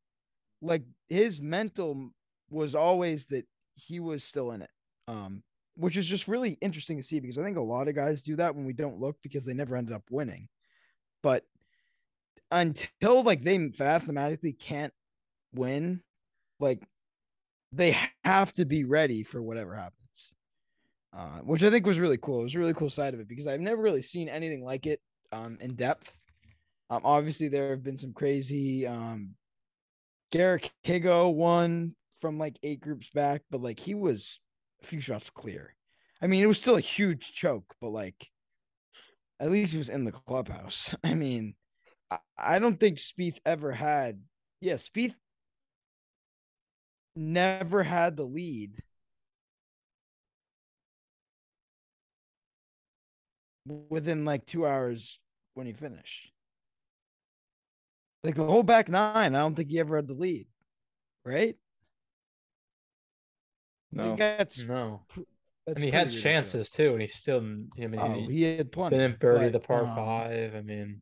like 0.61 0.83
his 1.09 1.41
mental 1.41 2.11
was 2.49 2.75
always 2.75 3.25
that 3.27 3.45
he 3.75 3.99
was 3.99 4.23
still 4.23 4.51
in 4.51 4.61
it. 4.61 4.69
Um, 5.07 5.43
which 5.75 5.97
is 5.97 6.05
just 6.05 6.27
really 6.27 6.57
interesting 6.61 6.97
to 6.97 7.03
see 7.03 7.19
because 7.19 7.37
I 7.37 7.43
think 7.43 7.57
a 7.57 7.61
lot 7.61 7.87
of 7.87 7.95
guys 7.95 8.21
do 8.21 8.35
that 8.35 8.55
when 8.55 8.65
we 8.65 8.73
don't 8.73 8.99
look 8.99 9.17
because 9.23 9.43
they 9.43 9.53
never 9.53 9.75
ended 9.75 9.95
up 9.95 10.03
winning. 10.11 10.47
But 11.23 11.43
until 12.51 13.23
like 13.23 13.43
they 13.43 13.57
mathematically 13.57 14.53
can't 14.53 14.93
win, 15.53 16.01
like 16.59 16.83
they 17.71 17.97
have 18.23 18.53
to 18.53 18.65
be 18.65 18.83
ready 18.83 19.23
for 19.23 19.41
whatever 19.41 19.75
happens 19.75 20.03
uh, 21.15 21.39
which 21.39 21.63
I 21.63 21.69
think 21.69 21.85
was 21.85 21.99
really 21.99 22.17
cool. 22.17 22.41
It 22.41 22.43
was 22.43 22.55
a 22.55 22.59
really 22.59 22.73
cool 22.73 22.89
side 22.89 23.13
of 23.13 23.19
it 23.19 23.27
because 23.27 23.47
I've 23.47 23.59
never 23.59 23.81
really 23.81 24.01
seen 24.01 24.29
anything 24.29 24.63
like 24.63 24.87
it 24.87 24.99
um, 25.31 25.57
in 25.61 25.75
depth. 25.75 26.15
Um, 26.89 27.01
obviously, 27.03 27.47
there 27.47 27.69
have 27.69 27.83
been 27.83 27.97
some 27.97 28.13
crazy. 28.13 28.87
Um, 28.87 29.35
Garrick 30.31 30.71
Higgo 30.83 31.33
won 31.33 31.95
from 32.19 32.39
like 32.39 32.57
eight 32.63 32.81
groups 32.81 33.09
back, 33.13 33.43
but 33.51 33.61
like 33.61 33.79
he 33.79 33.93
was 33.93 34.39
a 34.81 34.87
few 34.87 34.99
shots 34.99 35.29
clear. 35.29 35.75
I 36.21 36.27
mean, 36.27 36.43
it 36.43 36.47
was 36.47 36.59
still 36.59 36.77
a 36.77 36.81
huge 36.81 37.33
choke, 37.33 37.75
but 37.79 37.89
like 37.89 38.29
at 39.39 39.51
least 39.51 39.73
he 39.73 39.77
was 39.77 39.89
in 39.89 40.05
the 40.05 40.11
clubhouse. 40.11 40.95
I 41.03 41.13
mean, 41.13 41.53
I, 42.13 42.19
I 42.55 42.59
don't 42.59 42.79
think 42.79 42.97
Spieth 42.97 43.37
ever 43.45 43.71
had. 43.71 44.21
Yeah, 44.61 44.75
Spieth 44.75 45.15
never 47.15 47.83
had 47.83 48.17
the 48.17 48.23
lead 48.25 48.81
within 53.89 54.25
like 54.25 54.45
two 54.45 54.65
hours 54.65 55.19
when 55.53 55.67
he 55.67 55.73
finished. 55.73 56.31
Like 58.23 58.35
the 58.35 58.45
whole 58.45 58.63
back 58.63 58.87
nine, 58.89 59.35
I 59.35 59.39
don't 59.39 59.55
think 59.55 59.69
he 59.69 59.79
ever 59.79 59.97
had 59.97 60.07
the 60.07 60.13
lead, 60.13 60.47
right? 61.25 61.57
No. 63.91 64.15
that's, 64.15 64.59
No. 64.67 65.05
that's 65.65 65.77
and 65.77 65.83
he 65.83 65.91
had 65.91 66.11
pretty 66.11 66.17
ridiculous. 66.17 66.61
chances 66.61 66.71
too, 66.71 66.93
and 66.93 67.01
he 67.01 67.07
still, 67.07 67.39
I 67.39 67.87
mean, 67.87 67.95
Oh, 67.97 68.27
he 68.27 68.27
he 68.27 68.43
had 68.43 68.71
plenty. 68.71 68.97
didn't 68.97 69.19
birdie 69.19 69.49
but, 69.49 69.51
the 69.51 69.59
par 69.59 69.85
um, 69.85 69.95
five. 69.95 70.55
I 70.55 70.61
mean, 70.61 71.01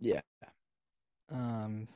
Yeah. 0.00 0.20
Um, 1.30 1.86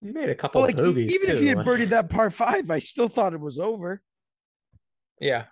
he 0.00 0.10
made 0.10 0.24
a 0.24 0.28
but 0.28 0.38
couple 0.38 0.62
like 0.62 0.74
e- 0.74 0.82
bogeys 0.82 1.12
even 1.12 1.26
too. 1.28 1.32
if 1.34 1.40
he 1.40 1.46
had 1.48 1.58
birdied 1.58 1.90
that 1.90 2.10
par 2.10 2.30
five, 2.30 2.70
I 2.70 2.78
still 2.80 3.08
thought 3.08 3.34
it 3.34 3.40
was 3.40 3.58
over. 3.58 4.02
yeah, 5.20 5.44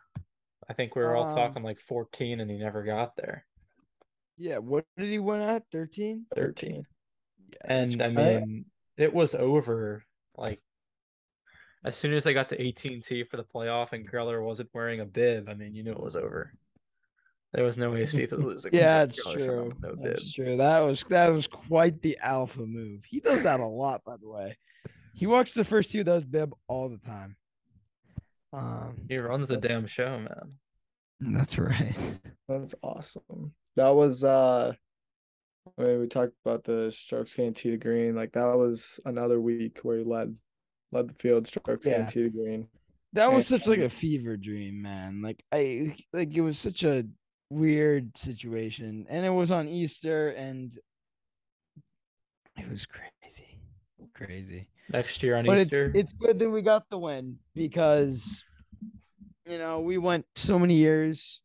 I 0.68 0.72
think 0.72 0.96
we 0.96 1.02
were 1.02 1.14
all 1.14 1.28
Um, 1.28 1.36
talking 1.36 1.62
like 1.62 1.78
14, 1.80 2.40
and 2.40 2.50
he 2.50 2.56
never 2.58 2.82
got 2.82 3.14
there. 3.16 3.46
Yeah. 4.36 4.58
What 4.58 4.84
did 4.96 5.06
he 5.06 5.18
win 5.18 5.42
at? 5.42 5.64
13? 5.70 6.26
13. 6.34 6.86
Yeah. 7.50 7.56
And 7.64 8.02
I 8.02 8.06
I- 8.06 8.08
mean, 8.08 8.64
it 8.96 9.12
was 9.12 9.34
over 9.34 10.04
like 10.36 10.60
as 11.84 11.96
soon 11.96 12.12
as 12.14 12.24
they 12.24 12.34
got 12.34 12.48
to 12.50 12.56
18T 12.60 13.24
for 13.28 13.36
the 13.36 13.44
playoff 13.44 13.92
and 13.92 14.08
Greller 14.10 14.42
wasn't 14.44 14.70
wearing 14.74 15.00
a 15.00 15.04
bib. 15.06 15.48
I 15.48 15.54
mean, 15.54 15.74
you 15.74 15.82
knew 15.82 15.92
it 15.92 16.00
was 16.02 16.16
over. 16.16 16.52
There 17.52 17.64
was 17.64 17.76
no 17.76 17.90
way 17.90 18.02
Spieth 18.02 18.30
was 18.32 18.44
losing. 18.44 18.72
Yeah, 18.72 19.06
because 19.06 19.18
it's 19.18 19.26
Greller 19.26 19.38
showed 19.38 19.42
up 19.42 19.46
true. 19.46 19.64
with 19.68 19.82
No 19.82 19.94
bib. 19.96 20.04
That's 20.04 20.32
true. 20.32 20.56
That 20.56 20.78
was 20.80 21.04
that 21.08 21.32
was 21.32 21.46
quite 21.48 22.00
the 22.02 22.16
alpha 22.22 22.60
move. 22.64 23.04
He 23.04 23.18
does 23.20 23.42
that 23.42 23.60
a 23.60 23.66
lot, 23.66 24.02
by 24.04 24.16
the 24.20 24.28
way. 24.28 24.56
He 25.14 25.26
walks 25.26 25.52
the 25.52 25.64
first 25.64 25.90
two 25.90 26.00
of 26.00 26.06
those 26.06 26.24
bib 26.24 26.54
all 26.68 26.88
the 26.88 26.98
time. 26.98 27.36
Um, 28.52 28.96
He 29.08 29.18
runs 29.18 29.46
the 29.46 29.56
damn 29.56 29.86
show, 29.86 30.18
man. 30.18 30.54
that's 31.34 31.58
right. 31.58 31.96
That's 32.48 32.74
awesome. 32.82 33.52
That 33.76 33.90
was 33.94 34.24
uh 34.24 34.72
I 35.78 35.82
mean, 35.82 36.00
we 36.00 36.06
talked 36.08 36.32
about 36.44 36.64
the 36.64 36.90
strokes 36.90 37.32
gained 37.34 37.54
tee 37.56 37.70
to 37.70 37.76
green. 37.76 38.16
Like 38.16 38.32
that 38.32 38.56
was 38.56 38.98
another 39.04 39.40
week 39.40 39.78
where 39.82 39.98
he 39.98 40.04
led 40.04 40.34
led 40.90 41.06
the 41.08 41.14
field 41.14 41.46
strokes 41.46 41.86
Yeah. 41.86 41.98
gained 41.98 42.08
tee 42.08 42.22
to 42.24 42.30
green. 42.30 42.66
That 43.12 43.32
was 43.32 43.46
such 43.46 43.68
like 43.68 43.78
a 43.80 43.88
fever 43.88 44.36
dream, 44.36 44.82
man. 44.82 45.20
Like 45.22 45.44
I 45.52 45.94
like 46.12 46.34
it 46.34 46.40
was 46.40 46.58
such 46.58 46.82
a 46.82 47.06
weird 47.50 48.16
situation, 48.16 49.06
and 49.10 49.26
it 49.26 49.30
was 49.30 49.50
on 49.50 49.68
Easter, 49.68 50.28
and 50.30 50.72
it 52.56 52.70
was 52.70 52.86
crazy, 52.86 53.58
crazy. 54.14 54.68
Next 54.92 55.22
year 55.22 55.36
on 55.36 55.46
but 55.46 55.58
Easter. 55.58 55.86
it's 55.94 55.96
it's 55.96 56.12
good 56.12 56.38
that 56.38 56.50
we 56.50 56.62
got 56.62 56.88
the 56.90 56.98
win 56.98 57.38
because 57.54 58.44
you 59.46 59.58
know 59.58 59.80
we 59.80 59.98
went 59.98 60.26
so 60.34 60.58
many 60.58 60.74
years 60.74 61.40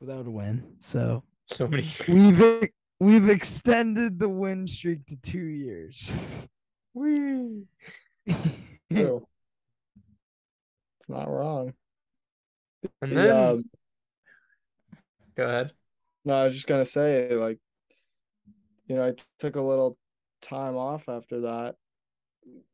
without 0.00 0.26
a 0.26 0.30
win, 0.30 0.64
so 0.80 1.22
so 1.46 1.66
many. 1.68 1.88
we've 2.08 2.40
e- 2.40 2.70
we've 3.00 3.28
extended 3.28 4.18
the 4.18 4.28
win 4.28 4.66
streak 4.66 5.06
to 5.06 5.16
two 5.16 5.38
years. 5.38 6.12
True. 6.96 7.66
it's 8.26 11.08
not 11.08 11.28
wrong. 11.28 11.74
And 13.02 13.16
then 13.16 13.36
um, 13.36 13.64
go 15.36 15.44
ahead. 15.44 15.72
No, 16.24 16.34
I 16.34 16.44
was 16.44 16.54
just 16.54 16.66
gonna 16.66 16.84
say, 16.84 17.34
like, 17.34 17.58
you 18.86 18.96
know, 18.96 19.06
I 19.06 19.12
took 19.38 19.56
a 19.56 19.60
little 19.60 19.96
time 20.42 20.76
off 20.76 21.08
after 21.08 21.42
that, 21.42 21.76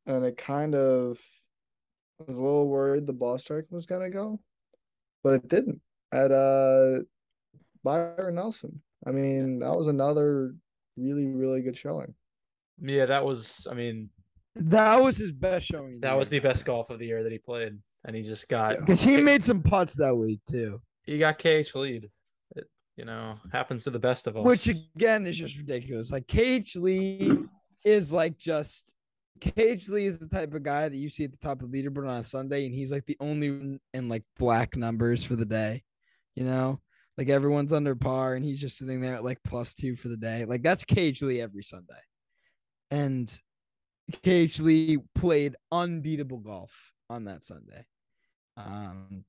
and 0.07 0.25
it 0.25 0.37
kind 0.37 0.75
of 0.75 1.21
I 2.21 2.25
was 2.27 2.39
a 2.39 2.43
little 2.43 2.69
worried 2.69 3.07
the 3.07 3.13
ball 3.13 3.39
strike 3.39 3.67
was 3.71 3.87
gonna 3.87 4.11
go, 4.11 4.41
but 5.23 5.35
it 5.35 5.49
didn't. 5.49 5.81
At 6.13 6.31
uh 6.31 7.01
Byron 7.85 8.37
Nelson. 8.37 8.81
I 9.07 9.11
mean, 9.11 9.61
that 9.61 9.75
was 9.75 9.87
another 9.89 10.55
really, 10.97 11.27
really 11.27 11.63
good 11.63 11.77
showing. 11.77 12.15
Yeah, 12.81 13.07
that 13.07 13.25
was. 13.25 13.67
I 13.71 13.75
mean, 13.75 14.11
that 14.57 15.03
was 15.03 15.17
his 15.17 15.33
best 15.33 15.67
showing. 15.67 16.01
that 16.01 16.17
was 16.17 16.29
the 16.29 16.39
best 16.39 16.65
golf 16.65 16.91
of 16.91 16.99
the 16.99 17.07
year 17.07 17.23
that 17.23 17.33
he 17.33 17.39
played, 17.39 17.79
and 18.05 18.17
he 18.17 18.23
just 18.23 18.49
got 18.49 18.79
because 18.79 19.03
he 19.03 19.17
made 19.17 19.43
some 19.43 19.63
putts 19.63 19.95
that 19.97 20.15
week 20.15 20.41
too, 20.49 20.81
he 21.05 21.19
got 21.19 21.39
KH 21.39 21.75
lead. 21.75 22.11
You 22.97 23.07
know 23.07 23.36
happens 23.53 23.84
to 23.84 23.90
the 23.90 23.99
best 23.99 24.26
of 24.26 24.36
us. 24.36 24.45
which 24.45 24.68
again 24.68 25.26
is 25.26 25.36
just 25.36 25.57
ridiculous. 25.57 26.12
Like 26.12 26.26
KH 26.28 26.76
Lee 26.76 27.38
is 27.84 28.12
like 28.12 28.36
just 28.36 28.95
KH 29.40 29.88
Lee 29.88 30.07
is 30.07 30.18
the 30.18 30.28
type 30.28 30.55
of 30.55 30.62
guy 30.62 30.88
that 30.88 30.97
you 30.97 31.09
see 31.09 31.24
at 31.24 31.32
the 31.32 31.38
top 31.38 31.62
of 31.62 31.70
leaderboard 31.70 32.09
on 32.09 32.18
a 32.18 32.22
Sunday, 32.22 32.66
and 32.66 32.74
he's 32.74 32.93
like 32.93 33.07
the 33.07 33.16
only 33.18 33.51
one 33.51 33.80
in 33.95 34.09
like 34.09 34.24
black 34.38 34.76
numbers 34.76 35.24
for 35.24 35.36
the 35.36 35.45
day. 35.45 35.82
You 36.36 36.45
know, 36.45 36.80
like 37.18 37.28
everyone's 37.28 37.72
under 37.72 37.95
par, 37.95 38.34
and 38.34 38.45
he's 38.45 38.61
just 38.61 38.78
sitting 38.78 39.01
there 39.01 39.14
at 39.14 39.24
like 39.24 39.38
plus 39.45 39.74
two 39.74 39.97
for 39.97 40.09
the 40.09 40.16
day. 40.16 40.45
Like 40.45 40.62
that's 40.62 40.84
KH 40.84 41.22
Lee 41.22 41.40
every 41.40 41.62
Sunday, 41.62 42.01
and 42.90 43.28
KH 44.22 44.61
Lee 44.61 44.99
played 45.14 45.57
unbeatable 45.70 46.38
golf 46.38 46.93
on 47.11 47.24
that 47.24 47.45
Sunday. 47.45 47.84
Um, 48.57 49.24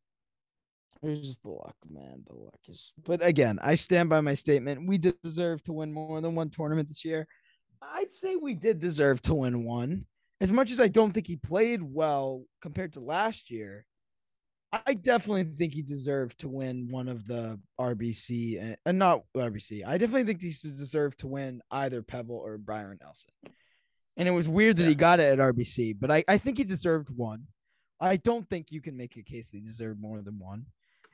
Just 1.04 1.44
the 1.44 1.50
luck, 1.50 1.76
man. 1.90 2.24
The 2.28 2.36
luck 2.36 2.60
is. 2.68 2.94
But 3.04 3.24
again, 3.26 3.60
I 3.62 3.76
stand 3.76 4.10
by 4.10 4.22
my 4.22 4.36
statement. 4.36 4.88
We 4.88 4.98
did 4.98 5.22
deserve 5.22 5.62
to 5.64 5.74
win 5.74 5.92
more 5.92 6.22
than 6.22 6.36
one 6.36 6.50
tournament 6.50 6.88
this 6.88 7.04
year. 7.04 7.28
I'd 7.82 8.12
say 8.12 8.36
we 8.36 8.54
did 8.54 8.80
deserve 8.80 9.22
to 9.24 9.34
win 9.34 9.66
one. 9.66 10.06
As 10.40 10.52
much 10.52 10.72
as 10.72 10.80
I 10.80 10.88
don't 10.88 11.12
think 11.12 11.28
he 11.28 11.36
played 11.36 11.82
well 11.82 12.46
compared 12.62 12.94
to 12.94 13.00
last 13.02 13.52
year, 13.52 13.86
I 14.86 14.94
definitely 14.96 15.44
think 15.44 15.74
he 15.74 15.82
deserved 15.84 16.40
to 16.40 16.50
win 16.50 16.88
one 16.90 17.08
of 17.08 17.28
the 17.28 17.60
RBC 17.80 18.60
and, 18.60 18.72
eh, 18.72 18.76
and 18.86 19.04
uh, 19.04 19.06
not 19.06 19.22
RBC. 19.38 19.86
I 19.86 19.98
definitely 19.98 20.24
think 20.24 20.42
he 20.42 20.50
deserved 20.50 21.20
to 21.20 21.28
win 21.28 21.62
either 21.70 22.02
Pebble 22.02 22.38
or 22.38 22.58
Byron 22.58 22.98
Nelson. 23.02 23.30
And 24.18 24.28
it 24.28 24.32
was 24.32 24.48
weird 24.48 24.78
that 24.78 24.84
Yeah. 24.84 24.90
he 24.90 24.96
got 24.96 25.20
it 25.20 25.32
at 25.32 25.40
RBC, 25.40 25.98
but 26.00 26.10
I, 26.10 26.24
I 26.28 26.38
think 26.38 26.58
he 26.58 26.64
deserved 26.64 27.10
one. 27.16 27.44
I 28.00 28.18
don't 28.18 28.50
think 28.50 28.72
you 28.72 28.82
can 28.82 28.98
make 28.98 29.16
a 29.18 29.24
case 29.24 29.52
that 29.52 29.58
he 29.58 29.64
deserved 29.64 30.02
more 30.02 30.22
than 30.22 30.40
one. 30.40 30.66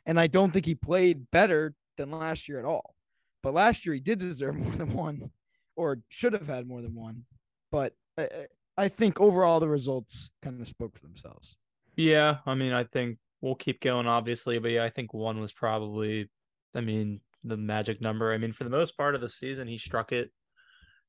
And 0.10 0.20
I 0.20 0.26
don't 0.26 0.52
think 0.52 0.66
he 0.66 0.74
played 0.74 1.30
better 1.30 1.76
than 1.96 2.10
last 2.10 2.50
year 2.50 2.58
at 2.58 2.66
all. 2.66 2.96
But 3.44 3.54
last 3.54 3.86
year 3.86 3.94
he 3.94 4.02
did 4.02 4.18
deserve 4.18 4.56
more 4.60 4.74
than 4.74 4.94
one, 4.94 5.30
or 5.76 6.00
should 6.10 6.34
have 6.34 6.48
had 6.48 6.68
more 6.68 6.82
than 6.82 6.96
one. 6.96 7.26
But 7.72 7.94
I, 8.18 8.28
I- 8.76 8.90
think 8.90 9.22
overall 9.22 9.60
the 9.60 9.70
results 9.70 10.32
kind 10.42 10.60
of 10.60 10.68
spoke 10.68 10.96
for 10.96 11.02
themselves. 11.04 11.58
Yeah, 11.96 12.38
I 12.48 12.56
mean, 12.56 12.74
I 12.74 12.86
think 12.86 13.20
we'll 13.42 13.54
keep 13.54 13.82
going, 13.82 14.08
obviously, 14.08 14.58
but 14.58 14.72
yeah, 14.72 14.84
I 14.84 14.90
think 14.90 15.14
one 15.14 15.40
was 15.40 15.54
probably, 15.54 16.28
I 16.74 16.82
mean, 16.82 17.20
the 17.44 17.58
magic 17.58 18.02
number. 18.02 18.34
I 18.34 18.40
mean, 18.40 18.52
for 18.52 18.64
the 18.64 18.70
most 18.72 18.98
part 18.98 19.14
of 19.14 19.22
the 19.22 19.30
season, 19.30 19.68
he 19.68 19.78
struck 19.78 20.12
it 20.12 20.32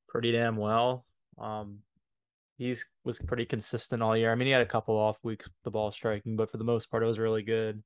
pretty 0.07 0.31
damn 0.31 0.57
well. 0.57 1.05
Um, 1.39 1.79
he's 2.59 2.85
was 3.03 3.17
pretty 3.17 3.45
consistent 3.45 4.03
all 4.03 4.15
year. 4.15 4.31
I 4.31 4.35
mean, 4.35 4.45
he 4.45 4.51
had 4.51 4.61
a 4.61 4.65
couple 4.65 4.95
off 4.95 5.17
weeks 5.23 5.47
with 5.47 5.55
the 5.63 5.71
ball 5.71 5.91
striking, 5.91 6.35
but 6.35 6.51
for 6.51 6.57
the 6.57 6.63
most 6.63 6.91
part, 6.91 7.01
it 7.01 7.07
was 7.07 7.17
really 7.17 7.41
good. 7.41 7.81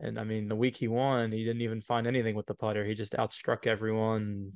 And 0.00 0.18
I 0.18 0.24
mean, 0.24 0.48
the 0.48 0.56
week 0.56 0.76
he 0.76 0.88
won, 0.88 1.32
he 1.32 1.44
didn't 1.44 1.62
even 1.62 1.80
find 1.80 2.06
anything 2.06 2.34
with 2.34 2.46
the 2.46 2.54
putter. 2.54 2.84
He 2.84 2.94
just 2.94 3.12
outstruck 3.14 3.66
everyone. 3.66 4.52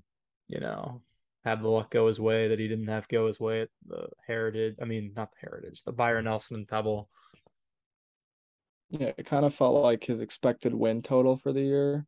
You 0.49 0.61
know, 0.61 1.03
had 1.45 1.63
the 1.63 1.69
luck 1.69 1.91
go 1.91 2.07
his 2.07 2.21
way 2.21 2.49
that 2.49 2.59
he 2.59 2.69
didn't 2.69 2.89
have 2.89 3.09
go 3.09 3.27
his 3.27 3.39
way 3.39 3.63
at 3.63 3.69
the 3.87 4.09
Heritage. 4.27 4.77
I 4.81 4.85
mean, 4.85 5.13
not 5.15 5.31
the 5.31 5.49
Heritage, 5.49 5.83
the 5.85 5.93
Byron 5.93 6.25
Nelson 6.25 6.57
and 6.57 6.69
Pebble. 6.69 7.09
Yeah, 8.91 9.13
it 9.19 9.27
kind 9.27 9.45
of 9.45 9.55
felt 9.55 9.83
like 9.83 10.05
his 10.05 10.21
expected 10.21 10.75
win 10.75 11.03
total 11.03 11.37
for 11.37 11.53
the 11.53 11.61
year. 11.61 12.07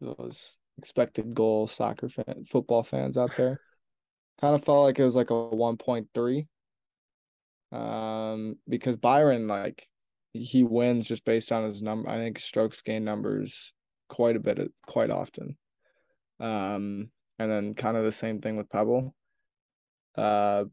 Those 0.00 0.58
expected 0.78 1.34
goal 1.34 1.66
soccer 1.68 2.08
fan, 2.08 2.44
football 2.44 2.82
fans 2.82 3.18
out 3.18 3.36
there. 3.36 3.60
kind 4.40 4.54
of 4.54 4.64
felt 4.64 4.84
like 4.84 4.98
it 4.98 5.04
was 5.04 5.16
like 5.16 5.30
a 5.30 5.34
1.3. 5.34 6.46
Um, 7.70 8.56
because 8.68 8.96
Byron, 8.96 9.48
like, 9.48 9.86
he 10.38 10.62
wins 10.64 11.08
just 11.08 11.24
based 11.24 11.52
on 11.52 11.64
his 11.64 11.82
number. 11.82 12.08
I 12.08 12.18
think 12.18 12.38
strokes 12.38 12.82
gain 12.82 13.04
numbers 13.04 13.72
quite 14.08 14.36
a 14.36 14.40
bit, 14.40 14.72
quite 14.86 15.10
often. 15.10 15.56
Um, 16.40 17.10
and 17.38 17.50
then 17.50 17.74
kind 17.74 17.96
of 17.96 18.04
the 18.04 18.12
same 18.12 18.40
thing 18.40 18.56
with 18.56 18.70
Pebble. 18.70 19.14
Uh, 20.16 20.64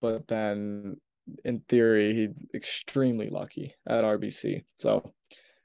but 0.00 0.26
then 0.28 0.96
in 1.44 1.60
theory, 1.68 2.14
he's 2.14 2.44
extremely 2.54 3.28
lucky 3.28 3.74
at 3.86 4.04
RBC. 4.04 4.64
So 4.78 5.12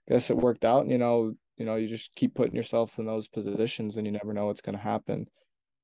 I 0.09 0.13
guess 0.13 0.29
it 0.29 0.37
worked 0.37 0.65
out. 0.65 0.87
You 0.87 0.97
know, 0.97 1.33
you 1.57 1.65
know, 1.65 1.75
you 1.75 1.87
just 1.87 2.13
keep 2.15 2.35
putting 2.35 2.55
yourself 2.55 2.99
in 2.99 3.05
those 3.05 3.27
positions 3.27 3.97
and 3.97 4.05
you 4.05 4.11
never 4.11 4.33
know 4.33 4.47
what's 4.47 4.61
gonna 4.61 4.77
happen. 4.77 5.27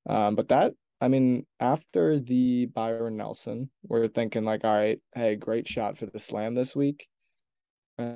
Um, 0.08 0.34
but 0.34 0.48
that 0.48 0.74
I 1.00 1.08
mean, 1.08 1.46
after 1.58 2.20
the 2.20 2.66
Byron 2.66 3.16
Nelson, 3.16 3.70
we're 3.82 4.06
thinking 4.06 4.44
like, 4.44 4.62
all 4.62 4.76
right, 4.76 5.00
hey, 5.16 5.34
great 5.34 5.66
shot 5.66 5.98
for 5.98 6.06
the 6.06 6.20
slam 6.20 6.54
this 6.54 6.76
week. 6.76 7.08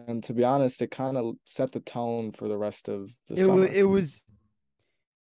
And 0.09 0.23
to 0.25 0.33
be 0.35 0.45
honest, 0.45 0.83
it 0.83 0.91
kind 0.91 1.17
of 1.17 1.37
set 1.45 1.73
the 1.73 1.81
tone 1.81 2.33
for 2.33 2.49
the 2.49 2.57
rest 2.57 2.89
of 2.89 3.11
the 3.29 3.35
it 3.35 3.45
summer. 3.45 3.61
was 3.63 3.71
it 3.71 3.83
was 3.85 4.23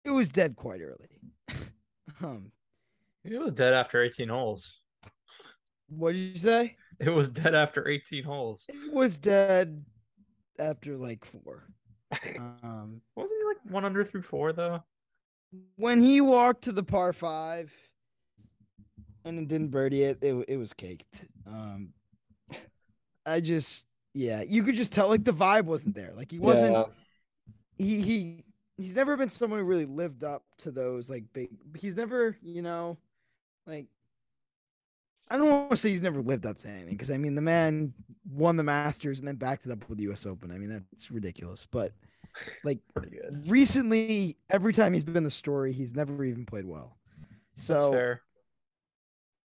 it 0.06 0.12
was 0.12 0.30
dead 0.30 0.56
quite 0.56 0.82
early. 0.82 1.10
um, 2.24 2.52
It 3.24 3.40
was 3.40 3.52
dead 3.52 3.74
after 3.74 4.02
18 4.02 4.30
holes. 4.30 4.80
what 5.90 6.14
did 6.14 6.20
you 6.22 6.38
say? 6.38 6.76
It 7.00 7.10
was 7.10 7.30
dead 7.30 7.56
after 7.56 7.88
18 7.88 8.24
holes. 8.24 8.66
It 8.70 8.94
was 8.94 9.18
dead 9.18 9.84
after 10.58 10.98
like 10.98 11.26
four. 11.26 11.68
Um, 12.64 13.02
Wasn't 13.16 13.40
he 13.40 13.46
like 13.48 13.58
one 13.74 13.86
under 13.86 14.04
through 14.04 14.24
four 14.24 14.52
though? 14.54 14.84
when 15.78 16.00
he 16.00 16.22
walked 16.22 16.64
to 16.66 16.72
the 16.72 16.84
par 16.84 17.12
five 17.12 17.74
and 19.26 19.40
it 19.40 19.48
didn't 19.48 19.70
birdie 19.70 20.04
it, 20.04 20.20
it 20.24 20.34
it 20.48 20.58
was 20.58 20.74
caked. 20.74 21.26
Um, 21.48 21.94
I 23.26 23.42
just 23.42 23.86
yeah, 24.20 24.44
you 24.44 24.64
could 24.64 24.76
just 24.76 24.94
tell 24.94 25.08
like 25.08 25.24
the 25.24 25.34
vibe 25.34 25.66
wasn't 25.66 25.96
there. 25.96 26.14
Like 26.16 26.32
he 26.32 26.40
wasn't. 26.40 26.74
Yeah. 26.74 26.86
He 27.78 28.02
he 28.02 28.46
he's 28.78 28.96
never 28.96 29.18
been 29.18 29.30
someone 29.30 29.60
who 29.60 29.66
really 29.66 29.86
lived 29.86 30.24
up 30.24 30.44
to 30.60 30.72
those 30.72 31.10
like 31.10 31.26
big. 31.34 31.50
He's 31.78 31.96
never 31.96 32.38
you 32.42 32.62
know, 32.62 32.98
like. 33.68 33.88
I 35.30 35.38
don't 35.38 35.50
want 35.50 35.70
to 35.72 35.78
say 35.78 35.90
he's 35.90 36.02
never 36.02 36.22
lived 36.22 36.46
up 36.46 36.58
to 36.60 36.68
anything 36.70 36.90
because 36.90 37.12
I 37.12 37.18
mean 37.18 37.36
the 37.36 37.42
man 37.42 37.94
won 38.32 38.58
the 38.58 38.64
Masters 38.64 39.20
and 39.20 39.28
then 39.28 39.36
backed 39.36 39.66
it 39.66 39.72
up 39.72 39.88
with 39.88 39.98
the 40.00 40.06
U.S. 40.06 40.26
Open. 40.26 40.52
I 40.52 40.58
mean 40.58 40.70
that's 40.70 41.12
ridiculous, 41.12 41.68
but 41.70 41.94
like 42.64 42.80
recently, 43.48 44.38
every 44.50 44.74
time 44.74 44.94
he's 44.94 45.04
been 45.04 45.24
the 45.24 45.30
story, 45.30 45.74
he's 45.74 45.96
never 45.96 46.24
even 46.26 46.46
played 46.46 46.66
well. 46.66 46.98
That's 47.68 47.86
So 47.86 47.86
fair. 47.86 48.22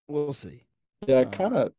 we'll 0.08 0.32
see. 0.32 0.64
Yeah, 1.06 1.24
Um, 1.24 1.24
kind 1.24 1.54
of. 1.56 1.72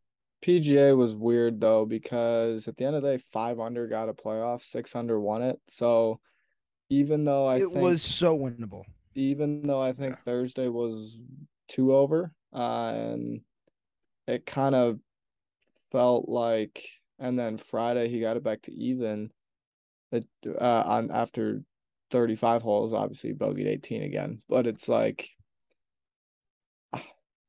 PGA 0.43 0.95
was 0.95 1.15
weird 1.15 1.59
though 1.59 1.85
because 1.85 2.67
at 2.67 2.77
the 2.77 2.85
end 2.85 2.95
of 2.95 3.03
the 3.03 3.17
day, 3.17 3.23
five 3.33 3.59
under 3.59 3.87
got 3.87 4.09
a 4.09 4.13
playoff, 4.13 4.63
six 4.63 4.95
under 4.95 5.19
won 5.19 5.41
it. 5.41 5.59
So 5.67 6.19
even 6.89 7.23
though 7.25 7.47
I 7.47 7.57
it 7.57 7.71
think 7.71 7.73
was 7.73 8.03
so 8.03 8.37
winnable. 8.37 8.83
even 9.15 9.65
though 9.65 9.81
I 9.81 9.93
think 9.93 10.19
Thursday 10.19 10.67
was 10.67 11.17
two 11.67 11.95
over, 11.95 12.33
uh, 12.53 12.89
and 12.89 13.41
it 14.27 14.45
kind 14.45 14.75
of 14.75 14.99
felt 15.91 16.29
like, 16.29 16.87
and 17.19 17.37
then 17.39 17.57
Friday 17.57 18.09
he 18.09 18.19
got 18.21 18.37
it 18.37 18.43
back 18.43 18.61
to 18.63 18.73
even. 18.73 19.31
It 20.11 20.27
uh 20.47 20.83
on 20.85 21.11
after 21.11 21.63
thirty 22.11 22.35
five 22.35 22.61
holes, 22.61 22.93
obviously 22.93 23.33
bogeyed 23.33 23.67
eighteen 23.67 24.03
again, 24.03 24.41
but 24.49 24.67
it's 24.67 24.87
like. 24.87 25.29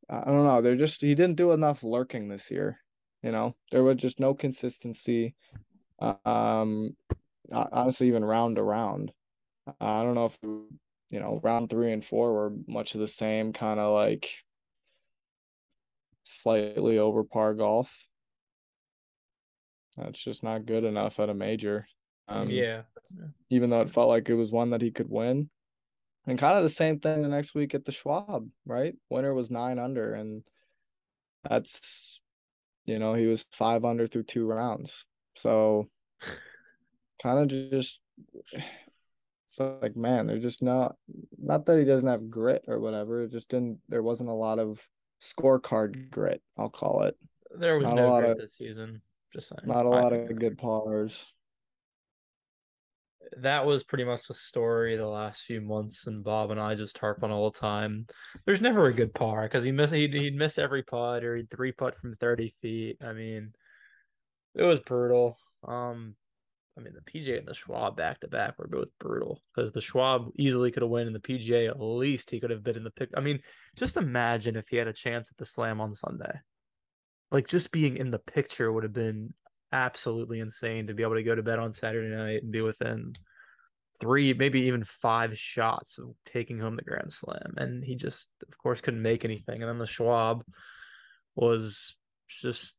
I 0.09 0.25
don't 0.25 0.47
know. 0.47 0.63
They're 0.63 0.77
just 0.77 1.01
he 1.01 1.15
didn't 1.15 1.37
do 1.37 1.53
enough 1.53 1.83
lurking 1.83 2.29
this 2.29 2.51
year. 2.51 2.79
You 3.23 3.33
know, 3.33 3.57
there 3.73 3.83
was 3.83 3.97
just 3.97 4.21
no 4.21 4.35
consistency. 4.35 5.35
Um, 6.25 6.97
honestly, 7.51 8.09
even 8.09 8.25
round 8.25 8.57
to 8.57 8.63
round, 8.63 9.13
I 9.81 10.03
don't 10.03 10.15
know 10.15 10.27
if 10.27 10.39
you 10.43 11.21
know 11.21 11.41
round 11.43 11.71
three 11.71 11.93
and 11.93 12.05
four 12.05 12.33
were 12.33 12.53
much 12.69 12.95
of 12.95 13.01
the 13.01 13.09
same 13.09 13.53
kind 13.53 13.81
of 13.81 13.93
like 13.93 14.31
slightly 16.25 16.99
over 16.99 17.25
par 17.25 17.55
golf. 17.55 17.93
That's 19.97 20.23
just 20.23 20.43
not 20.43 20.67
good 20.67 20.85
enough 20.85 21.19
at 21.19 21.31
a 21.31 21.35
major. 21.35 21.87
Um, 22.29 22.51
yeah. 22.51 22.83
even 23.51 23.71
though 23.71 23.83
it 23.83 23.91
felt 23.91 24.09
like 24.09 24.29
it 24.29 24.35
was 24.35 24.51
one 24.51 24.71
that 24.71 24.83
he 24.83 24.91
could 24.91 25.09
win. 25.09 25.49
And 26.27 26.39
kind 26.39 26.57
of 26.57 26.63
the 26.65 26.69
same 26.69 26.99
thing 26.99 27.23
the 27.23 27.29
next 27.29 27.55
week 27.55 27.75
at 27.75 27.85
the 27.85 27.93
Schwab, 27.93 28.49
right? 28.65 28.95
Winner 29.11 29.33
was 29.33 29.51
nine 29.51 29.79
under, 29.79 30.15
and 30.15 30.43
that's, 31.49 32.21
you 32.85 32.99
know, 32.99 33.15
he 33.15 33.27
was 33.27 33.45
five 33.53 33.85
under 33.85 34.07
through 34.09 34.25
two 34.25 34.47
rounds. 34.47 35.05
So 35.37 35.89
kind 37.23 37.39
of 37.53 37.71
just, 37.71 38.01
it's 38.53 39.61
like, 39.61 39.97
man, 39.97 40.27
they're 40.27 40.39
just 40.39 40.63
not, 40.63 40.97
not 41.39 41.67
that 41.67 41.79
he 41.79 41.85
doesn't 41.85 42.09
have 42.09 42.29
grit 42.31 42.65
or 42.67 42.81
whatever. 42.81 43.23
It 43.23 43.31
just 43.31 43.49
didn't, 43.49 43.79
there 43.89 44.03
wasn't 44.03 44.31
a 44.31 44.35
lot 44.35 44.59
of 44.59 44.81
scorecard 45.23 46.11
grit, 46.11 46.43
I'll 46.59 46.69
call 46.69 47.03
it. 47.05 47.17
There 47.57 47.77
was 47.79 47.85
Not 47.85 47.93
a 47.93 47.97
no 48.03 48.09
lot 48.09 48.21
grit 48.21 48.31
of- 48.33 48.39
this 48.39 48.55
season. 48.57 49.01
Just 49.33 49.49
saying. 49.49 49.61
Not 49.65 49.87
a 49.87 49.91
lot 49.91 50.13
of 50.13 50.35
good 50.39 50.57
pars. 50.59 51.25
That 53.39 53.67
was 53.67 53.83
pretty 53.83 54.05
much 54.05 54.29
the 54.29 54.35
story 54.35 54.97
the 54.97 55.07
last 55.07 55.43
few 55.43 55.61
months, 55.61 56.07
and 56.07 56.25
Bob 56.25 56.51
and 56.51 56.61
I 56.61 56.75
just 56.75 56.99
harp 56.99 57.23
on 57.23 57.31
all 57.31 57.51
the 57.51 57.59
time. 57.59 58.07
There's 58.45 58.61
never 58.61 58.87
a 58.87 58.95
good 58.95 59.15
par 59.15 59.43
because 59.43 59.65
he 59.65 59.73
miss 59.73 59.91
he'd, 59.91 60.15
he'd 60.15 60.37
miss 60.37 60.59
every 60.59 60.83
putt 60.83 61.25
or 61.25 61.37
he'd 61.37 61.51
three 61.51 61.73
putt 61.73 61.99
from 61.99 62.17
30 62.17 62.55
feet. 62.63 62.99
I 63.03 63.13
mean, 63.13 63.53
it 64.55 64.63
was 64.63 64.79
brutal. 64.81 65.37
Um, 65.67 66.15
I 66.79 66.83
mean, 66.83 66.93
the 66.95 67.11
PJ 67.11 67.39
and 67.39 67.49
the 67.49 67.55
Schwab 67.55 67.97
back 67.97 68.21
to 68.21 68.29
back 68.29 68.59
were 68.59 68.69
both 68.69 68.89
brutal 69.01 69.43
because 69.55 69.73
the 69.73 69.81
Schwab 69.81 70.31
easily 70.37 70.71
could 70.71 70.83
have 70.83 70.91
won, 70.91 71.07
and 71.07 71.15
the 71.15 71.21
PGA 71.21 71.69
at 71.69 71.81
least 71.81 72.31
he 72.31 72.41
could 72.41 72.51
have 72.51 72.63
been 72.63 72.77
in 72.77 72.85
the 72.85 72.91
pick. 72.91 73.11
I 73.17 73.21
mean, 73.21 73.41
just 73.77 73.97
imagine 73.97 74.57
if 74.57 74.69
he 74.69 74.77
had 74.77 74.89
a 74.89 74.93
chance 74.93 75.31
at 75.31 75.39
the 75.39 75.47
Slam 75.47 75.81
on 75.81 75.93
Sunday. 75.93 76.33
Like 77.31 77.49
just 77.49 77.73
being 77.73 77.97
in 77.97 78.11
the 78.11 78.19
picture 78.19 78.71
would 78.71 78.85
have 78.85 78.93
been 78.93 79.35
absolutely 79.73 80.41
insane 80.41 80.87
to 80.87 80.95
be 80.95 81.03
able 81.03 81.15
to 81.15 81.23
go 81.23 81.35
to 81.35 81.43
bed 81.43 81.59
on 81.59 81.73
Saturday 81.73 82.15
night 82.15 82.43
and 82.43 82.53
be 82.53 82.61
within 82.61 83.15
three, 84.01 84.35
maybe 84.35 84.63
even 84.63 84.85
five 84.85 85.39
shots 85.39 85.99
of 85.99 86.11
taking 86.25 86.59
home 86.59 86.77
the 86.77 86.83
Grand 86.83 87.13
Slam. 87.13 87.55
And 87.57 87.85
he 87.85 87.95
just, 87.95 88.29
of 88.47 88.57
course, 88.59 88.81
couldn't 88.81 89.03
make 89.03 89.25
anything. 89.25 89.63
And 89.63 89.69
then 89.69 89.79
the 89.79 89.87
Schwab 89.87 90.45
was 91.35 91.97
just 92.29 92.75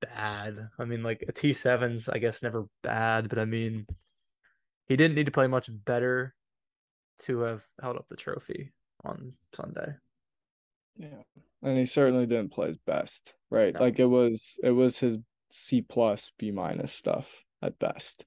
bad. 0.00 0.68
I 0.78 0.84
mean, 0.84 1.02
like 1.02 1.24
a 1.28 1.32
T7's, 1.32 2.08
I 2.08 2.18
guess, 2.18 2.42
never 2.42 2.66
bad, 2.82 3.28
but 3.28 3.38
I 3.38 3.44
mean, 3.44 3.86
he 4.86 4.96
didn't 4.96 5.14
need 5.14 5.26
to 5.26 5.32
play 5.32 5.46
much 5.46 5.70
better 5.70 6.34
to 7.20 7.40
have 7.40 7.64
held 7.80 7.96
up 7.96 8.06
the 8.08 8.16
trophy 8.16 8.72
on 9.04 9.34
Sunday. 9.54 9.94
Yeah. 10.96 11.22
And 11.62 11.78
he 11.78 11.86
certainly 11.86 12.26
didn't 12.26 12.52
play 12.52 12.68
his 12.68 12.78
best, 12.78 13.34
right? 13.50 13.74
No. 13.74 13.80
Like 13.80 13.98
it 13.98 14.06
was 14.06 14.58
it 14.62 14.70
was 14.70 14.98
his 14.98 15.18
C 15.50 15.82
plus 15.82 16.32
B 16.38 16.50
minus 16.50 16.92
stuff 16.92 17.44
at 17.62 17.78
best. 17.78 18.24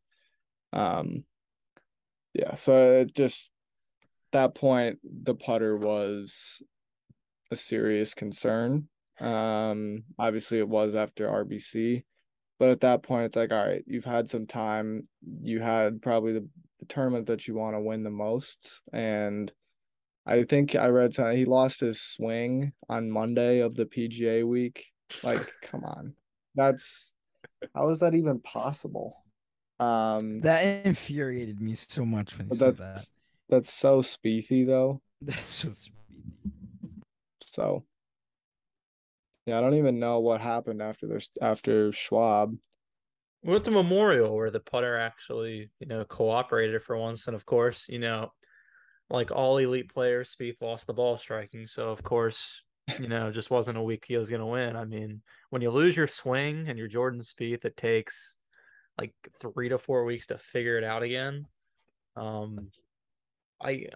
Um 0.72 1.26
yeah, 2.34 2.56
so 2.56 3.02
it 3.02 3.14
just 3.14 3.52
that 4.32 4.56
point 4.56 5.00
the 5.04 5.36
putter 5.36 5.78
was 5.78 6.62
a 7.52 7.56
serious 7.56 8.14
concern. 8.14 8.88
Um 9.20 10.04
obviously 10.18 10.60
it 10.60 10.68
was 10.68 10.96
after 10.96 11.28
RBC, 11.28 12.04
but 12.60 12.70
at 12.70 12.82
that 12.82 13.04
point 13.04 13.26
it's 13.26 13.36
like 13.36 13.52
all 13.52 13.66
right, 13.66 13.84
you've 13.88 14.06
had 14.06 14.30
some 14.30 14.48
time, 14.48 15.08
you 15.42 15.60
had 15.60 16.02
probably 16.02 16.34
the, 16.34 16.48
the 16.80 16.86
tournament 16.86 17.28
that 17.28 17.48
you 17.48 17.56
want 17.56 17.76
to 17.76 17.82
win 17.82 18.04
the 18.04 18.10
most 18.10 18.80
and 18.92 19.52
I 20.26 20.44
think 20.44 20.76
I 20.76 20.88
read 20.88 21.14
something. 21.14 21.38
He 21.38 21.46
lost 21.46 21.82
his 21.82 22.00
swing 22.02 22.72
on 22.88 23.12
Monday 23.12 23.60
of 23.60 23.76
the 23.76 23.86
PGA 23.86 24.48
week. 24.48 24.86
Like, 25.22 25.52
come 25.62 25.84
on, 25.84 26.14
that's 26.56 27.14
how 27.76 27.90
is 27.90 28.00
that 28.00 28.16
even 28.16 28.40
possible? 28.40 29.16
Um, 29.80 30.42
That 30.42 30.86
infuriated 30.86 31.60
me 31.60 31.76
so 31.76 32.06
much 32.06 32.38
when 32.38 32.46
he 32.46 32.50
but 32.50 32.58
said 32.58 32.78
that's 32.78 33.10
that. 33.10 33.14
that's 33.50 33.74
so 33.74 34.02
Spiethy 34.02 34.66
though. 34.66 35.02
That's 35.22 35.46
so 35.46 35.70
sweet. 35.74 35.94
So, 37.54 37.86
yeah, 39.46 39.58
I 39.58 39.62
don't 39.62 39.76
even 39.76 39.98
know 40.00 40.20
what 40.20 40.42
happened 40.42 40.82
after 40.82 41.08
this 41.08 41.30
after 41.42 41.94
Schwab. 41.94 42.58
We 43.42 43.52
went 43.52 43.64
to 43.66 43.72
Memorial 43.72 44.36
where 44.36 44.52
the 44.52 44.60
putter 44.60 44.98
actually, 44.98 45.70
you 45.80 45.88
know, 45.88 46.04
cooperated 46.04 46.84
for 46.84 46.98
once. 46.98 47.28
And 47.28 47.36
of 47.36 47.46
course, 47.46 47.86
you 47.88 48.00
know, 48.00 48.32
like 49.10 49.32
all 49.32 49.58
elite 49.58 49.94
players, 49.94 50.36
Spieth 50.36 50.62
lost 50.62 50.88
the 50.88 50.94
ball 50.94 51.18
striking. 51.18 51.68
So 51.68 51.90
of 51.90 52.04
course, 52.04 52.64
you 53.00 53.08
know, 53.08 53.32
just 53.32 53.50
wasn't 53.50 53.78
a 53.78 53.82
week 53.82 54.06
he 54.08 54.18
was 54.18 54.30
gonna 54.30 54.48
win. 54.48 54.76
I 54.76 54.86
mean, 54.86 55.22
when 55.50 55.62
you 55.62 55.72
lose 55.72 55.96
your 55.96 56.08
swing 56.08 56.68
and 56.68 56.78
you're 56.78 56.88
Jordan 56.88 57.22
Spieth, 57.22 57.66
it 57.66 57.78
takes 57.78 58.38
like 59.00 59.14
three 59.40 59.70
to 59.70 59.78
four 59.78 60.06
weeks 60.06 60.28
to 60.28 60.38
figure 60.38 60.78
it 60.78 60.84
out 60.84 61.04
again. 61.04 61.48
Um 62.16 62.70
I 63.62 63.88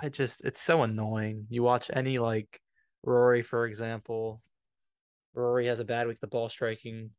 I 0.00 0.08
just 0.08 0.44
it's 0.44 0.60
so 0.60 0.82
annoying. 0.82 1.46
You 1.50 1.62
watch 1.62 1.90
any 1.92 2.18
like 2.18 2.60
Rory, 3.02 3.42
for 3.42 3.66
example. 3.66 4.40
Rory 5.34 5.66
has 5.66 5.80
a 5.80 5.84
bad 5.84 6.06
week, 6.06 6.20
the 6.20 6.26
ball 6.26 6.48
striking. 6.48 7.10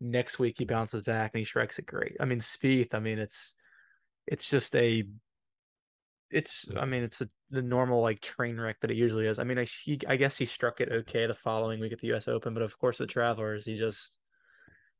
Next 0.00 0.38
week 0.38 0.56
he 0.58 0.64
bounces 0.64 1.02
back 1.02 1.32
and 1.34 1.40
he 1.40 1.44
strikes 1.44 1.78
it 1.78 1.86
great. 1.86 2.16
I 2.20 2.24
mean, 2.24 2.38
Spieth, 2.38 2.94
I 2.94 3.00
mean, 3.00 3.18
it's 3.18 3.54
it's 4.26 4.48
just 4.48 4.76
a 4.76 5.04
it's 6.30 6.66
I 6.76 6.84
mean, 6.84 7.02
it's 7.02 7.20
a, 7.20 7.28
the 7.50 7.62
normal 7.62 8.02
like 8.02 8.20
train 8.20 8.60
wreck 8.60 8.80
that 8.80 8.90
it 8.90 8.96
usually 8.96 9.26
is. 9.26 9.38
I 9.38 9.44
mean, 9.44 9.58
I 9.58 9.66
he 9.84 9.98
I 10.06 10.16
guess 10.16 10.36
he 10.36 10.46
struck 10.46 10.80
it 10.80 10.90
okay 10.90 11.26
the 11.26 11.34
following 11.34 11.80
week 11.80 11.92
at 11.92 12.00
the 12.00 12.12
US 12.14 12.28
Open, 12.28 12.54
but 12.54 12.62
of 12.62 12.78
course 12.78 12.98
the 12.98 13.06
Travelers, 13.06 13.64
he 13.64 13.76
just 13.76 14.16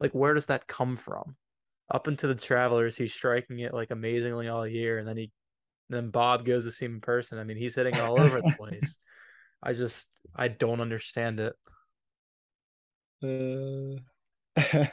like 0.01 0.13
where 0.13 0.35
does 0.35 0.47
that 0.47 0.67
come 0.67 0.97
from? 0.97 1.37
Up 1.91 2.09
into 2.09 2.27
the 2.27 2.35
Travelers, 2.35 2.97
he's 2.97 3.15
striking 3.15 3.61
it 3.61 3.75
like 3.75 3.91
amazingly 3.91 4.49
all 4.49 4.67
year, 4.67 4.99
and 4.99 5.07
then 5.07 5.17
he 5.17 5.31
then 5.91 6.11
Bob 6.11 6.45
goes 6.45 6.65
to 6.65 6.73
see 6.73 6.85
him 6.87 6.95
in 6.95 7.01
person. 7.01 7.39
I 7.39 7.45
mean, 7.45 7.57
he's 7.57 7.75
hitting 7.75 7.95
it 7.95 8.01
all 8.01 8.21
over 8.21 8.41
the 8.41 8.55
place. 8.59 8.99
I 9.63 9.73
just 9.73 10.09
I 10.35 10.49
don't 10.49 10.81
understand 10.81 11.41
it. 11.41 11.55
Uh, 13.23 14.01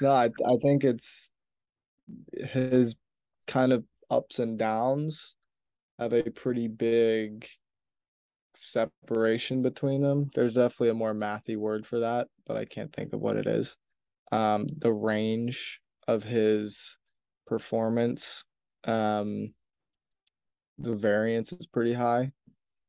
no, 0.00 0.10
I 0.10 0.26
I 0.26 0.56
think 0.62 0.84
it's 0.84 1.30
his 2.32 2.94
kind 3.46 3.72
of 3.72 3.84
ups 4.10 4.38
and 4.38 4.58
downs 4.58 5.34
have 5.98 6.12
a 6.12 6.30
pretty 6.30 6.68
big 6.68 7.46
separation 8.56 9.62
between 9.62 10.02
them. 10.02 10.30
There's 10.34 10.54
definitely 10.54 10.90
a 10.90 10.94
more 10.94 11.14
mathy 11.14 11.56
word 11.56 11.86
for 11.86 12.00
that, 12.00 12.28
but 12.46 12.56
I 12.56 12.64
can't 12.64 12.92
think 12.92 13.12
of 13.12 13.20
what 13.20 13.36
it 13.36 13.46
is. 13.46 13.76
Um, 14.32 14.66
the 14.78 14.92
range 14.92 15.80
of 16.08 16.24
his 16.24 16.96
performance, 17.46 18.44
um, 18.84 19.54
the 20.78 20.94
variance 20.94 21.52
is 21.52 21.66
pretty 21.66 21.94
high, 21.94 22.32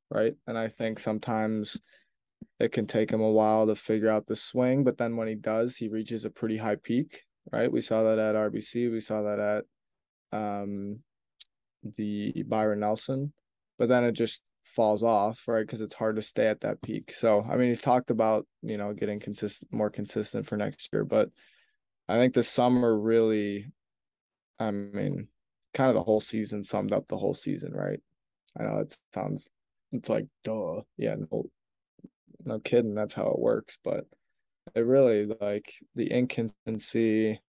right? 0.09 0.35
And 0.47 0.57
I 0.57 0.67
think 0.67 0.99
sometimes 0.99 1.77
it 2.59 2.71
can 2.71 2.85
take 2.87 3.11
him 3.11 3.21
a 3.21 3.31
while 3.31 3.67
to 3.67 3.75
figure 3.75 4.09
out 4.09 4.27
the 4.27 4.35
swing, 4.35 4.83
but 4.83 4.97
then 4.97 5.15
when 5.15 5.27
he 5.27 5.35
does, 5.35 5.75
he 5.75 5.87
reaches 5.87 6.25
a 6.25 6.29
pretty 6.29 6.57
high 6.57 6.75
peak, 6.75 7.23
right? 7.51 7.71
We 7.71 7.81
saw 7.81 8.03
that 8.03 8.19
at 8.19 8.35
RBC, 8.35 8.91
we 8.91 9.01
saw 9.01 9.21
that 9.23 9.39
at 9.39 9.65
um 10.37 10.99
the 11.83 12.43
Byron 12.47 12.79
Nelson, 12.79 13.33
but 13.77 13.89
then 13.89 14.03
it 14.03 14.13
just 14.13 14.41
falls 14.63 15.03
off, 15.03 15.43
right? 15.47 15.65
Because 15.65 15.81
it's 15.81 15.93
hard 15.93 16.17
to 16.17 16.21
stay 16.21 16.47
at 16.47 16.61
that 16.61 16.81
peak. 16.81 17.13
So, 17.15 17.45
I 17.49 17.55
mean, 17.55 17.69
he's 17.69 17.81
talked 17.81 18.11
about, 18.11 18.45
you 18.61 18.77
know, 18.77 18.93
getting 18.93 19.19
consistent, 19.19 19.71
more 19.73 19.89
consistent 19.89 20.45
for 20.45 20.57
next 20.57 20.89
year, 20.91 21.05
but 21.05 21.29
I 22.09 22.17
think 22.17 22.33
the 22.33 22.43
summer 22.43 22.97
really, 22.97 23.67
I 24.59 24.71
mean, 24.71 25.27
kind 25.73 25.89
of 25.89 25.95
the 25.95 26.03
whole 26.03 26.21
season 26.21 26.63
summed 26.63 26.91
up 26.91 27.07
the 27.07 27.17
whole 27.17 27.33
season, 27.33 27.73
right? 27.73 27.99
I 28.59 28.63
know 28.63 28.79
it 28.79 28.97
sounds, 29.13 29.49
it's 29.91 30.09
like, 30.09 30.25
duh. 30.43 30.81
Yeah, 30.97 31.15
no, 31.31 31.45
no 32.43 32.59
kidding. 32.59 32.95
That's 32.95 33.13
how 33.13 33.27
it 33.27 33.39
works. 33.39 33.77
But 33.83 34.05
it 34.73 34.81
really, 34.81 35.27
like, 35.39 35.73
the 35.95 36.07
inconsistency, 36.07 37.39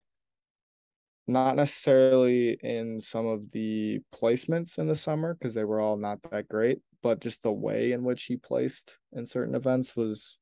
not 1.29 1.57
necessarily 1.57 2.59
in 2.63 3.01
some 3.01 3.27
of 3.27 3.51
the 3.53 4.01
placements 4.15 4.79
in 4.79 4.89
the 4.89 4.95
summer 4.95 5.35
because 5.35 5.55
they 5.55 5.65
were 5.65 5.81
all 5.81 5.97
not 5.97 6.19
that 6.31 6.49
great, 6.49 6.81
but 7.03 7.21
just 7.21 7.43
the 7.43 7.53
way 7.53 7.93
in 7.93 8.03
which 8.03 8.25
he 8.25 8.37
placed 8.37 8.97
in 9.13 9.27
certain 9.27 9.55
events 9.55 9.95
was 9.95 10.39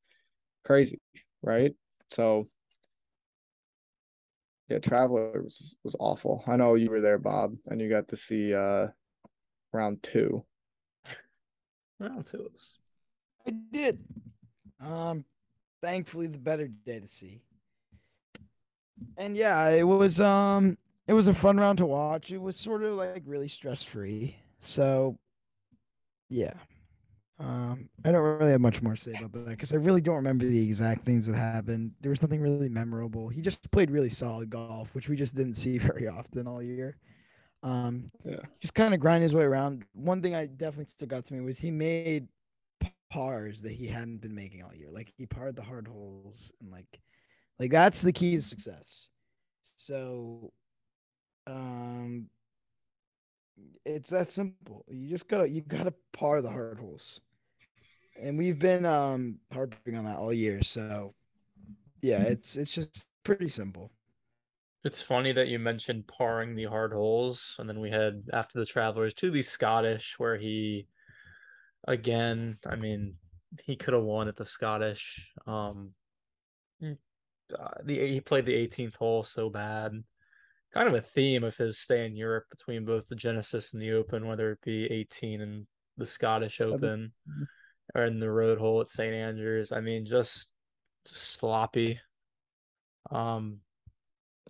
crazy, 0.65 1.01
right? 1.43 1.75
So 2.11 2.49
yeah, 4.69 4.79
Traveler 4.79 5.43
was 5.43 5.75
was 5.85 5.97
awful. 5.99 6.45
I 6.47 6.57
know 6.57 6.75
you 6.75 6.91
were 6.91 7.01
there, 7.01 7.19
Bob, 7.19 7.57
and 7.67 7.81
you 7.81 7.89
got 7.89 8.09
to 8.09 8.17
see 8.17 8.55
uh 8.55 8.89
round 9.73 10.03
two. 10.03 10.45
Round 11.99 12.27
two 12.27 12.49
was 12.53 12.73
I 13.47 13.53
did. 13.73 14.05
Um, 14.81 15.25
thankfully 15.83 16.27
the 16.27 16.39
better 16.39 16.69
day 16.69 17.01
to 17.01 17.07
see. 17.07 17.43
And 19.17 19.37
yeah, 19.37 19.69
it 19.71 19.85
was 19.85 20.21
um 20.21 20.79
it 21.07 21.13
was 21.13 21.29
a 21.29 21.35
fun 21.35 21.57
round 21.59 21.79
to 21.79 21.87
watch. 21.87 22.31
It 22.31 22.39
was 22.41 22.57
sort 22.57 22.83
of 22.83 22.95
like 22.95 23.23
really 23.27 23.49
stress 23.49 23.83
free. 23.83 24.37
So 24.61 25.19
yeah. 26.29 26.55
Um 27.39 27.89
I 28.05 28.13
don't 28.13 28.23
really 28.23 28.53
have 28.53 28.61
much 28.61 28.83
more 28.83 28.95
to 28.95 29.01
say 29.01 29.15
about 29.15 29.33
that 29.33 29.49
because 29.49 29.73
I 29.73 29.77
really 29.77 30.01
don't 30.01 30.17
remember 30.17 30.45
the 30.47 30.63
exact 30.63 31.05
things 31.05 31.27
that 31.27 31.37
happened. 31.37 31.93
There 32.01 32.11
was 32.11 32.23
nothing 32.23 32.41
really 32.41 32.69
memorable. 32.69 33.29
He 33.29 33.43
just 33.43 33.71
played 33.71 33.91
really 33.91 34.09
solid 34.11 34.49
golf, 34.51 34.95
which 34.95 35.09
we 35.09 35.17
just 35.17 35.35
didn't 35.35 35.55
see 35.57 35.79
very 35.93 36.09
often 36.09 36.47
all 36.47 36.63
year. 36.63 36.97
Um 37.63 38.11
Yeah. 38.25 38.41
just 38.61 38.75
kind 38.75 38.95
of 38.95 39.01
grind 39.01 39.23
his 39.23 39.35
way 39.35 39.45
around. 39.45 39.85
One 39.95 40.23
thing 40.23 40.35
I 40.35 40.47
definitely 40.47 40.87
stuck 40.87 41.13
out 41.13 41.25
to 41.27 41.35
me 41.35 41.41
was 41.41 41.59
he 41.59 41.71
made 41.71 42.29
pars 43.11 43.63
that 43.63 43.73
he 43.73 43.87
hadn't 43.87 44.19
been 44.19 44.35
making 44.35 44.63
all 44.63 44.75
year. 44.75 44.91
Like 44.91 45.13
he 45.17 45.27
parred 45.27 45.57
the 45.57 45.63
hard 45.63 45.87
holes 45.89 46.53
and 46.61 46.71
like 46.71 47.01
like 47.59 47.71
that's 47.71 48.03
the 48.03 48.13
key 48.13 48.37
to 48.37 48.43
success. 48.43 49.09
So 49.77 50.53
um 51.47 52.29
it's 53.85 54.11
that 54.11 54.31
simple. 54.31 54.85
You 54.89 55.09
just 55.09 55.29
gotta 55.29 55.49
you 55.49 55.63
gotta 55.63 55.95
par 56.13 56.43
the 56.43 56.51
hard 56.51 56.79
holes. 56.79 57.21
And 58.21 58.39
we've 58.39 58.59
been 58.59 58.85
um 58.85 59.39
harping 59.53 59.97
on 59.97 60.05
that 60.05 60.19
all 60.19 60.33
year. 60.33 60.63
So 60.63 61.15
yeah, 62.03 62.23
it's 62.23 62.57
it's 62.57 62.75
just 62.75 63.07
pretty 63.25 63.49
simple. 63.49 63.93
It's 64.85 65.03
funny 65.03 65.33
that 65.33 65.49
you 65.49 65.59
mentioned 65.59 66.07
parring 66.07 66.55
the 66.55 66.67
hard 66.67 66.93
holes, 66.93 67.57
and 67.59 67.69
then 67.69 67.81
we 67.81 67.91
had 67.91 68.23
after 68.33 68.59
the 68.59 68.67
Travelers 68.67 69.15
to 69.15 69.31
the 69.31 69.43
Scottish, 69.43 70.15
where 70.17 70.37
he, 70.37 70.87
again, 71.89 72.59
I 72.65 72.77
mean, 72.77 73.17
he 73.65 73.75
could 73.75 73.95
have 73.95 74.05
won 74.05 74.29
at 74.29 74.37
the 74.37 74.45
Scottish. 74.45 75.29
Um, 75.45 75.93
uh, 77.59 77.69
the 77.85 77.99
he 78.13 78.21
played 78.21 78.47
the 78.47 78.55
18th 78.55 78.97
hole 78.97 79.25
so 79.25 79.51
bad. 79.51 79.93
Kind 80.73 80.89
of 80.89 80.95
a 80.95 81.01
theme 81.01 81.45
of 81.45 81.57
his 81.57 81.79
stay 81.79 82.05
in 82.05 82.17
Europe 82.17 82.45
between 82.51 82.85
both 82.85 83.09
the 83.09 83.15
Genesis 83.15 83.73
and 83.73 83.81
the 83.81 83.93
Open, 83.93 84.27
whether 84.27 84.53
it 84.53 84.61
be 84.63 84.85
18 84.87 85.41
and 85.41 85.67
the 85.97 86.07
Scottish 86.07 86.59
Seven. 86.59 86.75
Open, 86.75 87.13
or 87.95 88.05
in 88.05 88.21
the 88.21 88.31
road 88.31 88.59
hole 88.59 88.81
at 88.81 88.89
St 88.89 89.15
Andrews. 89.15 89.73
I 89.73 89.81
mean, 89.81 90.05
just, 90.05 90.53
just 91.07 91.39
sloppy. 91.39 92.01
Um, 93.11 93.61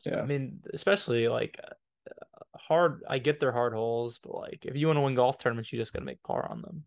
Yeah. 0.05 0.21
I 0.21 0.27
mean, 0.27 0.61
especially 0.73 1.29
like 1.29 1.61
uh, 1.63 2.59
hard. 2.59 3.03
I 3.09 3.19
get 3.19 3.39
their 3.39 3.53
hard 3.53 3.73
holes, 3.73 4.19
but 4.23 4.35
like 4.35 4.61
if 4.65 4.75
you 4.77 4.87
want 4.87 4.97
to 4.97 5.03
win 5.03 5.15
golf 5.15 5.39
tournaments, 5.39 5.73
you 5.73 5.79
just 5.79 5.93
got 5.93 6.01
to 6.01 6.07
make 6.07 6.23
par 6.23 6.49
on 6.51 6.63
them. 6.63 6.85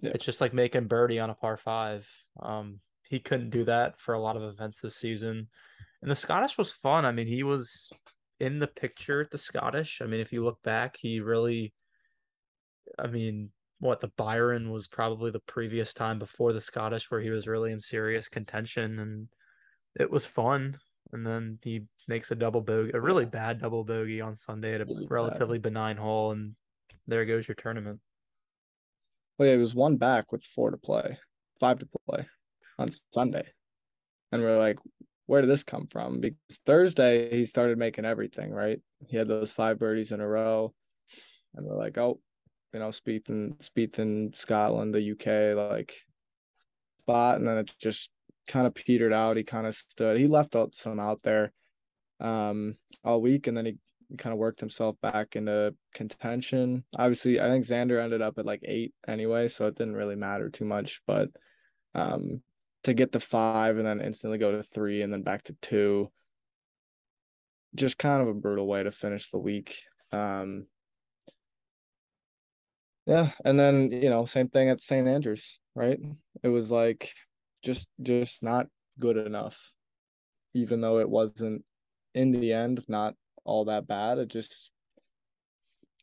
Yeah. 0.00 0.10
It's 0.14 0.24
just 0.24 0.40
like 0.40 0.52
making 0.52 0.88
birdie 0.88 1.20
on 1.20 1.30
a 1.30 1.34
par 1.34 1.56
five. 1.56 2.06
Um, 2.40 2.80
he 3.08 3.18
couldn't 3.20 3.50
do 3.50 3.64
that 3.64 3.98
for 4.00 4.14
a 4.14 4.20
lot 4.20 4.36
of 4.36 4.42
events 4.42 4.80
this 4.80 4.96
season, 4.96 5.48
and 6.00 6.10
the 6.10 6.16
Scottish 6.16 6.58
was 6.58 6.70
fun. 6.72 7.04
I 7.04 7.12
mean, 7.12 7.26
he 7.26 7.42
was 7.42 7.90
in 8.40 8.58
the 8.58 8.66
picture 8.66 9.20
at 9.20 9.30
the 9.30 9.38
Scottish. 9.38 10.00
I 10.02 10.06
mean, 10.06 10.20
if 10.20 10.32
you 10.32 10.44
look 10.44 10.60
back, 10.62 10.96
he 10.98 11.20
really, 11.20 11.72
I 12.98 13.06
mean, 13.06 13.50
what 13.78 14.00
the 14.00 14.10
Byron 14.16 14.70
was 14.70 14.88
probably 14.88 15.30
the 15.30 15.40
previous 15.40 15.94
time 15.94 16.18
before 16.18 16.52
the 16.52 16.60
Scottish 16.60 17.10
where 17.10 17.20
he 17.20 17.30
was 17.30 17.46
really 17.46 17.72
in 17.72 17.78
serious 17.80 18.28
contention 18.28 18.98
and 18.98 19.28
it 19.98 20.10
was 20.10 20.24
fun. 20.26 20.74
And 21.12 21.26
then 21.26 21.58
he 21.62 21.82
makes 22.08 22.30
a 22.30 22.34
double 22.34 22.62
bogey, 22.62 22.92
a 22.94 23.00
really 23.00 23.26
bad 23.26 23.60
double 23.60 23.84
bogey 23.84 24.20
on 24.20 24.34
Sunday 24.34 24.74
at 24.74 24.80
a 24.80 24.84
Really 24.86 25.04
bad. 25.04 25.10
relatively 25.10 25.58
benign 25.58 25.96
hole, 25.96 26.32
and 26.32 26.54
there 27.06 27.24
goes 27.26 27.46
your 27.46 27.54
tournament. 27.54 28.00
Well, 29.38 29.48
yeah, 29.48 29.54
it 29.54 29.58
was 29.58 29.74
one 29.74 29.96
back 29.96 30.32
with 30.32 30.42
four 30.44 30.70
to 30.70 30.76
play, 30.78 31.18
five 31.60 31.78
to 31.80 31.88
play 32.08 32.26
on 32.78 32.88
Sunday. 33.12 33.46
And 34.30 34.42
we're 34.42 34.58
like, 34.58 34.78
where 35.26 35.40
did 35.40 35.50
this 35.50 35.64
come 35.64 35.86
from? 35.86 36.20
Because 36.20 36.60
Thursday 36.66 37.30
he 37.36 37.44
started 37.44 37.78
making 37.78 38.04
everything, 38.04 38.50
right? 38.50 38.80
He 39.06 39.16
had 39.16 39.28
those 39.28 39.52
five 39.52 39.78
birdies 39.78 40.12
in 40.12 40.20
a 40.20 40.28
row. 40.28 40.74
And 41.54 41.66
we're 41.66 41.76
like, 41.76 41.98
oh, 41.98 42.20
you 42.72 42.80
know, 42.80 42.88
Spieth 42.88 43.28
and 43.28 43.58
Spieth 43.58 43.98
in 43.98 44.32
Scotland, 44.34 44.94
the 44.94 45.12
UK, 45.12 45.56
like 45.56 45.94
spot. 47.02 47.36
And 47.36 47.46
then 47.46 47.58
it 47.58 47.70
just 47.78 48.10
kind 48.48 48.66
of 48.66 48.74
petered 48.74 49.12
out. 49.12 49.36
He 49.36 49.44
kind 49.44 49.66
of 49.66 49.74
stood. 49.74 50.18
He 50.18 50.26
left 50.26 50.56
out 50.56 50.74
some 50.74 50.98
out 50.98 51.22
there 51.22 51.52
um 52.20 52.76
all 53.02 53.20
week 53.20 53.48
and 53.48 53.56
then 53.56 53.66
he 53.66 53.76
kind 54.16 54.32
of 54.32 54.38
worked 54.38 54.60
himself 54.60 54.96
back 55.00 55.36
into 55.36 55.74
contention. 55.94 56.84
Obviously, 56.96 57.40
I 57.40 57.48
think 57.48 57.64
Xander 57.64 58.02
ended 58.02 58.22
up 58.22 58.38
at 58.38 58.46
like 58.46 58.60
eight 58.64 58.94
anyway, 59.06 59.48
so 59.48 59.66
it 59.66 59.76
didn't 59.76 59.96
really 59.96 60.16
matter 60.16 60.50
too 60.50 60.64
much. 60.64 61.00
But 61.06 61.30
um, 61.94 62.42
to 62.84 62.94
get 62.94 63.12
to 63.12 63.20
five 63.20 63.78
and 63.78 63.86
then 63.86 64.00
instantly 64.00 64.38
go 64.38 64.52
to 64.52 64.62
three 64.62 65.02
and 65.02 65.12
then 65.12 65.22
back 65.22 65.44
to 65.44 65.56
two, 65.62 66.10
just 67.74 67.98
kind 67.98 68.22
of 68.22 68.28
a 68.28 68.34
brutal 68.34 68.66
way 68.66 68.82
to 68.82 68.90
finish 68.90 69.30
the 69.30 69.38
week. 69.38 69.80
Um, 70.10 70.66
yeah, 73.06 73.30
and 73.44 73.58
then 73.58 73.90
you 73.90 74.10
know, 74.10 74.26
same 74.26 74.48
thing 74.48 74.68
at 74.68 74.82
St. 74.82 75.08
Andrews, 75.08 75.58
right? 75.74 75.98
It 76.42 76.48
was 76.48 76.70
like 76.70 77.12
just 77.62 77.88
just 78.00 78.42
not 78.42 78.66
good 78.98 79.16
enough, 79.16 79.58
even 80.54 80.80
though 80.80 80.98
it 80.98 81.08
wasn't 81.08 81.64
in 82.14 82.30
the 82.30 82.52
end 82.52 82.84
not 82.88 83.14
all 83.44 83.66
that 83.66 83.86
bad. 83.86 84.18
It 84.18 84.28
just 84.28 84.70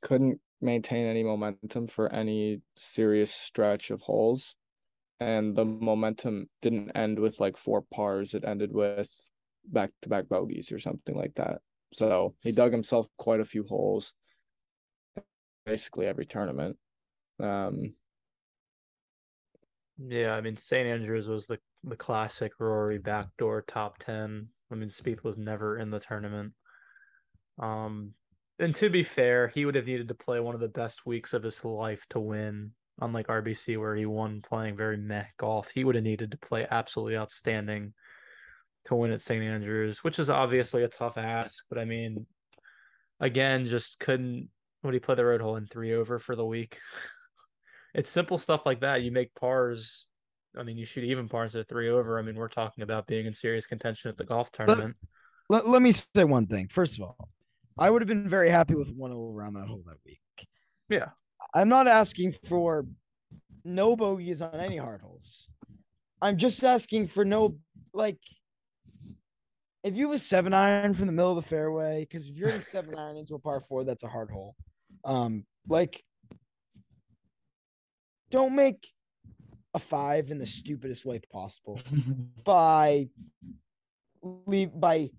couldn't 0.02 0.40
maintain 0.62 1.06
any 1.06 1.24
momentum 1.24 1.88
for 1.88 2.12
any 2.14 2.62
serious 2.76 3.32
stretch 3.34 3.92
of 3.92 4.02
holes. 4.02 4.56
And 5.20 5.56
the 5.56 5.66
momentum 5.66 6.48
didn't 6.62 6.92
end 6.92 7.20
with 7.20 7.40
like 7.40 7.58
four 7.58 7.84
pars, 7.94 8.34
it 8.34 8.46
ended 8.46 8.72
with 8.72 9.10
back 9.66 9.92
to 10.02 10.10
back 10.10 10.30
bogeys 10.30 10.72
or 10.72 10.80
something 10.80 11.16
like 11.16 11.36
that. 11.36 11.60
So 11.94 12.36
he 12.42 12.52
dug 12.52 12.72
himself 12.72 13.08
quite 13.18 13.40
a 13.40 13.46
few 13.46 13.64
holes 13.64 14.14
basically 15.70 16.08
every 16.08 16.26
tournament. 16.26 16.78
Um, 17.40 17.94
Yeah, 19.98 20.34
I 20.34 20.42
mean 20.42 20.56
St. 20.56 20.88
Andrews 20.88 21.28
was 21.28 21.46
the 21.46 21.60
the 21.84 21.96
classic 21.96 22.54
Rory 22.60 22.98
backdoor 22.98 23.62
top 23.62 23.98
ten. 24.00 24.48
I 24.72 24.76
mean 24.76 24.90
Spieth 24.90 25.24
was 25.24 25.38
never 25.38 25.78
in 25.78 25.90
the 25.92 26.00
tournament. 26.00 26.54
Um, 27.60 28.14
and 28.58 28.74
to 28.76 28.90
be 28.90 29.04
fair, 29.04 29.48
he 29.48 29.66
would 29.66 29.76
have 29.76 29.86
needed 29.86 30.08
to 30.10 30.16
play 30.16 30.40
one 30.40 30.56
of 30.56 30.62
the 30.62 30.68
best 30.68 31.06
weeks 31.06 31.34
of 31.34 31.44
his 31.44 31.64
life 31.64 32.06
to 32.10 32.20
win. 32.20 32.72
Unlike 33.02 33.28
RBC, 33.28 33.80
where 33.80 33.96
he 33.96 34.06
won 34.06 34.42
playing 34.42 34.76
very 34.76 34.98
meh 34.98 35.26
golf, 35.38 35.70
he 35.74 35.84
would 35.84 35.96
have 35.96 36.04
needed 36.04 36.32
to 36.32 36.38
play 36.38 36.68
absolutely 36.70 37.18
outstanding 37.18 37.94
to 38.86 38.96
win 38.96 39.12
at 39.12 39.22
St. 39.22 39.44
Andrews, 39.44 40.04
which 40.04 40.20
is 40.20 40.30
obviously 40.30 40.84
a 40.84 40.88
tough 40.88 41.18
ask. 41.18 41.64
But 41.70 41.78
I 41.80 41.86
mean, 41.86 42.26
again, 43.20 43.66
just 43.66 44.00
couldn't. 44.00 44.50
Would 44.84 44.94
he 44.94 45.00
play 45.00 45.16
the 45.16 45.26
road 45.26 45.42
hole 45.42 45.58
in 45.58 45.68
three 45.68 45.94
over 45.94 46.20
for 46.20 46.36
the 46.36 46.46
week? 46.46 46.80
it's 47.94 48.10
simple 48.10 48.38
stuff 48.38 48.66
like 48.66 48.82
that. 48.82 49.02
You 49.02 49.12
make 49.12 49.34
pars. 49.36 50.06
I 50.58 50.64
mean, 50.64 50.78
you 50.78 50.86
shoot 50.86 51.04
even 51.04 51.30
pars 51.30 51.56
at 51.56 51.68
three 51.68 51.90
over. 51.90 52.18
I 52.18 52.22
mean, 52.22 52.36
we're 52.36 52.48
talking 52.48 52.84
about 52.84 53.08
being 53.08 53.26
in 53.26 53.34
serious 53.34 53.68
contention 53.68 54.10
at 54.10 54.18
the 54.18 54.26
golf 54.26 54.52
tournament. 54.52 54.96
Let, 55.50 55.68
let 55.68 55.82
me 55.82 55.92
say 55.92 56.24
one 56.24 56.48
thing. 56.48 56.68
First 56.70 56.98
of 56.98 57.04
all, 57.04 57.30
I 57.78 57.90
would 57.90 58.02
have 58.02 58.08
been 58.08 58.30
very 58.30 58.50
happy 58.50 58.76
with 58.76 58.92
one 58.92 59.12
over 59.12 59.44
on 59.44 59.54
that 59.54 59.68
hole 59.68 59.84
that 59.86 59.98
week. 60.06 60.20
Yeah. 60.90 61.10
I'm 61.54 61.70
not 61.70 61.88
asking 61.88 62.34
for 62.46 62.86
no 63.66 63.96
bogeys 63.96 64.42
on 64.42 64.60
any 64.60 64.78
hard 64.78 65.02
holes. 65.02 65.48
I'm 66.22 66.38
just 66.38 66.64
asking 66.64 67.08
for 67.08 67.26
no 67.26 67.58
like 67.94 68.20
if 69.84 69.96
you 69.96 70.08
have 70.08 70.16
a 70.16 70.20
seven 70.20 70.54
iron 70.54 70.94
from 70.94 71.06
the 71.06 71.12
middle 71.12 71.32
of 71.32 71.38
the 71.38 71.50
fairway, 71.50 72.02
because 72.02 72.28
if 72.28 72.36
you're 72.36 72.50
in 72.50 72.64
seven 72.64 72.96
iron 72.96 73.18
into 73.18 73.36
a 73.36 73.40
par 73.40 73.62
four, 73.62 73.84
that's 73.84 74.04
a 74.04 74.08
hard 74.08 74.30
hole. 74.30 74.56
Um, 75.06 75.46
like 75.68 76.04
don't 78.30 78.56
make 78.56 78.88
a 79.74 79.80
five 79.80 80.30
in 80.32 80.38
the 80.38 80.46
stupidest 80.46 81.06
way 81.06 81.20
possible 81.32 81.80
by 82.44 83.08
leave 84.46 84.72
by 84.80 85.10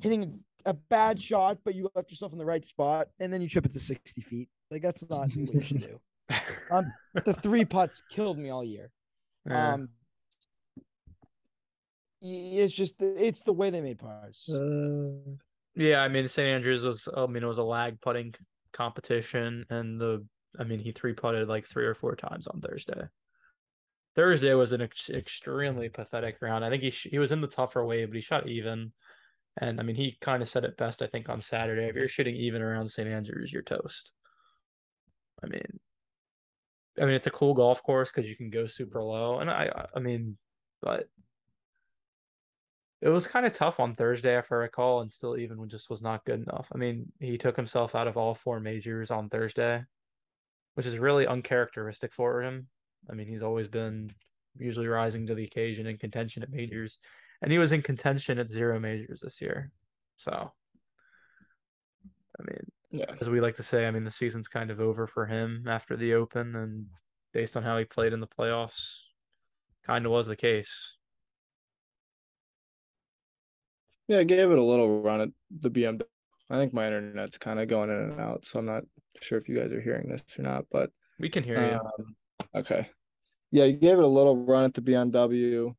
hitting 0.00 0.40
a 0.66 0.74
bad 0.74 1.20
shot, 1.20 1.58
but 1.64 1.74
you 1.74 1.90
left 1.94 2.10
yourself 2.10 2.32
in 2.32 2.38
the 2.38 2.44
right 2.44 2.64
spot, 2.64 3.08
and 3.20 3.32
then 3.32 3.40
you 3.42 3.48
chip 3.48 3.66
it 3.66 3.72
to 3.72 3.80
60 3.80 4.20
feet. 4.20 4.48
Like 4.70 4.82
that's 4.82 5.08
not 5.08 5.28
what 5.36 5.54
you 5.54 5.62
should 5.62 5.80
do. 5.80 6.00
Um, 6.70 6.90
the 7.26 7.34
three 7.34 7.66
putts 7.66 8.02
killed 8.10 8.38
me 8.38 8.48
all 8.48 8.64
year. 8.64 8.90
Yeah. 9.46 9.74
Um, 9.74 9.88
y- 12.22 12.50
it's 12.62 12.74
just 12.74 12.98
the, 12.98 13.14
it's 13.26 13.42
the 13.42 13.52
way 13.52 13.68
they 13.68 13.82
made 13.82 13.98
pars. 13.98 14.48
Yeah, 15.76 15.98
I 16.00 16.08
mean, 16.08 16.26
St. 16.28 16.48
Andrews 16.48 16.82
was, 16.82 17.08
I 17.14 17.26
mean, 17.26 17.42
it 17.42 17.46
was 17.46 17.58
a 17.58 17.62
lag 17.64 18.00
putting 18.00 18.34
competition, 18.72 19.66
and 19.68 20.00
the, 20.00 20.24
I 20.58 20.64
mean, 20.64 20.78
he 20.78 20.92
three 20.92 21.12
putted 21.12 21.46
like 21.48 21.66
three 21.66 21.84
or 21.84 21.94
four 21.94 22.16
times 22.16 22.46
on 22.46 22.60
Thursday. 22.60 23.02
Thursday 24.16 24.54
was 24.54 24.72
an 24.72 24.80
ex- 24.80 25.10
extremely 25.10 25.88
pathetic 25.88 26.36
round. 26.40 26.64
I 26.64 26.70
think 26.70 26.82
he 26.84 26.90
sh- 26.90 27.08
he 27.10 27.18
was 27.18 27.32
in 27.32 27.40
the 27.42 27.48
tougher 27.48 27.84
way, 27.84 28.04
but 28.06 28.14
he 28.14 28.20
shot 28.22 28.48
even, 28.48 28.92
and 29.58 29.78
I 29.80 29.82
mean, 29.82 29.96
he 29.96 30.16
kind 30.20 30.42
of 30.42 30.48
said 30.48 30.64
it 30.64 30.76
best. 30.76 31.02
I 31.02 31.06
think 31.06 31.28
on 31.28 31.40
Saturday, 31.40 31.84
if 31.84 31.94
you're 31.94 32.08
shooting 32.08 32.34
even 32.36 32.62
around 32.62 32.88
St. 32.88 33.08
Andrews, 33.08 33.52
you're 33.52 33.62
toast. 33.62 34.12
I 35.42 35.46
mean, 35.46 35.80
I 37.00 37.04
mean, 37.04 37.14
it's 37.14 37.26
a 37.26 37.30
cool 37.30 37.54
golf 37.54 37.82
course 37.82 38.10
because 38.12 38.28
you 38.28 38.36
can 38.36 38.50
go 38.50 38.66
super 38.66 39.02
low, 39.02 39.38
and 39.40 39.50
I, 39.50 39.88
I- 39.94 40.00
mean, 40.00 40.36
but 40.80 41.06
it 43.00 43.08
was 43.08 43.26
kind 43.26 43.44
of 43.44 43.52
tough 43.52 43.80
on 43.80 43.94
Thursday, 43.94 44.38
if 44.38 44.50
I 44.50 44.54
recall, 44.56 45.00
and 45.00 45.12
still 45.12 45.36
even 45.36 45.68
just 45.68 45.90
was 45.90 46.00
not 46.00 46.24
good 46.24 46.40
enough. 46.42 46.68
I 46.74 46.78
mean, 46.78 47.12
he 47.20 47.36
took 47.36 47.56
himself 47.56 47.94
out 47.94 48.08
of 48.08 48.16
all 48.16 48.34
four 48.34 48.60
majors 48.60 49.10
on 49.10 49.28
Thursday, 49.28 49.84
which 50.74 50.86
is 50.86 50.98
really 50.98 51.26
uncharacteristic 51.26 52.14
for 52.14 52.42
him. 52.42 52.68
I 53.10 53.14
mean, 53.14 53.26
he's 53.26 53.42
always 53.42 53.68
been 53.68 54.10
usually 54.56 54.86
rising 54.86 55.26
to 55.26 55.34
the 55.34 55.44
occasion 55.44 55.86
in 55.86 55.98
contention 55.98 56.42
at 56.42 56.50
majors, 56.50 56.98
and 57.44 57.52
he 57.52 57.58
was 57.58 57.72
in 57.72 57.82
contention 57.82 58.38
at 58.38 58.48
zero 58.48 58.80
majors 58.80 59.20
this 59.20 59.42
year. 59.42 59.70
So, 60.16 60.50
I 62.40 62.42
mean, 62.42 62.72
yeah. 62.90 63.14
as 63.20 63.28
we 63.28 63.42
like 63.42 63.56
to 63.56 63.62
say, 63.62 63.86
I 63.86 63.90
mean, 63.90 64.04
the 64.04 64.10
season's 64.10 64.48
kind 64.48 64.70
of 64.70 64.80
over 64.80 65.06
for 65.06 65.26
him 65.26 65.66
after 65.68 65.94
the 65.94 66.14
Open, 66.14 66.56
and 66.56 66.86
based 67.34 67.54
on 67.54 67.62
how 67.62 67.76
he 67.76 67.84
played 67.84 68.14
in 68.14 68.20
the 68.20 68.26
playoffs, 68.26 68.96
kind 69.86 70.06
of 70.06 70.12
was 70.12 70.26
the 70.26 70.36
case. 70.36 70.94
Yeah, 74.08 74.20
I 74.20 74.24
gave 74.24 74.50
it 74.50 74.58
a 74.58 74.62
little 74.62 75.02
run 75.02 75.20
at 75.20 75.28
the 75.60 75.68
BMW. 75.68 76.00
I 76.50 76.56
think 76.56 76.72
my 76.72 76.86
internet's 76.86 77.36
kind 77.36 77.60
of 77.60 77.68
going 77.68 77.90
in 77.90 77.96
and 77.96 78.20
out, 78.20 78.46
so 78.46 78.58
I'm 78.58 78.64
not 78.64 78.84
sure 79.20 79.36
if 79.36 79.50
you 79.50 79.56
guys 79.56 79.70
are 79.70 79.82
hearing 79.82 80.08
this 80.08 80.22
or 80.38 80.42
not, 80.44 80.64
but 80.72 80.88
We 81.18 81.28
can 81.28 81.44
hear 81.44 81.62
you. 81.62 81.74
um, 81.74 82.16
okay. 82.54 82.88
Yeah, 83.50 83.64
you 83.64 83.76
gave 83.76 83.98
it 83.98 84.04
a 84.04 84.06
little 84.06 84.46
run 84.46 84.64
at 84.64 84.72
the 84.72 84.80
BMW, 84.80 85.74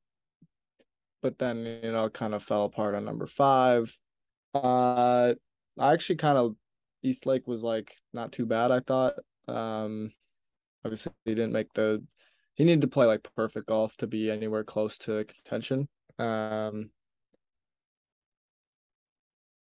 but 1.26 1.40
then 1.40 1.66
you 1.82 1.92
know, 1.92 2.08
kind 2.08 2.36
of 2.36 2.44
fell 2.44 2.66
apart 2.66 2.94
on 2.94 3.04
number 3.04 3.26
five. 3.26 3.98
Uh 4.54 5.34
I 5.80 5.94
actually 5.94 6.18
kind 6.18 6.38
of 6.38 6.56
East 7.04 7.26
Lake 7.26 7.48
was 7.48 7.64
like 7.64 7.96
not 8.14 8.32
too 8.32 8.46
bad, 8.46 8.72
I 8.72 8.82
thought. 8.82 9.16
Um 9.48 10.12
obviously 10.86 11.14
he 11.26 11.36
didn't 11.36 11.54
make 11.54 11.74
the 11.74 12.04
he 12.56 12.66
needed 12.66 12.82
to 12.82 12.88
play 12.90 13.08
like 13.08 13.28
perfect 13.36 13.68
golf 13.68 13.98
to 13.98 14.08
be 14.08 14.32
anywhere 14.32 14.64
close 14.64 14.98
to 15.00 15.26
contention. 15.26 15.90
Um 16.20 16.92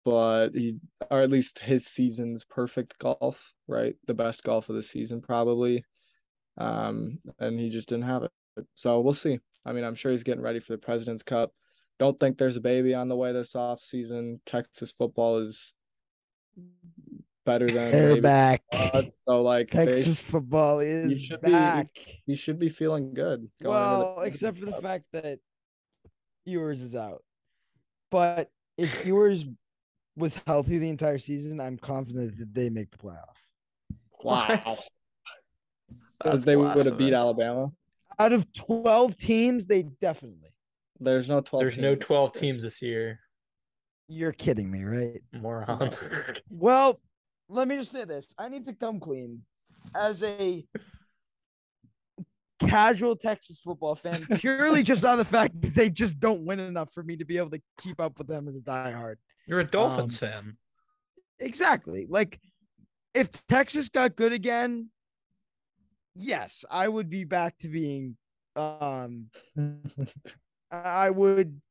but 0.03 0.49
he 0.53 0.77
or 1.09 1.21
at 1.21 1.29
least 1.29 1.59
his 1.59 1.85
season's 1.87 2.43
perfect 2.43 2.97
golf, 2.99 3.53
right? 3.67 3.95
The 4.07 4.13
best 4.13 4.43
golf 4.43 4.69
of 4.69 4.75
the 4.75 4.83
season 4.83 5.21
probably. 5.21 5.83
Um 6.57 7.19
and 7.39 7.59
he 7.59 7.69
just 7.69 7.89
didn't 7.89 8.05
have 8.05 8.23
it. 8.23 8.31
So 8.75 9.01
we'll 9.01 9.13
see. 9.13 9.39
I 9.65 9.73
mean, 9.73 9.83
I'm 9.83 9.95
sure 9.95 10.11
he's 10.11 10.23
getting 10.23 10.43
ready 10.43 10.59
for 10.59 10.73
the 10.73 10.77
President's 10.77 11.23
Cup. 11.23 11.51
Don't 11.97 12.19
think 12.19 12.37
there's 12.37 12.57
a 12.57 12.61
baby 12.61 12.93
on 12.93 13.07
the 13.07 13.15
way 13.15 13.31
this 13.31 13.55
off 13.55 13.81
season. 13.81 14.41
Texas 14.45 14.91
football 14.97 15.39
is 15.39 15.73
better 17.45 17.67
than 17.67 17.91
They're 17.91 18.21
back. 18.21 18.63
thought. 18.71 19.05
So 19.27 19.41
like 19.41 19.71
they- 19.71 19.85
Texas 19.85 20.21
football 20.21 20.79
is 20.79 21.19
should 21.21 21.41
be- 21.41 21.51
back. 21.51 21.89
he 22.25 22.35
should 22.35 22.59
be 22.59 22.69
feeling 22.69 23.13
good. 23.13 23.49
going 23.61 23.73
well, 23.75 24.21
except 24.21 24.57
for 24.59 24.65
the 24.65 24.81
fact 24.81 25.05
that 25.13 25.39
Ewers 26.45 26.81
is 26.81 26.95
out. 26.95 27.23
But 28.11 28.49
if 28.77 28.93
Ewers 29.05 29.47
was 30.17 30.39
healthy 30.45 30.77
the 30.77 30.89
entire 30.89 31.17
season, 31.17 31.59
I'm 31.59 31.77
confident 31.77 32.37
that 32.37 32.53
they 32.53 32.69
make 32.69 32.91
the 32.91 32.97
playoff. 32.97 33.35
Wow. 34.23 34.59
Because 36.19 36.43
they 36.45 36.55
would 36.55 36.85
have 36.85 36.97
beat. 36.97 37.13
Alabama. 37.13 37.71
Out 38.19 38.31
of 38.33 38.51
12 38.53 39.17
teams, 39.17 39.65
they 39.65 39.83
definitely. 40.01 40.49
There's 40.99 41.27
no 41.27 41.41
12 41.41 41.61
There's 41.61 41.77
no 41.77 41.95
teams. 41.95 42.05
12 42.05 42.33
teams 42.33 42.63
this 42.63 42.81
year. 42.81 43.19
You're 44.07 44.31
kidding 44.31 44.69
me, 44.71 44.83
right? 44.83 45.21
Moron. 45.33 45.91
Well, 46.49 46.99
let 47.49 47.67
me 47.67 47.75
just 47.77 47.91
say 47.91 48.05
this. 48.05 48.27
I 48.37 48.49
need 48.49 48.65
to 48.65 48.73
come 48.73 48.99
clean 48.99 49.41
as 49.93 50.23
a 50.23 50.65
casual 52.61 53.15
Texas 53.15 53.59
football 53.59 53.95
fan, 53.95 54.25
purely 54.39 54.83
just 54.83 55.03
on 55.05 55.17
the 55.17 55.25
fact 55.25 55.59
that 55.61 55.75
they 55.75 55.89
just 55.89 56.19
don't 56.19 56.45
win 56.45 56.59
enough 56.59 56.93
for 56.93 57.03
me 57.03 57.15
to 57.17 57.25
be 57.25 57.37
able 57.37 57.49
to 57.51 57.61
keep 57.81 57.99
up 57.99 58.17
with 58.17 58.27
them 58.27 58.47
as 58.47 58.55
a 58.55 58.61
diehard. 58.61 59.15
You're 59.47 59.59
a 59.59 59.63
Dolphins 59.69 60.21
Um, 60.23 60.29
fan. 60.29 60.57
Exactly. 61.39 62.07
Like 62.09 62.39
if 63.13 63.29
Texas 63.47 63.89
got 63.89 64.15
good 64.15 64.33
again, 64.33 64.89
yes, 66.15 66.65
I 66.69 66.87
would 66.87 67.09
be 67.09 67.23
back 67.23 67.57
to 67.59 67.67
being 67.67 68.17
um 68.55 69.27
I 70.71 71.09
would 71.09 71.61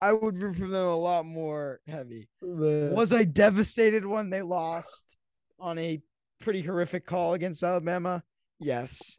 I 0.00 0.12
would 0.12 0.38
root 0.38 0.56
for 0.56 0.66
them 0.66 0.86
a 0.86 0.96
lot 0.96 1.24
more 1.26 1.80
heavy. 1.86 2.28
Was 2.40 3.12
I 3.12 3.24
devastated 3.24 4.04
when 4.04 4.30
they 4.30 4.42
lost 4.42 5.16
on 5.60 5.78
a 5.78 6.00
pretty 6.40 6.62
horrific 6.62 7.06
call 7.06 7.34
against 7.34 7.62
Alabama? 7.62 8.22
Yes. 8.58 9.18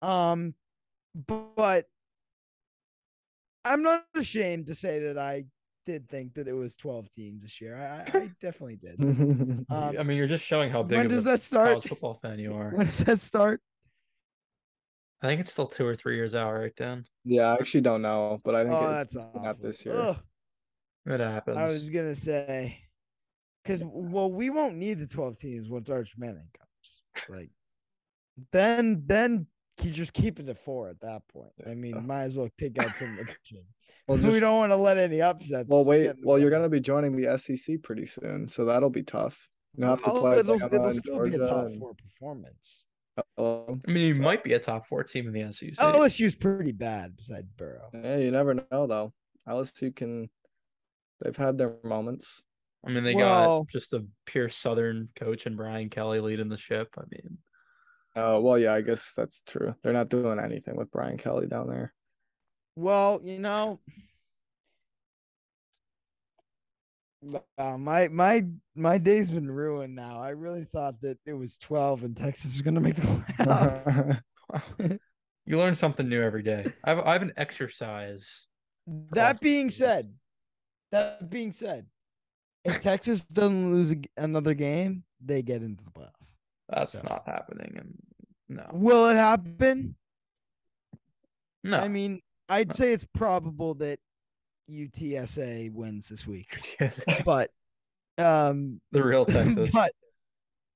Um 0.00 0.54
but 1.14 1.86
I'm 3.64 3.82
not 3.82 4.04
ashamed 4.14 4.66
to 4.66 4.74
say 4.74 5.00
that 5.00 5.18
I 5.18 5.44
did 5.84 6.08
think 6.08 6.34
that 6.34 6.48
it 6.48 6.52
was 6.52 6.76
12 6.76 7.10
teams 7.10 7.42
this 7.42 7.60
year. 7.60 7.76
I, 7.76 8.18
I, 8.18 8.22
I 8.22 8.30
definitely 8.40 8.76
did. 8.76 8.98
Um, 9.70 9.96
I 9.98 10.02
mean, 10.02 10.16
you're 10.16 10.26
just 10.26 10.44
showing 10.44 10.70
how 10.70 10.82
big 10.82 10.98
when 10.98 11.06
of 11.06 11.10
does 11.10 11.24
a 11.24 11.28
that 11.30 11.42
start? 11.42 11.68
college 11.70 11.86
football 11.86 12.14
fan 12.14 12.38
you 12.38 12.54
are. 12.54 12.70
When 12.70 12.86
does 12.86 12.98
that 13.04 13.20
start? 13.20 13.60
I 15.22 15.28
think 15.28 15.40
it's 15.40 15.52
still 15.52 15.66
two 15.66 15.86
or 15.86 15.94
three 15.94 16.16
years 16.16 16.34
out, 16.34 16.52
right, 16.52 16.74
Dan? 16.74 17.04
yeah, 17.24 17.50
I 17.50 17.54
actually 17.54 17.82
don't 17.82 18.02
know, 18.02 18.40
but 18.44 18.54
I 18.56 18.64
think 18.64 18.74
Oh, 18.74 19.00
it's 19.00 19.14
not 19.14 19.62
this 19.62 19.84
year. 19.84 19.96
Ugh, 19.96 20.16
It 21.06 21.20
happens. 21.20 21.56
I 21.58 21.68
was 21.68 21.88
gonna 21.90 22.14
say, 22.14 22.78
because 23.62 23.82
well, 23.84 24.30
we 24.30 24.50
won't 24.50 24.76
need 24.76 24.98
the 24.98 25.06
12 25.06 25.38
teams 25.38 25.68
once 25.70 25.88
Arch 25.90 26.14
Manning 26.18 26.48
comes. 26.58 27.02
It's 27.16 27.28
like, 27.28 27.50
then 28.50 29.04
then 29.06 29.46
you 29.82 29.90
just 29.92 30.12
keep 30.12 30.40
it 30.40 30.48
at 30.48 30.58
four 30.58 30.88
at 30.88 31.00
that 31.00 31.26
point. 31.28 31.52
I 31.66 31.74
mean, 31.74 32.06
might 32.06 32.24
as 32.24 32.36
well 32.36 32.48
take 32.58 32.78
out 32.78 32.96
some 32.96 33.16
of 34.08 34.20
the 34.20 34.22
coaching. 34.22 34.24
Well, 34.26 34.32
we 34.34 34.40
don't 34.40 34.56
want 34.58 34.72
to 34.72 34.76
let 34.76 34.98
any 34.98 35.20
upsets. 35.20 35.68
well, 35.68 35.84
wait. 35.84 36.04
get 36.04 36.16
in 36.16 36.22
Well, 36.24 36.38
you're 36.38 36.50
gonna 36.50 36.68
be 36.68 36.80
joining 36.80 37.16
the 37.16 37.38
SEC 37.38 37.82
pretty 37.82 38.06
soon, 38.06 38.48
so 38.48 38.64
that'll 38.64 38.90
be 38.90 39.02
tough. 39.02 39.38
You'll 39.76 39.88
have 39.90 40.02
to 40.02 40.10
Oh, 40.10 40.20
play. 40.20 40.38
it'll, 40.38 40.54
it'll 40.62 40.84
and 40.86 40.94
still 40.94 41.22
be 41.24 41.34
a 41.34 41.38
top 41.38 41.66
and- 41.66 41.78
four 41.80 41.94
performance. 41.94 42.84
uh, 43.38 43.64
I 43.66 43.90
mean, 43.90 44.06
you 44.08 44.14
So- 44.14 44.22
might 44.22 44.42
be 44.44 44.52
a 44.54 44.58
top 44.58 44.86
four 44.86 45.02
team 45.02 45.26
in 45.26 45.32
the 45.32 45.52
SEC. 45.52 45.74
LSU's 45.78 46.34
pretty 46.34 46.72
bad 46.72 47.16
besides 47.16 47.52
Burrow. 47.52 47.88
Yeah, 47.94 48.16
you 48.18 48.30
never 48.30 48.54
know 48.54 48.86
though. 48.86 49.12
LSU 49.48 49.94
can. 49.94 50.28
They've 51.20 51.36
had 51.36 51.56
their 51.58 51.76
moments. 51.84 52.42
I 52.84 52.90
mean, 52.90 53.04
they 53.04 53.14
Well- 53.14 53.60
got 53.62 53.68
just 53.68 53.92
a 53.94 54.04
pure 54.26 54.48
Southern 54.48 55.08
coach 55.14 55.46
and 55.46 55.56
Brian 55.56 55.88
Kelly 55.88 56.20
leading 56.20 56.48
the 56.48 56.56
ship. 56.56 56.94
I 56.98 57.02
mean, 57.10 57.38
Uh, 58.14 58.38
well, 58.42 58.58
yeah, 58.58 58.74
I 58.74 58.82
guess 58.82 59.14
that's 59.16 59.40
true. 59.42 59.74
They're 59.82 59.92
not 59.94 60.10
doing 60.10 60.38
anything 60.38 60.76
with 60.76 60.90
Brian 60.90 61.16
Kelly 61.16 61.46
down 61.46 61.66
there. 61.68 61.94
Well, 62.76 63.20
you 63.22 63.38
know, 63.38 63.80
uh, 67.58 67.78
my 67.78 68.08
my 68.08 68.44
my 68.74 68.98
day's 68.98 69.30
been 69.30 69.50
ruined 69.50 69.94
now. 69.94 70.20
I 70.20 70.30
really 70.30 70.64
thought 70.64 71.00
that 71.02 71.18
it 71.26 71.34
was 71.34 71.58
twelve 71.58 72.02
and 72.02 72.16
Texas 72.16 72.54
was 72.54 72.62
gonna 72.62 72.80
make 72.80 72.96
the 72.96 73.02
playoff. 73.38 74.98
you 75.46 75.58
learn 75.58 75.74
something 75.74 76.08
new 76.08 76.22
every 76.22 76.42
day. 76.42 76.72
I 76.84 76.90
have, 76.90 76.98
I 77.00 77.12
have 77.12 77.22
an 77.22 77.32
exercise. 77.36 78.46
that 79.12 79.40
being 79.40 79.70
said, 79.70 80.12
that 80.90 81.30
being 81.30 81.52
said, 81.52 81.86
if 82.64 82.80
Texas 82.80 83.20
doesn't 83.20 83.70
lose 83.72 83.94
another 84.16 84.54
game, 84.54 85.04
they 85.24 85.42
get 85.42 85.62
into 85.62 85.84
the 85.84 85.90
playoff. 85.90 86.10
That's 86.68 86.92
So- 86.92 87.02
not 87.08 87.22
happening. 87.26 87.74
And 87.76 87.94
no, 88.48 88.66
Will 88.72 89.08
it 89.08 89.16
happen? 89.16 89.94
no. 91.62 91.78
I 91.78 91.86
mean, 91.88 92.20
I'd 92.48 92.74
say 92.74 92.92
it's 92.92 93.06
probable 93.14 93.74
that 93.74 93.98
UTSA 94.70 95.72
wins 95.72 96.08
this 96.08 96.26
week, 96.26 96.76
Yes, 96.80 97.04
but 97.24 97.50
um, 98.18 98.80
the 98.92 99.02
real 99.02 99.24
Texas, 99.24 99.70
but 99.72 99.92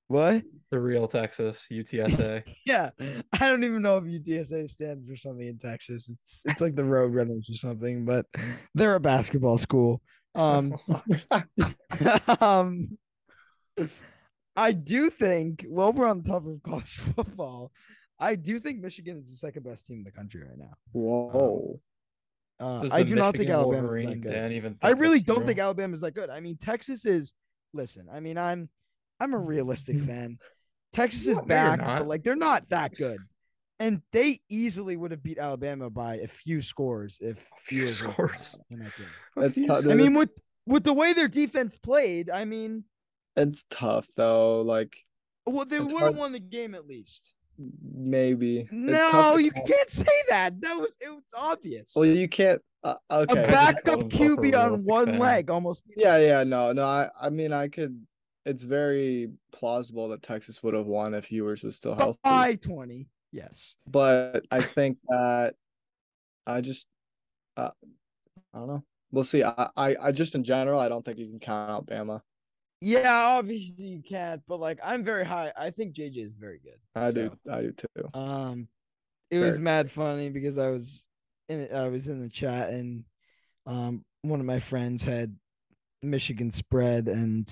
what? 0.09 0.43
the 0.71 0.81
real 0.81 1.07
Texas, 1.09 1.67
UTSA. 1.71 2.43
Yeah, 2.67 2.91
I 3.01 3.49
don't 3.49 3.65
even 3.65 3.83
know 3.83 3.99
if 3.99 4.05
UTSA 4.05 4.69
stands 4.69 5.09
for 5.09 5.17
something 5.17 5.47
in 5.47 5.59
Texas. 5.59 6.09
It's 6.09 6.43
it's 6.45 6.61
like 6.61 6.75
the 6.75 6.83
Roadrunners 6.83 7.51
or 7.51 7.55
something, 7.55 8.05
but 8.05 8.27
they're 8.75 8.97
a 8.97 9.01
basketball 9.01 9.59
school. 9.59 10.03
Um, 10.35 10.77
um, 12.41 12.99
I 14.57 14.73
do 14.73 15.11
think. 15.11 15.65
Well, 15.69 15.93
we're 15.93 16.09
on 16.09 16.23
the 16.23 16.31
topic 16.31 16.55
of 16.55 16.63
college 16.63 16.97
football. 16.97 17.73
I 18.19 18.35
do 18.35 18.59
think 18.59 18.81
Michigan 18.81 19.19
is 19.19 19.31
the 19.31 19.37
second 19.37 19.65
best 19.65 19.87
team 19.87 19.99
in 19.99 20.05
the 20.05 20.11
country 20.11 20.43
right 20.43 20.59
now. 20.59 20.73
Whoa. 20.93 21.81
Uh, 22.59 22.89
I 22.91 23.03
the 23.03 23.05
do 23.05 23.15
not 23.17 23.33
think 23.37 23.49
Michigan 23.49 23.55
Alabama 23.57 23.93
is 23.93 24.07
that 24.07 24.21
good. 24.23 24.33
Dan 24.33 24.53
even 24.53 24.79
I 24.83 24.91
really 24.91 25.21
don't 25.21 25.37
true? 25.39 25.47
think 25.47 25.59
Alabama 25.59 25.93
is 25.93 26.01
that 26.01 26.15
good. 26.15 26.31
I 26.31 26.41
mean, 26.41 26.57
Texas 26.57 27.05
is. 27.05 27.35
Listen, 27.75 28.07
I 28.11 28.21
mean, 28.21 28.39
I'm 28.39 28.71
I'm 29.21 29.35
a 29.35 29.39
realistic 29.39 30.01
fan. 30.09 30.39
Texas 30.93 31.27
is 31.27 31.37
No, 31.37 31.45
back, 31.45 31.81
but 31.81 32.09
like 32.09 32.23
they're 32.23 32.35
not 32.37 32.67
that 32.71 32.95
good, 32.97 33.19
and 33.79 34.01
they 34.13 34.41
easily 34.49 34.97
would 34.97 35.11
have 35.11 35.23
beat 35.23 35.37
Alabama 35.39 35.91
by 35.91 36.15
a 36.17 36.27
few 36.29 36.63
scores 36.63 37.19
if 37.21 37.39
A 37.59 37.61
few 37.61 37.89
scores. 37.89 38.57
in 38.71 38.79
that 38.79 38.97
game. 38.97 39.07
It's 39.45 39.55
Few 39.57 39.67
tough. 39.67 39.87
I 39.87 39.95
mean, 39.95 40.15
with 40.15 40.31
with 40.65 40.85
the 40.85 40.95
way 40.95 41.13
their 41.13 41.29
defense 41.29 41.77
played, 41.77 42.31
I 42.31 42.47
mean, 42.47 42.85
It's 43.37 43.65
tough 43.71 44.09
though. 44.17 44.63
Like 44.63 44.97
well, 45.45 45.67
they 45.67 45.77
It's 45.77 45.93
would 45.93 46.03
have 46.03 46.17
won 46.17 46.33
the 46.33 46.41
game 46.41 46.75
at 46.75 46.87
least. 46.87 47.35
Maybe. 47.59 48.69
No, 48.71 49.37
you 49.37 49.51
call. 49.51 49.65
can't 49.65 49.91
say 49.91 50.07
that. 50.29 50.61
That 50.61 50.81
was 50.81 50.97
it 51.01 51.11
was 51.11 51.25
obvious. 51.37 51.93
Well, 51.95 52.07
you 52.07 52.29
can't. 52.29 52.61
Uh, 52.85 52.95
a 53.11 53.19
okay. 53.21 53.35
just 53.35 53.49
backup 53.49 53.85
called 53.85 54.13
himself 54.13 54.39
a 54.39 54.43
QB 54.43 54.65
on 54.73 54.85
one 54.85 55.07
fan. 55.07 55.19
leg 55.19 55.51
almost. 55.51 55.83
Yeah, 55.97 56.19
yeah, 56.19 56.45
no, 56.45 56.73
no. 56.73 56.85
I, 56.85 57.09
I 57.21 57.31
mean, 57.31 57.53
I 57.53 57.69
could. 57.69 58.07
It's 58.45 58.63
very 58.63 59.31
plausible 59.53 60.11
that 60.11 60.23
Texas 60.23 60.63
would 60.63 60.75
have 60.75 60.87
won 60.87 61.15
if 61.15 61.33
Ewers 61.33 61.65
was 61.65 61.75
still 61.75 61.95
healthy. 61.95 62.21
by 62.23 62.55
twenty. 62.55 63.09
Yes. 63.33 63.77
But 63.87 64.47
I 64.51 64.63
think 64.63 64.99
that 65.09 65.55
I 66.47 66.61
just, 66.61 66.87
uh, 67.57 67.71
I 68.55 68.59
don't 68.59 68.69
know. 68.69 68.85
We'll 69.13 69.25
see. 69.25 69.43
I, 69.45 69.71
I, 69.77 69.97
I 70.01 70.13
just 70.13 70.35
in 70.35 70.45
general, 70.45 70.81
I 70.81 70.89
don't 70.89 71.05
think 71.05 71.19
you 71.19 71.27
can 71.27 71.39
count 71.39 71.71
out 71.71 71.87
Bama. 71.87 72.23
Yeah, 72.81 73.27
obviously 73.39 73.87
you 73.87 74.03
can't, 74.03 74.43
but 74.47 74.61
like 74.61 74.79
I'm 74.85 75.05
very 75.05 75.25
high. 75.25 75.53
I 75.57 75.71
think 75.71 75.95
JJ 75.95 76.19
is 76.19 76.35
very 76.35 76.61
good. 76.63 76.79
I 76.95 77.11
do, 77.11 77.31
I 77.51 77.63
do 77.63 77.73
too. 77.73 78.19
Um, 78.19 78.69
it 79.31 79.39
was 79.39 79.59
mad 79.59 79.91
funny 79.91 80.29
because 80.29 80.59
I 80.59 80.69
was 80.69 81.05
in 81.49 81.69
I 81.75 81.89
was 81.89 82.09
in 82.09 82.21
the 82.21 82.29
chat 82.29 82.71
and 82.71 83.05
um 83.67 84.05
one 84.23 84.41
of 84.41 84.47
my 84.47 84.59
friends 84.59 85.05
had 85.05 85.35
Michigan 86.03 86.51
spread 86.51 87.09
and 87.09 87.47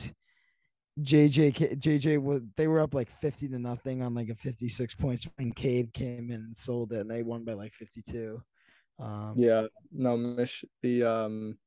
JJ 1.01 1.79
JJ 1.79 2.23
was 2.23 2.43
they 2.57 2.69
were 2.69 2.81
up 2.81 2.95
like 2.95 3.11
50 3.11 3.49
to 3.49 3.59
nothing 3.59 4.03
on 4.03 4.15
like 4.15 4.29
a 4.29 4.35
56 4.35 4.95
points 4.95 5.29
and 5.39 5.55
Cade 5.55 5.93
came 5.93 6.31
in 6.31 6.41
and 6.41 6.57
sold 6.57 6.93
it 6.93 7.01
and 7.01 7.11
they 7.11 7.23
won 7.23 7.45
by 7.45 7.55
like 7.55 7.73
52. 7.75 8.41
Um 9.01 9.35
Yeah, 9.37 9.67
no, 9.91 10.17
Mich 10.17 10.65
the 10.83 11.03
um, 11.03 11.59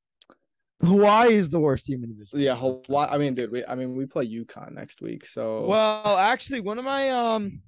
Hawaii 0.84 1.34
is 1.34 1.50
the 1.50 1.60
worst 1.60 1.86
team 1.86 2.04
in 2.04 2.10
the 2.10 2.16
division. 2.16 2.40
yeah, 2.40 2.56
Hawaii. 2.56 3.08
I 3.10 3.18
mean, 3.18 3.34
dude, 3.34 3.52
we, 3.52 3.66
I 3.66 3.76
mean, 3.76 3.96
we 3.96 4.06
play 4.06 4.28
UConn 4.28 4.74
next 4.74 5.02
week, 5.02 5.26
so 5.26 5.66
Well, 5.66 6.18
actually, 6.18 6.62
one 6.62 6.78
of 6.78 6.86
my 6.86 7.10
um, 7.10 7.62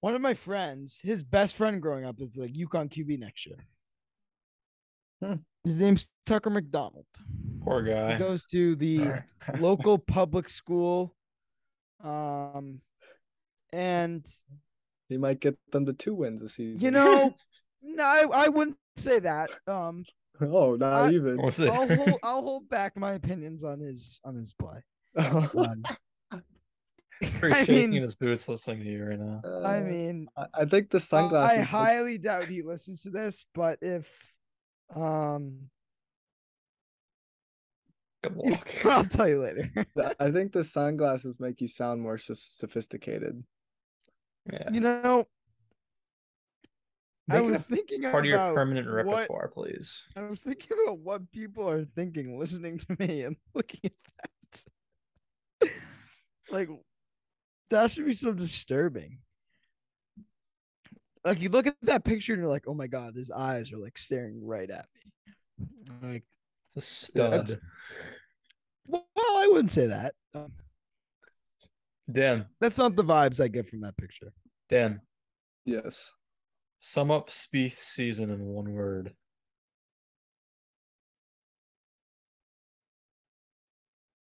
one 0.00 0.14
of 0.14 0.20
my 0.20 0.34
friends, 0.34 1.00
his 1.02 1.22
best 1.22 1.56
friend 1.56 1.80
growing 1.80 2.04
up 2.04 2.20
is 2.20 2.32
the 2.32 2.48
UConn 2.48 2.90
QB 2.92 3.18
next 3.20 3.46
year. 3.46 3.56
Hmm. 5.22 5.34
His 5.64 5.80
name's 5.80 6.10
Tucker 6.26 6.50
McDonald. 6.50 7.06
Poor 7.64 7.82
guy. 7.82 8.12
He 8.12 8.18
goes 8.18 8.44
to 8.46 8.76
the 8.76 9.12
local 9.58 9.96
public 9.96 10.48
school, 10.48 11.14
um, 12.02 12.80
and 13.72 14.26
he 15.08 15.16
might 15.16 15.40
get 15.40 15.56
them 15.72 15.86
to 15.86 15.92
two 15.92 16.14
wins 16.14 16.42
this 16.42 16.54
season. 16.54 16.82
you 16.82 16.90
know, 16.90 17.34
no, 17.82 18.02
I, 18.04 18.26
I 18.32 18.48
wouldn't 18.48 18.76
say 18.96 19.20
that. 19.20 19.50
Um, 19.66 20.04
oh, 20.40 20.76
not 20.76 21.04
I- 21.04 21.10
even. 21.12 21.40
What's 21.40 21.60
it? 21.60 21.70
I'll 21.70 21.88
hold 21.88 22.18
I'll 22.22 22.42
hold 22.42 22.68
back 22.68 22.96
my 22.96 23.12
opinions 23.12 23.64
on 23.64 23.80
his 23.80 24.20
on 24.24 24.34
his 24.34 24.52
play. 24.52 24.80
Um, 25.16 25.82
Pretty 27.38 27.54
I 27.54 27.60
shaking 27.64 27.90
mean- 27.90 27.94
in 27.98 28.02
his 28.02 28.16
boots 28.16 28.48
listening 28.48 28.80
to 28.80 28.90
you 28.90 29.04
right 29.04 29.18
now. 29.18 29.40
I 29.64 29.78
Uh, 29.78 29.80
mean, 29.82 30.28
I, 30.36 30.46
I 30.54 30.64
think 30.64 30.90
the 30.90 30.96
Uh, 30.96 31.00
sunglasses. 31.00 31.58
I 31.58 31.62
highly 31.62 32.18
doubt 32.18 32.44
he 32.46 32.62
listens 32.62 33.02
to 33.02 33.10
this, 33.10 33.46
but 33.54 33.78
if 33.80 34.10
um 34.94 35.70
Good 38.22 38.36
luck. 38.36 38.68
I'll 38.86 39.04
tell 39.04 39.28
you 39.28 39.40
later. 39.42 39.70
I 40.18 40.30
think 40.30 40.52
the 40.52 40.64
sunglasses 40.64 41.38
make 41.38 41.60
you 41.60 41.68
sound 41.68 42.00
more 42.02 42.18
sos- 42.18 42.40
sophisticated. 42.42 43.42
Yeah. 44.52 44.70
you 44.72 44.80
know, 44.80 45.20
I 45.20 45.24
Make 47.26 47.46
it 47.46 47.50
was 47.50 47.64
thinking 47.64 48.00
about 48.00 48.12
part 48.12 48.24
of 48.24 48.28
your 48.28 48.36
about 48.38 48.54
permanent 48.54 48.86
what- 48.86 48.96
repertoire, 49.06 49.48
please. 49.48 50.02
I 50.16 50.22
was 50.22 50.40
thinking 50.40 50.76
about 50.84 50.98
what 50.98 51.30
people 51.32 51.68
are 51.70 51.84
thinking 51.84 52.38
listening 52.38 52.78
to 52.78 52.96
me 52.98 53.22
and 53.22 53.36
looking 53.54 53.80
at 53.84 53.92
that. 55.60 55.70
like 56.50 56.68
that 57.70 57.90
should 57.90 58.04
be 58.04 58.12
so 58.12 58.32
disturbing. 58.34 59.18
Like 61.24 61.40
you 61.40 61.48
look 61.48 61.66
at 61.66 61.76
that 61.82 62.04
picture 62.04 62.34
and 62.34 62.42
you're 62.42 62.50
like, 62.50 62.64
oh 62.68 62.74
my 62.74 62.86
god, 62.86 63.14
his 63.14 63.30
eyes 63.30 63.72
are 63.72 63.78
like 63.78 63.96
staring 63.96 64.44
right 64.46 64.68
at 64.70 64.86
me. 64.94 65.66
Like, 66.02 66.24
It's 66.76 67.10
a 67.14 67.18
Yeah, 67.18 67.44
stud. 67.44 67.60
well, 68.86 69.06
I 69.16 69.48
wouldn't 69.50 69.70
say 69.70 69.86
that. 69.86 70.14
Um, 70.34 70.52
Dan, 72.12 72.44
that's 72.60 72.76
not 72.76 72.94
the 72.96 73.04
vibes 73.04 73.40
I 73.40 73.48
get 73.48 73.66
from 73.66 73.80
that 73.80 73.96
picture. 73.96 74.30
Dan, 74.68 75.00
Yes. 75.64 76.12
Sum 76.84 77.10
up 77.10 77.30
Spieth's 77.30 77.82
season 77.82 78.28
in 78.28 78.44
one 78.44 78.70
word. 78.74 79.14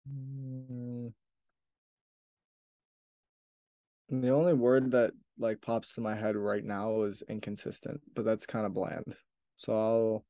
Mm. 0.09 1.11
The 4.09 4.30
only 4.30 4.53
word 4.53 4.91
that 4.91 5.11
like 5.38 5.61
pops 5.61 5.95
to 5.95 6.01
my 6.01 6.16
head 6.16 6.38
right 6.38 6.64
now 6.64 7.03
is 7.03 7.22
inconsistent, 7.28 7.99
but 8.16 8.24
that's 8.24 8.45
kind 8.45 8.66
of 8.66 8.74
bland. 8.74 9.14
So 9.57 9.74
I'll 9.74 10.24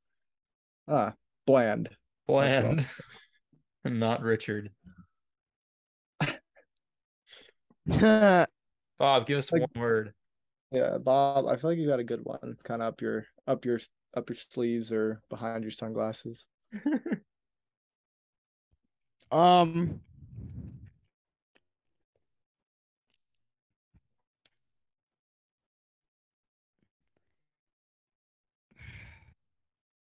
ah 0.88 1.14
bland. 1.46 1.90
Bland. 2.26 2.88
Not 3.86 4.24
Richard. 4.24 4.72
Bob, 7.86 8.48
give 9.28 9.38
us 9.38 9.52
Like- 9.52 9.62
one 9.62 9.84
word. 9.84 10.14
Yeah, 10.74 10.98
Bob, 10.98 11.46
I 11.48 11.56
feel 11.56 11.70
like 11.70 11.78
you 11.78 11.88
got 11.88 12.00
a 12.00 12.04
good 12.04 12.22
one, 12.24 12.58
kind 12.64 12.82
of 12.82 12.88
up 12.88 13.00
your 13.00 13.28
up 13.46 13.64
your 13.64 13.80
up 14.18 14.28
your 14.28 14.36
sleeves 14.36 14.92
or 14.92 15.22
behind 15.30 15.64
your 15.64 15.70
sunglasses. 15.70 16.48
um 19.32 20.02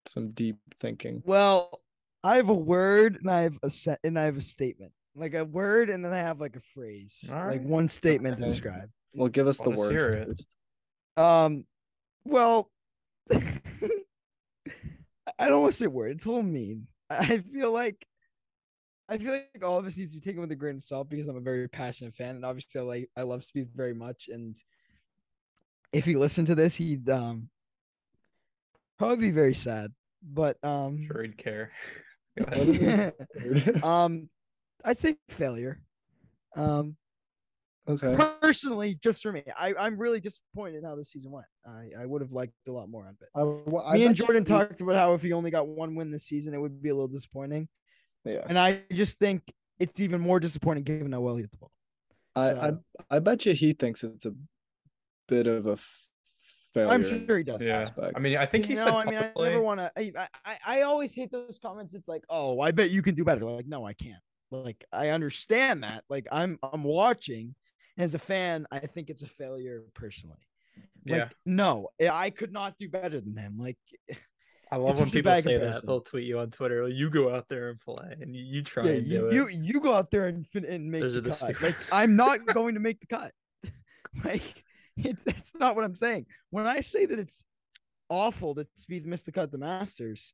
Some 0.05 0.32
deep 0.32 0.57
thinking. 0.82 1.24
Well, 1.26 1.82
I 2.24 2.36
have 2.36 2.49
a 2.49 2.53
word 2.53 3.18
and 3.22 3.32
I 3.32 3.43
have 3.43 3.57
a 3.64 3.70
set 3.70 3.99
and 4.03 4.20
I 4.20 4.24
have 4.24 4.36
a 4.36 4.41
statement. 4.41 4.91
Like 5.16 5.36
a 5.36 5.45
word 5.45 5.89
and 5.89 6.03
then 6.03 6.12
I 6.12 6.18
have 6.18 6.41
like 6.41 6.57
a 6.57 6.62
phrase. 6.74 7.30
All 7.32 7.45
Like 7.45 7.64
one 7.64 7.88
statement 7.88 8.39
to 8.39 8.45
describe. 8.45 8.89
Well, 9.14 9.30
give 9.30 9.47
us 9.47 9.57
the 9.60 9.70
word. 9.72 9.91
hear 9.91 10.10
it. 10.12 10.41
Um 11.22 11.66
well 12.26 12.70
I 15.39 15.47
don't 15.47 15.62
want 15.62 15.74
to 15.74 15.78
say 15.78 15.88
word. 15.88 16.12
It's 16.12 16.26
a 16.26 16.30
little 16.30 16.43
mean. 16.43 16.88
I 17.10 17.39
feel 17.39 17.72
like 17.72 18.05
I 19.07 19.18
feel 19.18 19.32
like 19.32 19.64
all 19.64 19.78
of 19.80 19.86
this 19.86 19.97
needs 19.97 20.12
to 20.12 20.20
be 20.20 20.22
taken 20.22 20.41
with 20.41 20.51
a 20.51 20.55
grain 20.55 20.76
of 20.76 20.84
salt 20.84 21.10
because 21.10 21.28
I'm 21.28 21.38
a 21.38 21.41
very 21.41 21.68
passionate 21.68 22.14
fan 22.16 22.36
and 22.36 22.45
obviously 22.45 22.80
I 22.82 22.84
like 22.84 23.10
I 23.18 23.22
love 23.24 23.39
Spieth 23.41 23.74
very 23.76 23.93
much 23.93 24.30
and 24.32 24.55
if 25.91 26.05
he 26.05 26.16
listened 26.16 26.47
to 26.47 26.55
this 26.55 26.76
he'd 26.76 27.10
um 27.10 27.49
probably 28.97 29.18
be 29.18 29.32
very 29.32 29.55
sad. 29.55 29.91
But 30.22 30.64
um 30.64 31.05
Sure, 31.07 31.24
he'd 31.24 31.38
care. 31.38 31.72
Go 32.38 32.45
What 32.45 32.53
ahead. 32.70 33.14
is 33.36 33.66
Word. 33.66 33.84
um 33.84 34.30
i'd 34.86 34.97
say 34.97 35.18
failure 35.30 35.82
um 36.55 36.95
okay. 37.90 38.16
personally 38.42 38.98
just 39.02 39.22
for 39.24 39.32
me 39.32 39.44
I, 39.58 39.74
i'm 39.80 39.98
really 39.98 40.20
disappointed 40.20 40.78
in 40.78 40.84
how 40.84 40.96
this 40.96 41.10
season 41.12 41.32
went 41.32 41.46
i 41.66 41.90
i 42.02 42.06
would 42.06 42.22
have 42.22 42.32
liked 42.32 42.54
a 42.68 42.72
lot 42.72 42.90
more 42.90 43.06
out 43.06 43.12
of 43.12 43.22
it 43.22 43.30
I, 43.36 43.44
well, 43.70 43.84
I 43.86 43.96
me 43.96 44.06
and 44.06 44.12
bet 44.12 44.20
you 44.20 44.26
jordan 44.26 44.44
talked 44.46 44.82
about 44.82 44.96
how 44.96 45.14
if 45.14 45.22
he 45.22 45.34
only 45.34 45.52
got 45.52 45.68
one 45.68 45.96
win 45.96 46.12
this 46.12 46.26
season 46.26 46.54
it 46.54 46.60
would 46.62 46.82
be 46.82 46.90
a 46.90 46.94
little 46.94 47.08
disappointing 47.08 47.68
Yeah. 48.26 48.44
and 48.48 48.58
i 48.58 48.82
just 48.92 49.20
think 49.20 49.44
it's 49.80 50.00
even 50.00 50.22
more 50.22 50.40
disappointing 50.40 50.84
given 50.84 51.12
how 51.12 51.22
well 51.22 51.36
he 51.36 51.42
hit 51.42 51.52
the 51.52 51.58
ball 51.58 51.72
I, 52.36 52.50
I 52.52 52.70
So- 52.70 52.80
I 53.10 53.20
bet 53.20 53.46
you 53.46 53.54
he 53.54 53.74
thinks 53.74 54.04
it's 54.04 54.26
a 54.26 54.34
bit 55.28 55.48
of 55.48 55.66
a 55.66 55.78
failure. 56.74 56.94
i'm 56.94 57.04
sure 57.04 57.38
he 57.38 57.44
does 57.44 57.66
Yeah. 57.66 57.80
aspects. 57.82 58.14
I 58.16 58.20
mean, 58.20 58.38
I 58.38 58.46
think 58.46 58.66
he 58.66 58.72
you 58.74 58.78
said 58.78 58.86
know, 58.86 58.98
I 58.98 59.06
mean, 59.06 59.16
I 59.16 59.32
never 59.36 59.62
want 59.62 59.80
to. 59.80 59.92
I, 59.98 60.28
I 60.46 60.58
I 60.66 60.82
always 60.84 61.14
hate 61.16 61.32
those 61.32 61.58
comments. 61.62 61.94
It's 61.96 62.08
like, 62.08 62.24
oh, 62.30 62.60
I 62.62 62.72
bet 62.72 62.92
you 62.92 63.02
can 63.02 63.16
do 63.16 63.24
better. 63.24 63.44
Like, 63.46 63.68
no, 63.68 63.86
I 63.86 63.94
can't. 63.94 64.22
Like, 64.52 64.84
I 64.92 65.10
understand 65.10 65.84
that. 65.84 66.04
Like, 66.10 66.28
I'm 66.32 66.60
I'm 66.62 66.84
watching. 66.84 67.56
As 68.00 68.16
a 68.16 68.20
fan, 68.20 68.66
I 68.72 68.80
think 68.80 69.10
it's 69.10 69.22
a 69.22 69.28
failure 69.28 69.84
personally. 69.93 70.38
Like, 71.06 71.18
yeah. 71.18 71.30
no, 71.45 71.89
I 72.02 72.08
I 72.08 72.30
could 72.30 72.54
not 72.54 72.76
do 72.80 72.89
better 72.89 73.20
than 73.20 73.36
him. 73.36 73.58
Like, 73.58 73.78
I 74.72 74.76
love 74.78 75.00
when 75.00 75.10
people 75.10 75.41
say 75.41 75.58
that. 75.58 75.86
They'll 75.86 76.02
tweet 76.02 76.26
you 76.26 76.39
on 76.39 76.52
Twitter. 76.52 76.88
You 76.88 77.10
go 77.10 77.34
out 77.34 77.47
there 77.50 77.70
and 77.70 77.80
play, 77.80 78.16
and 78.20 78.36
you, 78.36 78.43
you 78.43 78.64
try 78.64 78.86
yeah, 78.86 78.91
and 78.93 79.08
you, 79.08 79.30
do 79.30 79.36
you 79.36 79.47
it. 79.47 79.54
you 79.54 79.64
you 79.64 79.80
go 79.82 79.93
out 79.93 80.12
there 80.12 80.28
and 80.28 80.47
fin- 80.47 80.66
and 80.66 80.89
make 80.89 81.02
Those 81.02 81.14
the 81.14 81.22
the 81.22 81.32
cut. 81.32 81.62
Like, 81.62 81.76
I'm 81.91 82.16
not 82.16 82.45
going 82.45 82.76
to 82.76 82.80
make 82.80 83.00
the 83.02 83.08
cut. 83.08 83.32
like, 84.24 84.64
it's 84.97 85.24
that's 85.24 85.54
not 85.56 85.76
what 85.76 85.84
I'm 85.84 85.95
saying. 85.95 86.26
When 86.50 86.68
I 86.68 86.82
say 86.82 87.06
that 87.06 87.20
it's 87.20 87.43
awful 88.10 88.54
that 88.56 88.74
Spieth 88.76 89.06
missed 89.06 89.26
the 89.26 89.32
cut 89.32 89.43
at 89.43 89.52
the 89.52 89.58
Masters, 89.58 90.34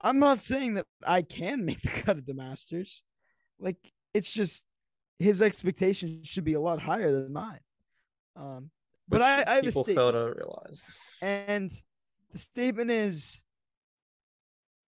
I'm 0.00 0.18
not 0.18 0.40
saying 0.40 0.74
that 0.74 0.86
I 1.06 1.22
can 1.22 1.64
make 1.64 1.80
the 1.80 1.88
cut 1.88 2.18
at 2.18 2.26
the 2.26 2.34
Masters. 2.34 3.02
Like, 3.58 3.78
it's 4.14 4.30
just 4.30 4.64
his 5.18 5.42
expectations 5.42 6.28
should 6.28 6.44
be 6.44 6.54
a 6.54 6.60
lot 6.60 6.80
higher 6.80 7.10
than 7.10 7.32
mine. 7.32 7.60
Um, 8.36 8.70
but 9.08 9.22
I, 9.22 9.42
I 9.46 9.54
have 9.56 9.58
a 9.58 9.66
people 9.66 9.84
fail 9.84 10.12
to 10.12 10.34
realize. 10.36 10.82
and 11.22 11.70
the 12.32 12.38
statement 12.38 12.90
is 12.90 13.40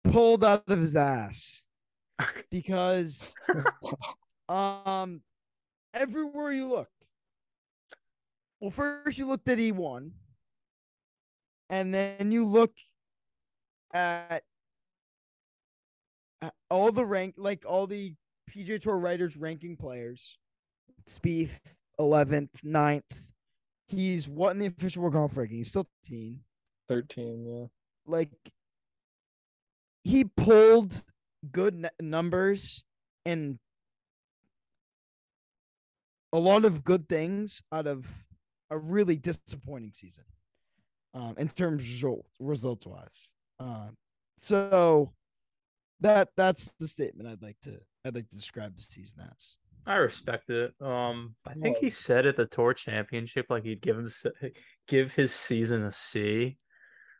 pulled 0.04 0.44
out 0.44 0.64
of 0.68 0.80
his 0.80 0.96
ass 0.96 1.62
because 2.50 3.34
um 4.48 5.20
everywhere 5.92 6.52
you 6.52 6.68
look 6.68 6.88
well 8.60 8.70
first 8.70 9.18
you 9.18 9.26
looked 9.26 9.46
at 9.48 9.58
e1 9.58 10.10
and 11.68 11.92
then 11.92 12.32
you 12.32 12.46
look 12.46 12.72
at 13.92 14.42
all 16.70 16.90
the 16.90 17.04
rank 17.04 17.34
like 17.36 17.64
all 17.66 17.86
the 17.86 18.14
PGA 18.54 18.80
Tour 18.80 18.96
writers 18.98 19.36
ranking 19.36 19.76
players 19.76 20.38
Spieth 21.08 21.60
11th 22.00 22.50
9th 22.64 23.02
he's 23.88 24.28
what 24.28 24.50
in 24.50 24.58
the 24.58 24.66
official 24.66 25.02
world 25.02 25.14
golf 25.14 25.36
ranking 25.36 25.56
he's 25.58 25.68
still 25.68 25.88
13 26.04 26.40
thirteen. 26.88 27.46
Yeah. 27.46 27.66
like 28.06 28.30
he 30.04 30.24
pulled 30.24 31.02
good 31.52 31.74
n- 31.84 31.90
numbers 32.00 32.82
and 33.26 33.58
a 36.32 36.38
lot 36.38 36.64
of 36.64 36.84
good 36.84 37.08
things 37.08 37.62
out 37.72 37.86
of 37.86 38.06
a 38.70 38.78
really 38.78 39.16
disappointing 39.16 39.92
season 39.92 40.24
um 41.14 41.34
in 41.38 41.48
terms 41.48 41.82
of 41.82 41.88
results 41.88 42.28
results 42.38 42.86
wise 42.86 43.30
um 43.60 43.96
so 44.38 45.12
that 46.00 46.28
that's 46.36 46.74
the 46.78 46.86
statement 46.86 47.28
i'd 47.28 47.42
like 47.42 47.58
to 47.62 47.78
i'd 48.04 48.14
like 48.14 48.28
to 48.28 48.36
describe 48.36 48.76
the 48.76 48.82
season 48.82 49.28
as 49.32 49.56
I 49.88 49.96
respect 49.96 50.50
it. 50.50 50.74
Um, 50.82 51.34
I 51.46 51.54
think 51.54 51.78
he 51.78 51.88
said 51.88 52.26
at 52.26 52.36
the 52.36 52.46
tour 52.46 52.74
championship 52.74 53.46
like 53.48 53.64
he'd 53.64 53.80
give 53.80 53.96
him 53.96 54.04
s- 54.04 54.26
give 54.86 55.14
his 55.14 55.32
season 55.32 55.82
a 55.82 55.92
C. 55.92 56.58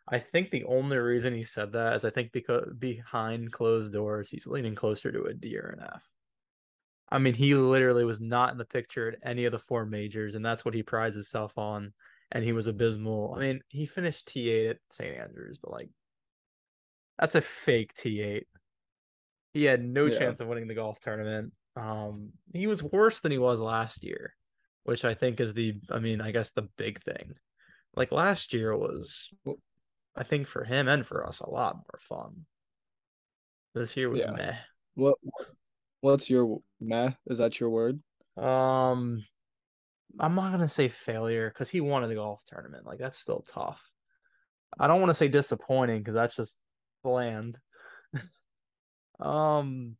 I 0.07 0.19
think 0.19 0.51
the 0.51 0.65
only 0.65 0.99
reason 0.99 1.35
he 1.35 1.45
said 1.45 1.73
that 1.73 1.95
is 1.95 2.05
I 2.05 2.11
think 2.11 2.31
because 2.31 2.71
behind 2.79 3.53
closed 3.53 3.95
doors 3.95 4.29
he's 4.29 4.47
leaning 4.47 4.75
closer 4.75 5.11
to 5.11 5.25
a 5.25 5.35
D 5.35 5.57
or 5.57 5.69
an 5.79 5.87
F. 5.95 6.07
I 7.11 7.17
mean, 7.17 7.33
he 7.33 7.55
literally 7.55 8.05
was 8.05 8.21
not 8.21 8.53
in 8.53 8.59
the 8.59 8.67
picture 8.67 9.09
at 9.09 9.19
any 9.23 9.47
of 9.47 9.53
the 9.53 9.59
four 9.59 9.87
majors, 9.87 10.35
and 10.35 10.45
that's 10.45 10.63
what 10.63 10.75
he 10.75 10.83
prides 10.83 11.15
himself 11.15 11.57
on. 11.57 11.95
And 12.33 12.45
he 12.45 12.53
was 12.53 12.67
abysmal. 12.67 13.33
I 13.35 13.41
mean, 13.41 13.61
he 13.69 13.87
finished 13.87 14.29
T 14.29 14.51
eight 14.51 14.69
at 14.69 14.77
St. 14.91 15.17
Andrews, 15.17 15.57
but 15.57 15.73
like, 15.73 15.89
that's 17.19 17.35
a 17.35 17.41
fake 17.41 17.95
T 17.95 18.21
eight. 18.21 18.47
He 19.53 19.65
had 19.65 19.85
no 19.85 20.07
Yeah. 20.07 20.19
chance 20.19 20.41
of 20.41 20.49
winning 20.49 20.69
the 20.69 20.75
golf 20.75 21.01
tournament. 21.01 21.53
Um, 21.77 22.33
he 22.53 22.67
was 22.67 22.83
worse 22.83 23.21
than 23.21 23.33
he 23.33 23.39
was 23.39 23.61
last 23.61 24.05
year, 24.05 24.35
which 24.83 25.05
I 25.05 25.15
think 25.15 25.41
is 25.41 25.55
the, 25.55 25.81
I 25.91 25.99
mean, 25.99 26.21
I 26.21 26.33
guess 26.33 26.51
the 26.51 26.63
big 26.77 27.03
thing. 27.03 27.35
Like 27.95 28.13
last 28.13 28.53
year 28.53 28.77
was, 28.77 29.31
I 30.17 30.25
think 30.25 30.47
for 30.47 30.65
him 30.65 30.89
and 30.89 31.07
for 31.07 31.27
us, 31.27 31.41
a 31.41 31.49
lot 31.49 31.77
more 31.77 32.01
fun. 32.01 32.47
This 33.75 33.97
year 33.97 34.11
was 34.11 34.21
Yeah. 34.21 34.33
meh. 34.33 34.57
What 34.95 35.19
what's 36.01 36.29
your 36.31 36.61
meh? 36.81 37.13
Is 37.27 37.39
that 37.39 37.61
your 37.61 37.71
word? 37.71 38.03
Um, 38.37 39.25
I'm 40.19 40.35
not 40.35 40.53
gonna 40.53 40.69
say 40.69 40.89
failure 40.89 41.51
because 41.51 41.71
he 41.71 41.81
won 41.81 42.07
the 42.09 42.15
golf 42.15 42.45
tournament. 42.47 42.87
Like 42.87 42.99
that's 42.99 43.19
still 43.19 43.45
tough. 43.49 43.81
I 44.79 44.87
don't 44.87 45.01
want 45.01 45.11
to 45.11 45.15
say 45.15 45.29
disappointing 45.29 45.99
because 45.99 46.15
that's 46.15 46.37
just 46.37 46.59
bland. 47.03 47.59
Um, 49.21 49.97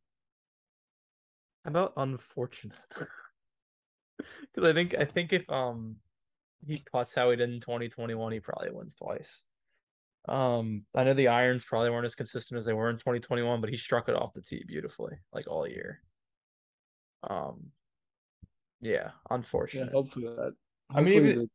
How 1.63 1.71
about 1.71 1.93
unfortunate? 1.97 2.77
Because 2.97 4.63
I 4.69 4.73
think 4.73 4.95
I 4.95 5.05
think 5.05 5.33
if 5.33 5.49
um 5.49 5.97
he 6.65 6.83
puts 6.91 7.13
how 7.15 7.29
he 7.31 7.37
did 7.37 7.49
in 7.49 7.59
2021, 7.61 8.31
he 8.33 8.39
probably 8.39 8.71
wins 8.71 8.95
twice. 8.95 9.43
Um, 10.27 10.85
I 10.93 11.05
know 11.05 11.13
the 11.13 11.29
irons 11.29 11.63
probably 11.63 11.89
weren't 11.89 12.05
as 12.05 12.15
consistent 12.15 12.57
as 12.59 12.65
they 12.65 12.73
were 12.73 12.89
in 12.89 12.97
2021, 12.97 13.61
but 13.61 13.69
he 13.69 13.77
struck 13.77 14.09
it 14.09 14.15
off 14.15 14.33
the 14.33 14.41
tee 14.41 14.63
beautifully, 14.67 15.13
like 15.31 15.47
all 15.47 15.67
year. 15.67 16.01
Um, 17.23 17.71
yeah, 18.81 18.91
Yeah, 18.91 19.11
unfortunate. 19.31 19.91
hopefully 19.93 20.25
that. 20.27 20.53
I 20.89 21.01
mean, 21.01 21.13
hopefully 21.13 21.29
even- 21.31 21.39
the- 21.43 21.49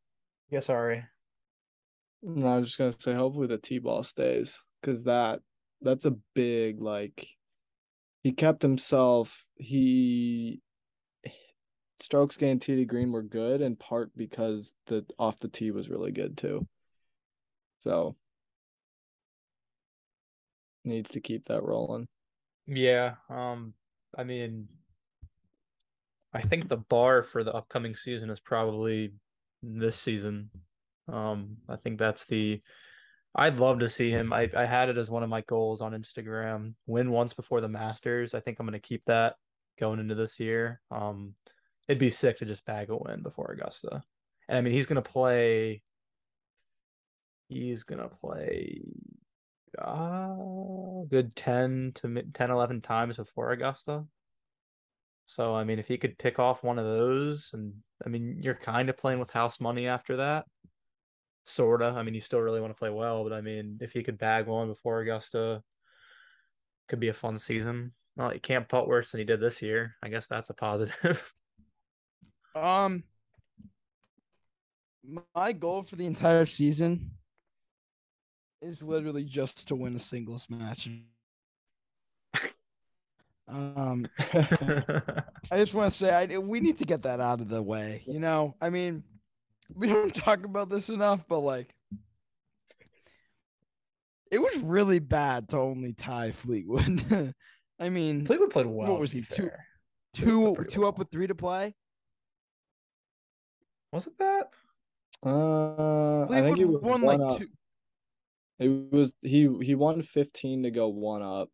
Yeah, 0.50 0.60
sorry. 0.60 1.04
No, 2.22 2.46
I 2.48 2.56
was 2.58 2.68
just 2.68 2.78
gonna 2.78 2.92
say 2.92 3.12
hopefully 3.14 3.46
the 3.48 3.58
T-ball 3.58 4.02
stays 4.02 4.58
because 4.80 5.04
that 5.04 5.42
that's 5.82 6.06
a 6.06 6.12
big 6.34 6.80
like 6.82 7.28
he 8.24 8.32
kept 8.32 8.62
himself 8.62 9.44
he 9.54 10.60
strokes 12.00 12.36
gained 12.36 12.60
tee 12.60 12.74
to 12.74 12.84
green 12.84 13.12
were 13.12 13.22
good 13.22 13.60
in 13.60 13.76
part 13.76 14.10
because 14.16 14.72
the 14.86 15.04
off 15.18 15.38
the 15.38 15.48
tee 15.48 15.70
was 15.70 15.88
really 15.88 16.10
good 16.10 16.36
too. 16.36 16.66
So 17.80 18.16
needs 20.84 21.10
to 21.10 21.20
keep 21.20 21.46
that 21.46 21.62
rolling. 21.62 22.08
Yeah, 22.66 23.14
um, 23.28 23.74
I 24.16 24.24
mean, 24.24 24.68
I 26.32 26.42
think 26.42 26.68
the 26.68 26.78
bar 26.78 27.22
for 27.22 27.44
the 27.44 27.52
upcoming 27.52 27.94
season 27.94 28.30
is 28.30 28.40
probably 28.40 29.12
this 29.62 29.96
season. 29.96 30.50
Um, 31.08 31.58
I 31.68 31.76
think 31.76 31.98
that's 31.98 32.24
the. 32.24 32.62
I'd 33.34 33.58
love 33.58 33.80
to 33.80 33.88
see 33.88 34.10
him. 34.10 34.32
I 34.32 34.50
I 34.56 34.64
had 34.64 34.88
it 34.88 34.98
as 34.98 35.10
one 35.10 35.22
of 35.22 35.28
my 35.28 35.40
goals 35.42 35.80
on 35.80 35.92
Instagram. 35.92 36.74
Win 36.86 37.10
once 37.10 37.34
before 37.34 37.60
the 37.60 37.68
Masters. 37.68 38.34
I 38.34 38.40
think 38.40 38.58
I'm 38.58 38.66
gonna 38.66 38.78
keep 38.78 39.04
that 39.06 39.36
going 39.78 39.98
into 40.00 40.14
this 40.14 40.38
year. 40.38 40.80
Um, 40.90 41.34
it'd 41.88 41.98
be 41.98 42.10
sick 42.10 42.38
to 42.38 42.44
just 42.44 42.64
bag 42.64 42.90
a 42.90 42.96
win 42.96 43.22
before 43.22 43.50
Augusta. 43.50 44.02
And 44.48 44.58
I 44.58 44.60
mean, 44.60 44.72
he's 44.72 44.86
gonna 44.86 45.02
play. 45.02 45.82
He's 47.48 47.82
gonna 47.84 48.08
play 48.08 48.82
uh 49.78 50.34
good 51.08 51.34
10 51.34 51.92
to 51.96 52.08
mi- 52.08 52.22
10 52.32 52.50
11 52.50 52.80
times 52.80 53.16
before 53.16 53.50
Augusta. 53.52 54.04
So 55.26 55.54
I 55.54 55.64
mean 55.64 55.78
if 55.78 55.88
he 55.88 55.98
could 55.98 56.18
pick 56.18 56.38
off 56.38 56.62
one 56.62 56.78
of 56.78 56.84
those 56.84 57.50
and 57.52 57.74
I 58.04 58.08
mean 58.08 58.38
you're 58.40 58.54
kind 58.54 58.88
of 58.88 58.96
playing 58.96 59.18
with 59.18 59.30
house 59.30 59.60
money 59.60 59.88
after 59.88 60.18
that. 60.18 60.46
Sorta. 61.44 61.94
I 61.96 62.02
mean 62.02 62.14
you 62.14 62.20
still 62.20 62.40
really 62.40 62.60
want 62.60 62.74
to 62.74 62.78
play 62.78 62.90
well, 62.90 63.22
but 63.24 63.32
I 63.32 63.40
mean 63.40 63.78
if 63.80 63.92
he 63.92 64.02
could 64.02 64.18
bag 64.18 64.46
one 64.46 64.68
before 64.68 65.00
Augusta 65.00 65.62
could 66.88 67.00
be 67.00 67.08
a 67.08 67.14
fun 67.14 67.38
season. 67.38 67.92
Well, 68.16 68.30
he 68.30 68.38
can't 68.38 68.68
putt 68.68 68.86
worse 68.86 69.10
than 69.10 69.18
he 69.18 69.24
did 69.24 69.40
this 69.40 69.60
year. 69.60 69.96
I 70.02 70.08
guess 70.08 70.26
that's 70.26 70.50
a 70.50 70.54
positive. 70.54 71.32
Um, 72.56 73.02
my 75.34 75.52
goal 75.52 75.82
for 75.82 75.96
the 75.96 76.06
entire 76.06 76.46
season 76.46 77.10
is 78.62 78.82
literally 78.82 79.24
just 79.24 79.68
to 79.68 79.74
win 79.74 79.96
a 79.96 79.98
singles 79.98 80.46
match. 80.48 80.88
Um, 83.46 84.06
I 84.18 85.58
just 85.58 85.74
want 85.74 85.90
to 85.90 85.96
say 85.96 86.10
I 86.10 86.38
we 86.38 86.60
need 86.60 86.78
to 86.78 86.86
get 86.86 87.02
that 87.02 87.20
out 87.20 87.40
of 87.40 87.48
the 87.48 87.62
way. 87.62 88.02
You 88.06 88.18
know, 88.18 88.54
I 88.60 88.70
mean, 88.70 89.04
we 89.72 89.86
don't 89.86 90.14
talk 90.14 90.44
about 90.44 90.68
this 90.68 90.88
enough, 90.88 91.24
but 91.28 91.40
like, 91.40 91.74
it 94.30 94.38
was 94.38 94.56
really 94.58 94.98
bad 94.98 95.48
to 95.50 95.58
only 95.58 95.92
tie 95.92 96.32
Fleetwood. 96.32 97.34
I 97.78 97.88
mean, 97.88 98.24
Fleetwood 98.24 98.50
played 98.50 98.66
well. 98.66 98.92
What 98.92 99.00
was 99.00 99.12
he, 99.12 99.20
two-. 99.20 99.26
Fleetwood 99.34 99.52
two 100.14 100.56
two 100.68 100.86
up 100.86 100.98
with 100.98 101.10
three 101.10 101.26
to 101.26 101.34
play. 101.34 101.74
Was 103.92 104.06
it 104.06 104.18
that? 104.18 104.48
Uh, 105.24 106.24
I 106.24 106.42
think 106.42 106.58
he 106.58 106.64
won 106.64 107.02
like 107.02 107.20
up. 107.20 107.38
two. 107.38 107.48
It 108.58 108.92
was 108.92 109.12
he 109.20 109.48
he 109.62 109.74
won 109.74 110.02
15 110.02 110.62
to 110.62 110.70
go 110.70 110.88
one 110.88 111.22
up, 111.22 111.50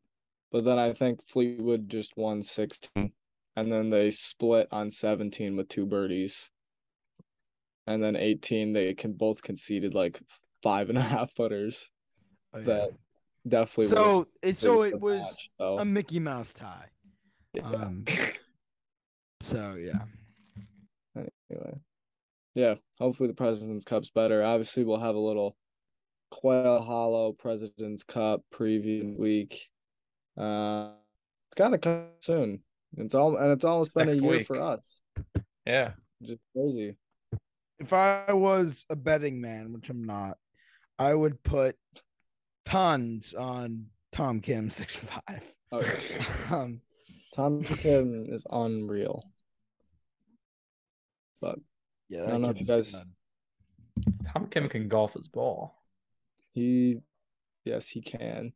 but 0.52 0.64
then 0.64 0.78
I 0.78 0.92
think 0.92 1.26
Fleetwood 1.26 1.88
just 1.88 2.16
won 2.16 2.42
16, 2.42 3.12
and 3.56 3.72
then 3.72 3.90
they 3.90 4.10
split 4.10 4.68
on 4.70 4.90
17 4.90 5.56
with 5.56 5.68
two 5.68 5.86
birdies, 5.86 6.50
and 7.90 8.02
then 8.02 8.14
18 8.16 8.72
they 8.72 8.94
can 8.94 9.12
both 9.12 9.42
conceded 9.42 9.94
like 9.94 10.20
five 10.62 10.88
and 10.88 10.98
a 10.98 11.02
half 11.02 11.32
footers. 11.34 11.90
Oh, 12.54 12.58
yeah. 12.58 12.64
That 12.64 12.90
definitely 13.48 13.88
So 13.88 14.28
it 14.42 14.56
so 14.56 14.82
it 14.82 15.00
was 15.00 15.22
match, 15.22 15.50
though. 15.58 15.78
a 15.78 15.84
Mickey 15.84 16.20
Mouse 16.20 16.52
tie. 16.52 16.88
Yeah. 17.52 17.62
Um, 17.62 18.04
so 19.42 19.74
yeah. 19.74 20.04
Anyway, 21.16 21.78
yeah. 22.54 22.74
Hopefully 23.00 23.28
the 23.28 23.34
President's 23.34 23.84
Cup's 23.84 24.10
better. 24.10 24.42
Obviously, 24.42 24.84
we'll 24.84 24.98
have 24.98 25.16
a 25.16 25.20
little 25.20 25.56
Quail 26.30 26.80
Hollow 26.80 27.32
President's 27.32 28.04
Cup 28.04 28.42
preview 28.54 29.16
week. 29.16 29.66
Uh, 30.38 30.90
it's 31.48 31.56
kind 31.56 31.74
of 31.74 31.80
coming 31.80 32.06
soon. 32.20 32.60
It's 32.96 33.14
all 33.14 33.36
and 33.36 33.50
it's 33.50 33.64
almost 33.64 33.94
been 33.94 34.08
a 34.08 34.12
year 34.12 34.38
week. 34.38 34.46
for 34.46 34.60
us. 34.60 35.00
yeah. 35.66 35.92
Just 36.22 36.40
crazy. 36.54 36.96
If 37.80 37.92
I 37.94 38.32
was 38.32 38.84
a 38.90 38.94
betting 38.96 39.40
man, 39.40 39.72
which 39.72 39.88
I'm 39.88 40.04
not, 40.04 40.36
I 40.98 41.14
would 41.14 41.42
put 41.42 41.76
tons 42.66 43.32
on 43.34 43.86
Tom 44.12 44.40
Kim 44.40 44.68
six 44.70 44.98
five. 44.98 45.42
Oh, 45.72 45.80
yeah. 45.80 46.24
Um, 46.54 46.80
Tom 47.34 47.62
Kim 47.62 48.26
is 48.28 48.44
unreal. 48.50 49.24
But 51.40 51.58
yeah, 52.08 52.24
I 52.24 52.30
don't 52.30 52.42
know 52.42 52.50
if 52.50 52.60
you 52.60 52.66
guys- 52.66 52.94
Tom 54.32 54.46
Kim 54.48 54.68
can 54.68 54.88
golf 54.88 55.14
his 55.14 55.28
ball. 55.28 55.74
he, 56.52 57.00
yes, 57.64 57.88
he 57.88 58.00
can. 58.02 58.52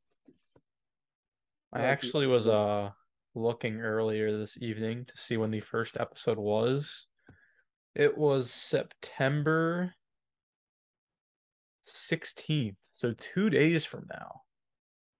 I 1.73 1.79
Yeah, 1.79 1.85
if 1.93 2.03
you- 2.03 2.09
actually 2.09 2.27
was 2.27 2.47
uh 2.49 2.91
looking 3.37 3.81
earlier 3.81 4.37
this 4.37 4.59
evening 4.61 5.05
to 5.07 5.17
see 5.17 5.37
when 5.37 5.51
the 5.51 5.61
first 5.61 5.97
episode 5.99 6.39
was. 6.39 7.07
It 7.95 8.19
was 8.19 8.51
September 8.51 9.95
16th. 11.87 12.77
So 12.93 13.13
two 13.17 13.51
days 13.51 13.85
from 13.85 14.07
now. 14.13 14.43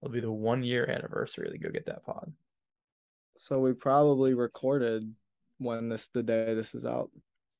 It'll 0.01 0.13
be 0.13 0.19
the 0.19 0.31
one 0.31 0.63
year 0.63 0.89
anniversary 0.89 1.47
of 1.47 1.53
the 1.53 1.59
Go 1.59 1.69
Get 1.69 1.85
That 1.85 2.05
Pod. 2.05 2.31
So 3.37 3.59
we 3.59 3.73
probably 3.73 4.33
recorded 4.33 5.13
when 5.57 5.89
this 5.89 6.07
the 6.09 6.23
day 6.23 6.53
this 6.53 6.75
is 6.75 6.85
out. 6.85 7.11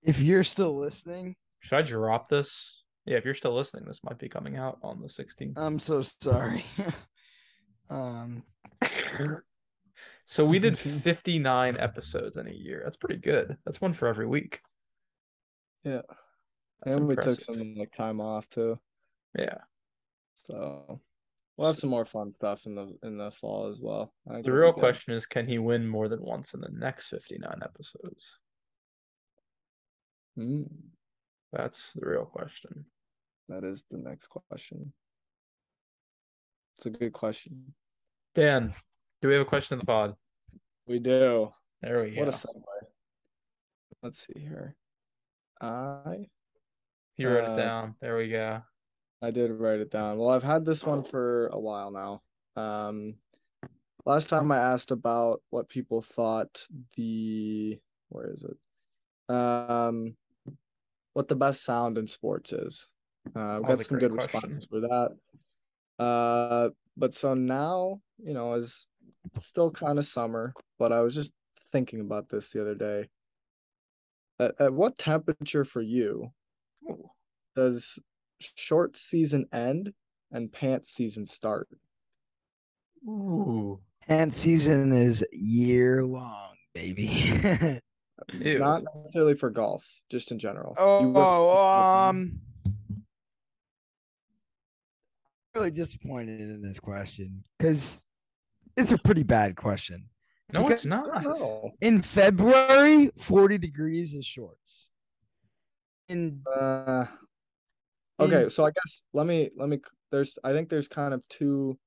If 0.03 0.21
you're 0.21 0.43
still 0.43 0.77
listening, 0.77 1.35
Should 1.59 1.77
I 1.77 1.81
drop 1.81 2.29
this? 2.29 2.83
Yeah, 3.05 3.17
if 3.17 3.25
you're 3.25 3.33
still 3.33 3.55
listening, 3.55 3.85
this 3.85 4.03
might 4.03 4.17
be 4.19 4.29
coming 4.29 4.57
out 4.57 4.79
on 4.83 5.01
the 5.01 5.07
16th. 5.07 5.53
I'm 5.57 5.79
so 5.79 6.01
sorry. 6.01 6.65
um, 7.89 8.43
So 10.25 10.43
we 10.45 10.59
did 10.59 10.77
59 11.03 11.77
episodes 11.77 12.37
in 12.37 12.47
a 12.47 12.51
year. 12.53 12.81
That's 12.83 12.97
pretty 12.97 13.17
good. 13.17 13.57
That's 13.65 13.79
one 13.81 13.93
for 13.93 14.07
every 14.07 14.27
week. 14.27 14.61
Yeah. 15.85 16.01
That's 16.83 16.97
and 16.97 17.07
we 17.07 17.15
took 17.15 17.25
impressive. 17.25 17.43
some 17.43 17.75
like 17.75 17.95
time 17.95 18.19
off 18.19 18.49
too. 18.49 18.77
Yeah. 19.37 19.59
So 20.35 20.99
we'll 21.55 21.67
have 21.67 21.77
some 21.77 21.89
more 21.89 22.05
fun 22.05 22.33
stuff 22.33 22.65
in 22.65 22.75
the 22.75 22.97
in 23.03 23.17
the 23.17 23.31
fall 23.31 23.67
as 23.71 23.79
well. 23.79 24.13
The 24.43 24.51
real 24.51 24.73
question 24.73 25.13
is 25.13 25.25
can 25.25 25.47
he 25.47 25.57
win 25.59 25.87
more 25.87 26.09
than 26.09 26.21
once 26.21 26.53
in 26.53 26.59
the 26.61 26.69
next 26.71 27.07
59 27.09 27.59
episodes? 27.63 28.37
Mm, 30.37 30.67
That's 31.53 31.91
the 31.95 32.05
real 32.05 32.25
question. 32.25 32.85
that 33.47 33.63
is 33.63 33.85
the 33.89 33.97
next 33.97 34.27
question. 34.27 34.91
It's 36.77 36.85
a 36.87 36.89
good 36.89 37.13
question. 37.13 37.73
Dan, 38.33 38.73
do 39.21 39.29
we 39.29 39.35
have 39.35 39.43
a 39.43 39.49
question 39.49 39.75
in 39.75 39.79
the 39.79 39.85
pod? 39.85 40.15
We 40.87 40.99
do. 40.99 41.53
There 41.81 42.03
we 42.03 42.17
What 42.17 42.25
go. 42.25 42.29
a 42.29 42.33
segue. 42.33 42.63
Let's 44.03 44.27
see 44.27 44.39
here. 44.41 44.75
I 45.61 46.27
He 47.15 47.25
wrote 47.25 47.49
uh, 47.49 47.53
it 47.53 47.55
down. 47.55 47.95
There 48.01 48.17
we 48.17 48.29
go. 48.29 48.61
I 49.21 49.31
did 49.31 49.51
write 49.51 49.79
it 49.79 49.91
down. 49.91 50.17
Well, 50.17 50.29
I've 50.29 50.43
had 50.43 50.65
this 50.65 50.83
one 50.83 51.03
for 51.03 51.47
a 51.47 51.59
while 51.59 51.91
now. 51.91 52.21
Um, 52.61 53.15
last 54.05 54.29
time 54.29 54.51
I 54.51 54.57
asked 54.57 54.91
about 54.91 55.41
what 55.49 55.69
people 55.69 56.01
thought 56.01 56.67
the 56.95 57.79
where 58.09 58.31
is 58.31 58.43
it? 58.43 59.33
Um, 59.33 60.15
what 61.13 61.27
the 61.27 61.35
best 61.35 61.63
sound 61.63 61.97
in 61.97 62.07
sports 62.07 62.53
is. 62.53 62.87
Uh, 63.35 63.59
got 63.59 63.83
some 63.83 63.97
good 63.97 64.13
question. 64.13 64.39
responses 64.41 64.65
for 64.65 64.81
that. 64.81 66.03
Uh, 66.03 66.69
but 66.97 67.15
so 67.15 67.33
now, 67.33 68.01
you 68.17 68.33
know, 68.33 68.53
is 68.53 68.87
still 69.37 69.71
kind 69.71 69.97
of 69.97 70.05
summer, 70.05 70.53
but 70.77 70.91
I 70.91 71.01
was 71.01 71.15
just 71.15 71.33
thinking 71.71 71.99
about 71.99 72.29
this 72.29 72.51
the 72.51 72.61
other 72.61 72.75
day. 72.75 73.09
At, 74.39 74.55
at 74.59 74.73
what 74.73 74.97
temperature 74.97 75.63
for 75.65 75.81
you 75.81 76.31
Ooh. 76.89 77.09
does 77.55 77.99
short 78.39 78.97
season 78.97 79.45
end 79.53 79.93
and 80.31 80.51
pants 80.51 80.91
season 80.91 81.25
start? 81.25 81.67
Ooh. 83.07 83.79
and 84.07 84.33
season 84.33 84.91
is 84.91 85.23
year 85.31 86.03
long, 86.03 86.55
baby. 86.73 87.39
Not 88.33 88.83
necessarily 88.95 89.35
for 89.35 89.49
golf, 89.49 89.85
just 90.09 90.31
in 90.31 90.39
general. 90.39 90.75
You 90.77 91.13
oh, 91.15 91.45
work- 91.47 91.57
um, 92.15 92.39
really 95.53 95.71
disappointed 95.71 96.41
in 96.41 96.61
this 96.61 96.79
question 96.79 97.43
because 97.57 98.03
it's 98.75 98.91
a 98.91 98.97
pretty 98.97 99.23
bad 99.23 99.55
question. 99.55 100.01
No, 100.53 100.63
because- 100.63 100.71
it's 100.81 100.85
not. 100.85 101.23
No. 101.23 101.71
In 101.81 102.01
February, 102.01 103.11
40 103.15 103.57
degrees 103.57 104.13
is 104.13 104.25
shorts. 104.25 104.89
In 106.07 106.43
Uh, 106.55 107.05
In- 108.19 108.25
okay, 108.25 108.49
so 108.49 108.63
I 108.65 108.71
guess 108.71 109.03
let 109.13 109.25
me 109.25 109.49
let 109.57 109.69
me 109.69 109.79
there's 110.11 110.37
I 110.43 110.51
think 110.53 110.69
there's 110.69 110.87
kind 110.87 111.13
of 111.13 111.27
two 111.29 111.77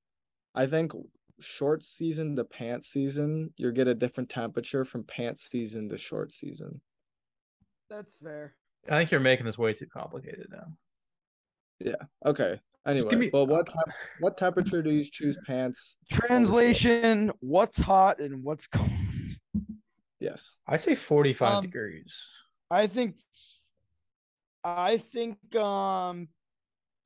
I 0.55 0.67
think 0.67 0.91
short 1.39 1.83
season 1.83 2.35
to 2.35 2.43
pants 2.43 2.89
season, 2.89 3.53
you 3.55 3.71
get 3.71 3.87
a 3.87 3.95
different 3.95 4.29
temperature 4.29 4.83
from 4.83 5.05
pants 5.05 5.49
season 5.49 5.87
to 5.89 5.97
short 5.97 6.33
season. 6.33 6.81
that's 7.89 8.17
fair. 8.17 8.55
I 8.89 8.97
think 8.97 9.09
you're 9.11 9.19
making 9.21 9.45
this 9.45 9.57
way 9.57 9.73
too 9.73 9.87
complicated 9.87 10.47
now. 10.51 10.73
Yeah. 11.79 12.05
Okay. 12.25 12.59
Anyway, 12.87 13.15
me- 13.15 13.29
but 13.29 13.45
what 13.45 13.67
temp- 13.67 13.95
what 14.19 14.37
temperature 14.37 14.81
do 14.81 14.89
you 14.89 15.03
choose 15.03 15.37
pants? 15.45 15.97
Translation: 16.09 17.31
What's 17.39 17.77
hot 17.77 18.19
and 18.19 18.43
what's 18.43 18.67
cold? 18.67 18.89
Yes. 20.19 20.55
I 20.67 20.77
say 20.77 20.95
45 20.95 21.55
Um, 21.55 21.63
degrees. 21.63 22.13
I 22.71 22.87
think, 22.87 23.15
I 24.63 24.97
think, 24.97 25.37
um, 25.55 26.27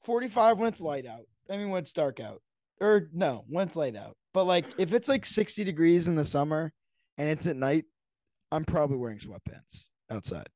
45 0.03 0.57
when 0.59 0.67
it's 0.67 0.81
light 0.81 1.05
out. 1.05 1.25
I 1.49 1.57
mean, 1.57 1.69
when 1.69 1.81
it's 1.83 1.93
dark 1.93 2.19
out, 2.19 2.41
or 2.81 3.09
no, 3.13 3.45
when 3.47 3.67
it's 3.67 3.75
light 3.75 3.95
out. 3.95 4.17
But 4.33 4.45
like, 4.45 4.65
if 4.77 4.93
it's 4.93 5.07
like 5.07 5.25
60 5.25 5.63
degrees 5.63 6.07
in 6.07 6.15
the 6.15 6.25
summer 6.25 6.73
and 7.17 7.29
it's 7.29 7.45
at 7.45 7.55
night, 7.55 7.85
I'm 8.51 8.65
probably 8.65 8.97
wearing 8.97 9.19
sweatpants 9.19 9.83
outside. 10.09 10.47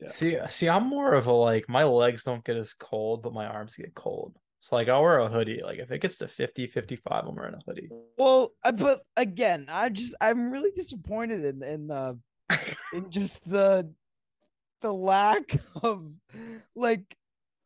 Yeah. 0.00 0.10
See, 0.10 0.38
see, 0.48 0.68
I'm 0.68 0.86
more 0.86 1.14
of 1.14 1.26
a 1.26 1.32
like 1.32 1.68
my 1.68 1.82
legs 1.84 2.22
don't 2.22 2.44
get 2.44 2.56
as 2.56 2.74
cold, 2.74 3.22
but 3.22 3.32
my 3.32 3.46
arms 3.46 3.74
get 3.74 3.94
cold. 3.94 4.36
So 4.60 4.76
like 4.76 4.88
I'll 4.88 5.02
wear 5.02 5.18
a 5.18 5.28
hoodie. 5.28 5.62
Like 5.62 5.78
if 5.78 5.90
it 5.90 6.00
gets 6.00 6.18
to 6.18 6.28
50, 6.28 6.66
55, 6.66 7.24
I'm 7.26 7.34
wearing 7.34 7.54
a 7.54 7.60
hoodie. 7.66 7.90
Well, 8.16 8.52
I- 8.64 8.72
but 8.72 9.02
again, 9.16 9.66
I 9.68 9.88
just 9.88 10.14
I'm 10.20 10.50
really 10.50 10.70
disappointed 10.72 11.44
in 11.44 11.62
in 11.62 11.86
the 11.86 12.18
in 12.92 13.10
just 13.10 13.48
the 13.48 13.92
the 14.80 14.92
lack 14.92 15.60
of 15.82 16.10
like 16.74 17.02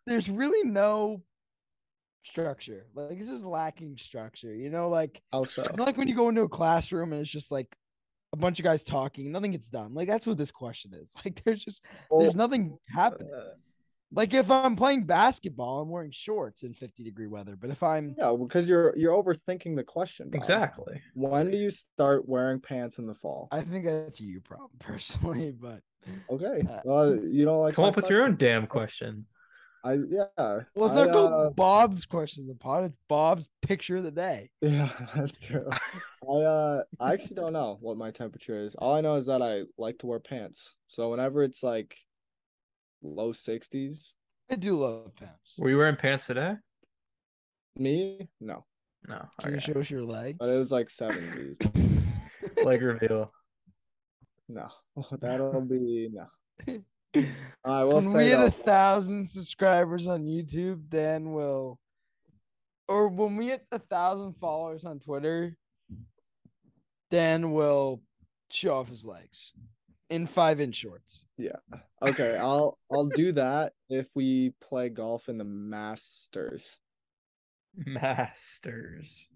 there's 0.06 0.28
really 0.28 0.69
no 0.69 1.23
structure. 2.24 2.86
Like 2.94 3.19
this 3.19 3.31
is 3.31 3.44
lacking 3.44 3.97
structure. 3.98 4.55
You 4.55 4.70
know, 4.70 4.89
like 4.89 5.23
How 5.32 5.44
so? 5.44 5.62
you 5.62 5.77
know, 5.77 5.85
like 5.85 5.97
when 5.97 6.09
you 6.09 6.16
go 6.16 6.28
into 6.28 6.43
a 6.43 6.48
classroom 6.48 7.12
and 7.12 7.20
it's 7.23 7.31
just 7.31 7.51
like 7.51 7.74
a 8.32 8.36
bunch 8.36 8.59
of 8.59 8.64
guys 8.64 8.82
talking, 8.82 9.31
nothing 9.32 9.51
gets 9.52 9.69
done. 9.70 9.94
Like 9.94 10.09
that's 10.09 10.27
what 10.27 10.39
this 10.39 10.51
question 10.51 10.93
is. 10.94 11.14
Like 11.24 11.43
there's 11.44 11.64
just 11.64 11.82
there's 12.19 12.35
nothing 12.35 12.77
happening. 12.89 13.32
Uh, 13.35 13.55
Like 14.14 14.34
if 14.34 14.51
I'm 14.51 14.76
playing 14.76 15.05
basketball, 15.05 15.80
I'm 15.80 15.89
wearing 15.89 16.10
shorts 16.10 16.62
in 16.62 16.74
50 16.74 17.02
degree 17.02 17.26
weather. 17.26 17.56
But 17.56 17.70
if 17.70 17.82
I'm 17.82 18.14
yeah, 18.18 18.34
because 18.39 18.66
you're 18.66 18.97
you're 18.97 19.20
overthinking 19.20 19.76
the 19.76 19.84
question. 19.84 20.28
Bob. 20.28 20.34
Exactly. 20.34 21.01
When 21.14 21.51
do 21.51 21.56
you 21.56 21.70
start 21.70 22.28
wearing 22.28 22.60
pants 22.60 22.98
in 22.98 23.06
the 23.06 23.14
fall? 23.14 23.48
I 23.51 23.62
think 23.62 23.84
that's 23.84 24.20
a 24.20 24.24
you 24.24 24.40
problem 24.40 24.70
personally, 24.78 25.52
but 25.52 25.80
Okay. 26.30 26.66
Uh, 26.68 26.80
Well, 26.84 27.16
you 27.16 27.44
don't 27.44 27.60
like 27.60 27.74
Come 27.74 27.84
up 27.84 27.97
with 27.97 28.10
your 28.10 28.24
own 28.24 28.36
damn 28.36 28.66
question. 28.66 29.26
I 29.84 29.94
yeah. 29.94 30.26
well, 30.36 30.90
it's 30.90 30.97
I, 30.97 31.06
not 31.06 31.12
called 31.12 31.32
uh, 31.32 31.51
Bob's 31.51 32.06
question 32.06 32.44
of 32.44 32.48
the 32.48 32.55
pod. 32.55 32.84
It's 32.84 32.98
Bob's 33.09 33.48
picture 33.62 33.97
of 33.97 34.05
the 34.05 34.12
day. 34.12 34.51
Yeah, 34.62 34.90
that's 35.14 35.40
true. 35.40 35.68
I 36.22 36.34
uh 36.34 36.82
I 37.01 37.14
actually 37.14 37.36
don't 37.36 37.52
know 37.52 37.78
what 37.80 37.97
my 37.97 38.12
temperature 38.12 38.55
is. 38.55 38.76
All 38.76 38.94
I 38.94 39.01
know 39.01 39.16
is 39.16 39.26
that 39.26 39.43
I 39.43 39.62
like 39.78 39.98
to 39.98 40.06
wear 40.06 40.20
pants. 40.20 40.72
So 40.86 41.10
whenever 41.10 41.43
it's 41.43 41.64
like 41.64 41.97
low 43.03 43.33
60s, 43.33 44.12
I 44.51 44.57
do 44.57 44.79
love 44.81 45.15
pants. 45.16 45.57
Were 45.59 45.70
you 45.70 45.79
wearing 45.79 45.97
pants 45.97 46.27
today? 46.27 46.57
me, 47.77 48.29
no. 48.41 48.65
No. 49.09 49.27
Can 49.41 49.53
you 49.53 49.57
Okay. 49.57 49.73
show 49.73 49.81
us 49.81 49.91
your 49.91 50.05
legs? 50.05 50.39
But 50.41 50.51
it 50.51 50.59
was 50.59 50.70
like 50.70 50.89
70s. 50.89 51.57
Leg 52.65 52.83
reveal. 52.83 53.33
No. 54.49 54.69
That'll 55.20 55.61
be 55.62 56.11
no. 56.12 56.27
I 57.65 57.85
will 57.85 57.95
when 57.97 58.11
say 58.12 58.19
we 58.19 58.24
hit 58.27 58.37
though, 58.39 58.47
a 58.47 58.51
thousand 58.51 59.27
subscribers 59.27 60.07
on 60.07 60.24
YouTube, 60.24 60.89
Dan 60.89 61.33
will, 61.33 61.79
or 62.89 63.09
when 63.09 63.37
we 63.37 63.49
hit 63.49 63.66
a 63.73 63.79
thousand 63.79 64.35
followers 64.35 64.85
on 64.85 64.99
Twitter, 65.01 65.57
Dan 67.11 67.53
will 67.53 68.03
show 68.51 68.79
off 68.79 68.89
his 68.89 69.05
legs 69.05 69.53
in 70.12 70.26
five 70.26 70.60
inch 70.60 70.76
shorts. 70.76 71.24
Yeah. 71.39 71.56
Okay, 72.02 72.36
I'll 72.36 72.78
I'll 72.93 73.06
do 73.06 73.32
that 73.32 73.72
if 73.89 74.06
we 74.14 74.52
play 74.60 74.90
golf 74.90 75.28
in 75.28 75.39
the 75.39 75.44
Masters. 75.44 76.76
Masters. 77.74 79.28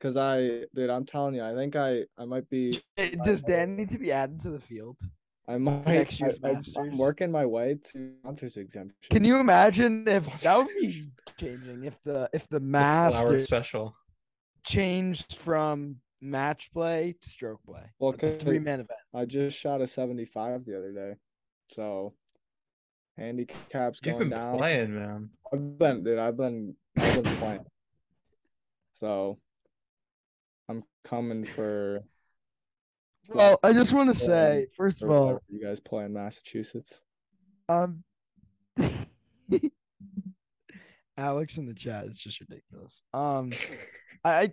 Cause 0.00 0.18
I 0.18 0.64
dude, 0.74 0.90
I'm 0.90 1.06
telling 1.06 1.34
you, 1.34 1.42
I 1.42 1.54
think 1.54 1.74
I 1.76 2.02
I 2.18 2.26
might 2.26 2.48
be 2.50 2.82
Does 3.24 3.42
Dan 3.42 3.74
need 3.76 3.88
to 3.88 3.98
be 3.98 4.12
added 4.12 4.40
to 4.40 4.50
the 4.50 4.60
field? 4.60 5.00
I 5.48 5.56
might 5.56 5.86
next 5.86 6.20
year's 6.20 6.38
I, 6.44 6.50
I, 6.50 6.52
Masters. 6.52 6.76
I'm 6.76 6.98
working 6.98 7.30
my 7.30 7.46
way 7.46 7.78
to 7.92 8.12
Masters 8.22 8.58
exemption. 8.58 9.08
Can 9.10 9.24
you 9.24 9.36
imagine 9.36 10.06
if 10.06 10.40
that 10.40 10.58
would 10.58 10.68
be 10.78 11.08
changing 11.38 11.84
if 11.84 12.02
the 12.02 12.28
if 12.34 12.46
the 12.48 12.60
Flower 12.60 12.70
Masters 12.70 13.46
special. 13.46 13.96
changed 14.64 15.36
from 15.36 15.96
match 16.24 16.72
play 16.72 17.14
to 17.20 17.28
stroke 17.28 17.60
play, 17.64 17.82
Well, 17.98 18.12
three 18.12 18.58
man 18.58 18.80
event. 18.80 18.98
I 19.14 19.24
just 19.26 19.58
shot 19.58 19.80
a 19.80 19.86
75 19.86 20.64
the 20.64 20.76
other 20.78 20.92
day. 20.92 21.14
So 21.70 22.14
handicaps 23.16 24.00
You've 24.02 24.18
going 24.18 24.30
been 24.30 24.38
down. 24.38 24.58
playing, 24.58 24.94
man. 24.94 25.30
I've 25.52 25.78
been 25.78 26.02
dude, 26.02 26.18
I've 26.18 26.36
been 26.36 26.74
I've 26.98 27.22
been 27.22 27.36
playing. 27.36 27.64
So 28.94 29.38
I'm 30.68 30.82
coming 31.04 31.44
for 31.44 32.00
Well, 33.28 33.58
I 33.62 33.72
just 33.72 33.94
want 33.94 34.08
to 34.10 34.14
say, 34.14 34.66
first 34.76 35.02
of 35.02 35.10
all, 35.10 35.40
you 35.48 35.62
guys 35.64 35.80
play 35.80 36.04
in 36.04 36.12
Massachusetts. 36.12 36.92
um, 37.70 38.04
Alex 41.16 41.56
in 41.58 41.66
the 41.66 41.74
chat 41.74 42.04
is 42.04 42.18
just 42.18 42.40
ridiculous. 42.40 43.02
Um, 43.14 43.52
I, 44.24 44.30
I 44.42 44.52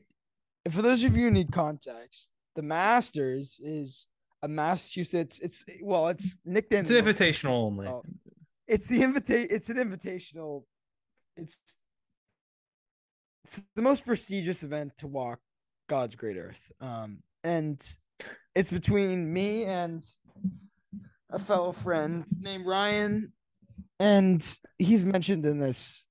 for 0.69 0.81
those 0.81 1.03
of 1.03 1.15
you 1.15 1.25
who 1.25 1.31
need 1.31 1.51
context, 1.51 2.29
the 2.55 2.61
Masters 2.61 3.59
is 3.63 4.07
a 4.43 4.47
Massachusetts. 4.47 5.39
It's 5.39 5.63
well, 5.81 6.07
it's 6.09 6.35
nicknamed. 6.45 6.89
It's 6.89 6.91
an 6.91 7.05
invitational 7.05 7.51
only. 7.51 7.87
Oh. 7.87 8.03
It's 8.67 8.87
the 8.87 9.01
invita- 9.01 9.53
It's 9.53 9.69
an 9.69 9.77
invitational. 9.77 10.63
It's 11.37 11.59
it's 13.45 13.61
the 13.75 13.81
most 13.81 14.05
prestigious 14.05 14.63
event 14.63 14.93
to 14.97 15.07
walk 15.07 15.39
God's 15.89 16.15
great 16.15 16.37
earth. 16.37 16.71
Um, 16.79 17.23
and 17.43 17.81
it's 18.55 18.71
between 18.71 19.33
me 19.33 19.65
and 19.65 20.05
a 21.31 21.39
fellow 21.39 21.71
friend 21.71 22.25
named 22.39 22.65
Ryan, 22.65 23.33
and 23.99 24.57
he's 24.77 25.03
mentioned 25.03 25.45
in 25.45 25.59
this 25.59 26.05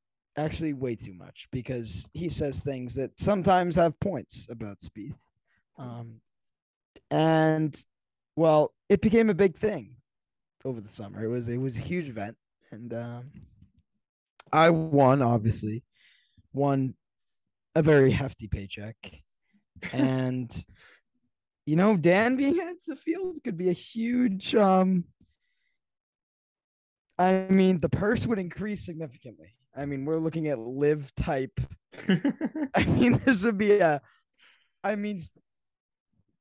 actually 0.45 0.73
way 0.73 0.95
too 0.95 1.15
much 1.15 1.49
because 1.51 2.09
he 2.13 2.29
says 2.29 2.61
things 2.61 2.95
that 2.95 3.11
sometimes 3.19 3.77
have 3.77 3.99
points 4.01 4.47
about 4.51 4.81
Spieth. 4.81 5.15
Um, 5.79 6.21
and 7.11 7.83
well, 8.37 8.73
it 8.89 9.01
became 9.01 9.31
a 9.31 9.35
big 9.35 9.57
thing 9.57 9.97
over 10.65 10.81
the 10.81 10.89
summer. 10.89 11.25
It 11.25 11.29
was 11.29 11.49
it 11.49 11.57
was 11.57 11.77
a 11.77 11.81
huge 11.81 12.09
event, 12.09 12.37
and 12.71 12.93
um, 12.93 13.31
I 14.53 14.71
won 14.71 15.23
obviously, 15.23 15.83
won 16.53 16.95
a 17.75 17.83
very 17.83 18.11
hefty 18.11 18.47
paycheck, 18.49 18.97
and 19.93 20.65
you 21.67 21.77
know 21.77 21.97
Dan 21.97 22.37
being 22.37 22.57
headed 22.57 22.81
to 22.85 22.91
the 22.91 22.97
field 22.97 23.39
could 23.43 23.57
be 23.57 23.71
a 23.71 23.75
huge. 23.75 24.55
Um, 24.55 25.05
I 27.19 27.47
mean, 27.51 27.81
the 27.81 27.91
purse 27.91 28.27
would 28.27 28.39
increase 28.39 28.87
significantly. 28.87 29.55
I 29.77 29.87
mean, 29.87 30.05
we're 30.05 30.17
looking 30.19 30.49
at 30.49 30.59
LIV 30.59 31.15
type. 31.15 31.61
I 32.75 32.85
mean, 32.85 33.21
this 33.25 33.45
would 33.45 33.59
be 33.59 33.79
a. 33.79 34.01
I 34.83 34.97
mean, 34.97 35.21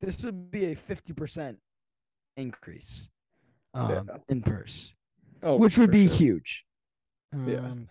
this 0.02 0.24
would 0.24 0.50
be 0.52 0.72
a 0.72 0.76
fifty 0.76 1.14
percent 1.14 1.58
increase 2.38 3.08
um, 3.74 3.90
Yeah. 3.92 4.18
in 4.30 4.42
purse, 4.42 4.94
Oh, 5.44 5.58
which 5.58 5.78
would 5.78 5.92
be 5.92 6.08
sure. 6.08 6.16
huge. 6.16 6.66
Yeah. 7.46 7.58
Um, 7.60 7.90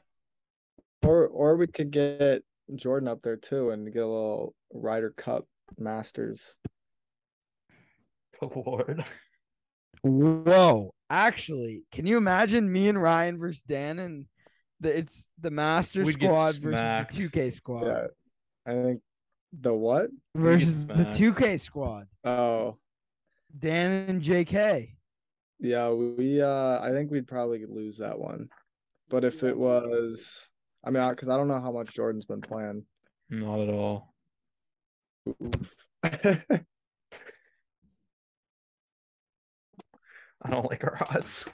Or 1.02 1.26
or 1.26 1.56
we 1.56 1.66
could 1.68 1.90
get 1.90 2.42
Jordan 2.74 3.08
up 3.08 3.22
there 3.22 3.36
too 3.36 3.70
and 3.70 3.86
get 3.92 4.02
a 4.02 4.06
little 4.06 4.54
Ryder 4.72 5.10
Cup 5.16 5.46
Masters. 5.78 6.54
Good 8.40 8.52
lord. 8.56 9.04
Whoa! 10.02 10.94
Actually, 11.10 11.82
can 11.92 12.06
you 12.06 12.16
imagine 12.16 12.70
me 12.70 12.88
and 12.88 13.00
Ryan 13.00 13.38
versus 13.38 13.62
Dan 13.62 13.98
and 13.98 14.26
the 14.80 14.96
it's 14.98 15.26
the 15.40 15.50
master 15.50 16.04
We'd 16.04 16.12
squad 16.12 16.54
versus 16.56 16.78
smacked. 16.80 17.12
the 17.12 17.18
two 17.18 17.30
K 17.30 17.50
squad 17.50 17.86
Yeah. 17.86 18.06
I 18.66 18.82
think 18.82 19.00
the 19.58 19.72
what? 19.74 20.10
versus 20.36 20.86
the 20.86 21.10
two 21.12 21.34
K 21.34 21.56
squad. 21.56 22.06
Oh. 22.24 22.76
Dan 23.58 24.08
and 24.08 24.22
JK. 24.22 24.90
Yeah, 25.60 25.90
we 25.90 26.40
uh 26.42 26.80
I 26.80 26.90
think 26.92 27.10
we'd 27.10 27.26
probably 27.26 27.64
lose 27.66 27.98
that 27.98 28.18
one. 28.18 28.48
But 29.08 29.24
if 29.24 29.42
it 29.42 29.56
was 29.56 30.28
I 30.84 30.90
mean, 30.90 31.08
because 31.10 31.28
I 31.28 31.36
don't 31.36 31.48
know 31.48 31.60
how 31.60 31.72
much 31.72 31.94
Jordan's 31.94 32.26
been 32.26 32.40
playing. 32.40 32.84
Not 33.30 33.60
at 33.60 33.70
all. 33.70 34.14
I 40.42 40.50
don't 40.50 40.70
like 40.70 40.84
our 40.84 40.96
odds, 41.10 41.48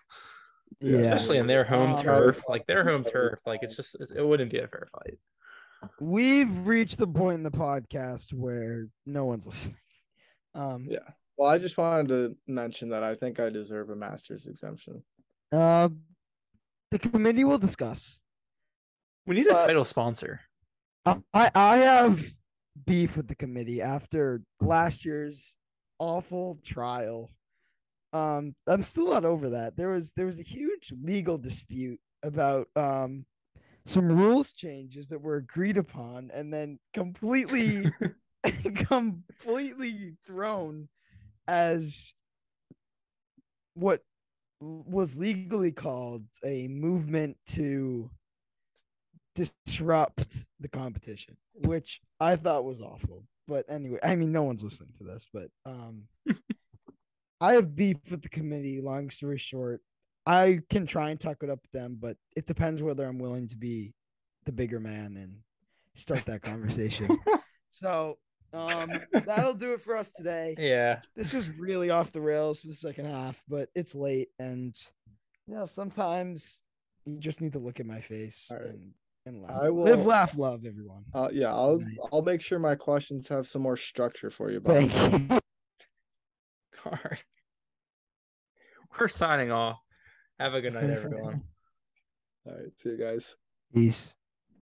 Yeah. 0.84 0.98
especially 0.98 1.38
in 1.38 1.46
their 1.46 1.64
home 1.64 1.92
Um, 1.94 2.02
turf. 2.02 2.40
Like 2.48 2.64
their 2.66 2.84
home 2.84 3.04
turf, 3.04 3.38
like 3.46 3.62
it's 3.62 3.76
just 3.76 3.96
it 4.14 4.22
wouldn't 4.24 4.50
be 4.50 4.58
a 4.58 4.68
fair 4.68 4.88
fight. 4.92 5.18
We've 6.00 6.66
reached 6.66 6.98
the 6.98 7.06
point 7.06 7.36
in 7.38 7.42
the 7.42 7.50
podcast 7.50 8.32
where 8.32 8.86
no 9.06 9.24
one's 9.26 9.46
listening. 9.46 9.76
Um, 10.54 10.86
Yeah. 10.88 11.00
Well, 11.36 11.50
I 11.50 11.58
just 11.58 11.76
wanted 11.76 12.08
to 12.08 12.36
mention 12.46 12.90
that 12.90 13.02
I 13.02 13.14
think 13.14 13.40
I 13.40 13.50
deserve 13.50 13.90
a 13.90 13.96
master's 13.96 14.46
exemption. 14.46 15.02
uh, 15.52 15.88
the 16.90 16.98
committee 16.98 17.44
will 17.44 17.58
discuss. 17.58 18.20
We 19.26 19.34
need 19.36 19.46
a 19.48 19.54
But- 19.54 19.66
title 19.66 19.84
sponsor. 19.84 20.40
I 21.06 21.20
I 21.34 21.50
I 21.54 21.76
have 21.78 22.24
beef 22.86 23.16
with 23.16 23.28
the 23.28 23.34
committee 23.34 23.80
after 23.82 24.42
last 24.60 25.04
year's 25.04 25.56
awful 25.98 26.58
trial. 26.64 27.30
Um, 28.14 28.54
I'm 28.68 28.82
still 28.82 29.10
not 29.10 29.24
over 29.24 29.50
that. 29.50 29.76
There 29.76 29.88
was 29.88 30.12
there 30.12 30.26
was 30.26 30.38
a 30.38 30.44
huge 30.44 30.92
legal 31.02 31.36
dispute 31.36 32.00
about 32.22 32.68
um 32.76 33.26
some 33.84 34.08
rules 34.08 34.52
changes 34.52 35.08
that 35.08 35.20
were 35.20 35.36
agreed 35.36 35.76
upon 35.76 36.30
and 36.32 36.52
then 36.52 36.78
completely 36.94 37.84
completely 38.88 40.16
thrown 40.26 40.88
as 41.48 42.12
what 43.74 44.00
was 44.60 45.16
legally 45.16 45.72
called 45.72 46.24
a 46.44 46.68
movement 46.68 47.36
to 47.46 48.10
disrupt 49.34 50.46
the 50.60 50.68
competition, 50.68 51.36
which 51.54 52.00
I 52.20 52.36
thought 52.36 52.64
was 52.64 52.80
awful. 52.80 53.24
But 53.48 53.66
anyway, 53.68 53.98
I 54.02 54.14
mean, 54.14 54.32
no 54.32 54.44
one's 54.44 54.64
listening 54.64 54.94
to 54.98 55.04
this, 55.04 55.28
but 55.32 55.48
um, 55.66 56.04
I 57.40 57.54
have 57.54 57.74
beef 57.74 57.96
with 58.10 58.22
the 58.22 58.28
committee. 58.28 58.80
Long 58.80 59.10
story 59.10 59.38
short, 59.38 59.80
I 60.26 60.60
can 60.70 60.86
try 60.86 61.10
and 61.10 61.20
talk 61.20 61.42
it 61.42 61.50
up 61.50 61.60
with 61.62 61.72
them, 61.72 61.98
but 62.00 62.16
it 62.36 62.46
depends 62.46 62.82
whether 62.82 63.06
I'm 63.06 63.18
willing 63.18 63.48
to 63.48 63.56
be 63.56 63.94
the 64.44 64.52
bigger 64.52 64.80
man 64.80 65.16
and 65.16 65.38
start 65.94 66.24
that 66.26 66.42
conversation. 66.42 67.18
so 67.70 68.18
um, 68.52 68.90
that'll 69.26 69.54
do 69.54 69.72
it 69.72 69.80
for 69.80 69.96
us 69.96 70.12
today. 70.12 70.54
Yeah. 70.58 71.00
This 71.16 71.32
was 71.32 71.50
really 71.58 71.90
off 71.90 72.12
the 72.12 72.20
rails 72.20 72.60
for 72.60 72.68
the 72.68 72.74
second 72.74 73.06
half, 73.06 73.42
but 73.48 73.68
it's 73.74 73.94
late, 73.94 74.28
and 74.38 74.74
you 75.46 75.54
know 75.54 75.66
sometimes 75.66 76.60
you 77.04 77.18
just 77.18 77.40
need 77.40 77.52
to 77.52 77.58
look 77.58 77.80
at 77.80 77.86
my 77.86 78.00
face 78.00 78.48
right. 78.50 78.62
and, 78.62 78.92
and 79.26 79.42
laugh. 79.42 79.58
I 79.60 79.70
will 79.70 79.84
Live, 79.84 80.06
laugh, 80.06 80.38
love, 80.38 80.64
everyone. 80.64 81.04
Uh, 81.12 81.28
yeah, 81.32 81.52
I'll 81.52 81.82
I'll 82.12 82.22
make 82.22 82.40
sure 82.40 82.58
my 82.58 82.76
questions 82.76 83.28
have 83.28 83.46
some 83.46 83.62
more 83.62 83.76
structure 83.76 84.30
for 84.30 84.50
you. 84.50 84.60
Bob. 84.60 85.40
Thank. 86.84 86.94
All 86.94 87.10
right. 87.10 87.24
We're 89.00 89.08
signing 89.08 89.50
off. 89.50 89.78
Have 90.38 90.54
a 90.54 90.60
good 90.60 90.74
night, 90.74 90.90
everyone. 90.90 91.42
All 92.46 92.54
right, 92.54 92.78
see 92.78 92.90
you 92.90 92.98
guys. 92.98 93.36
Peace. 93.72 94.12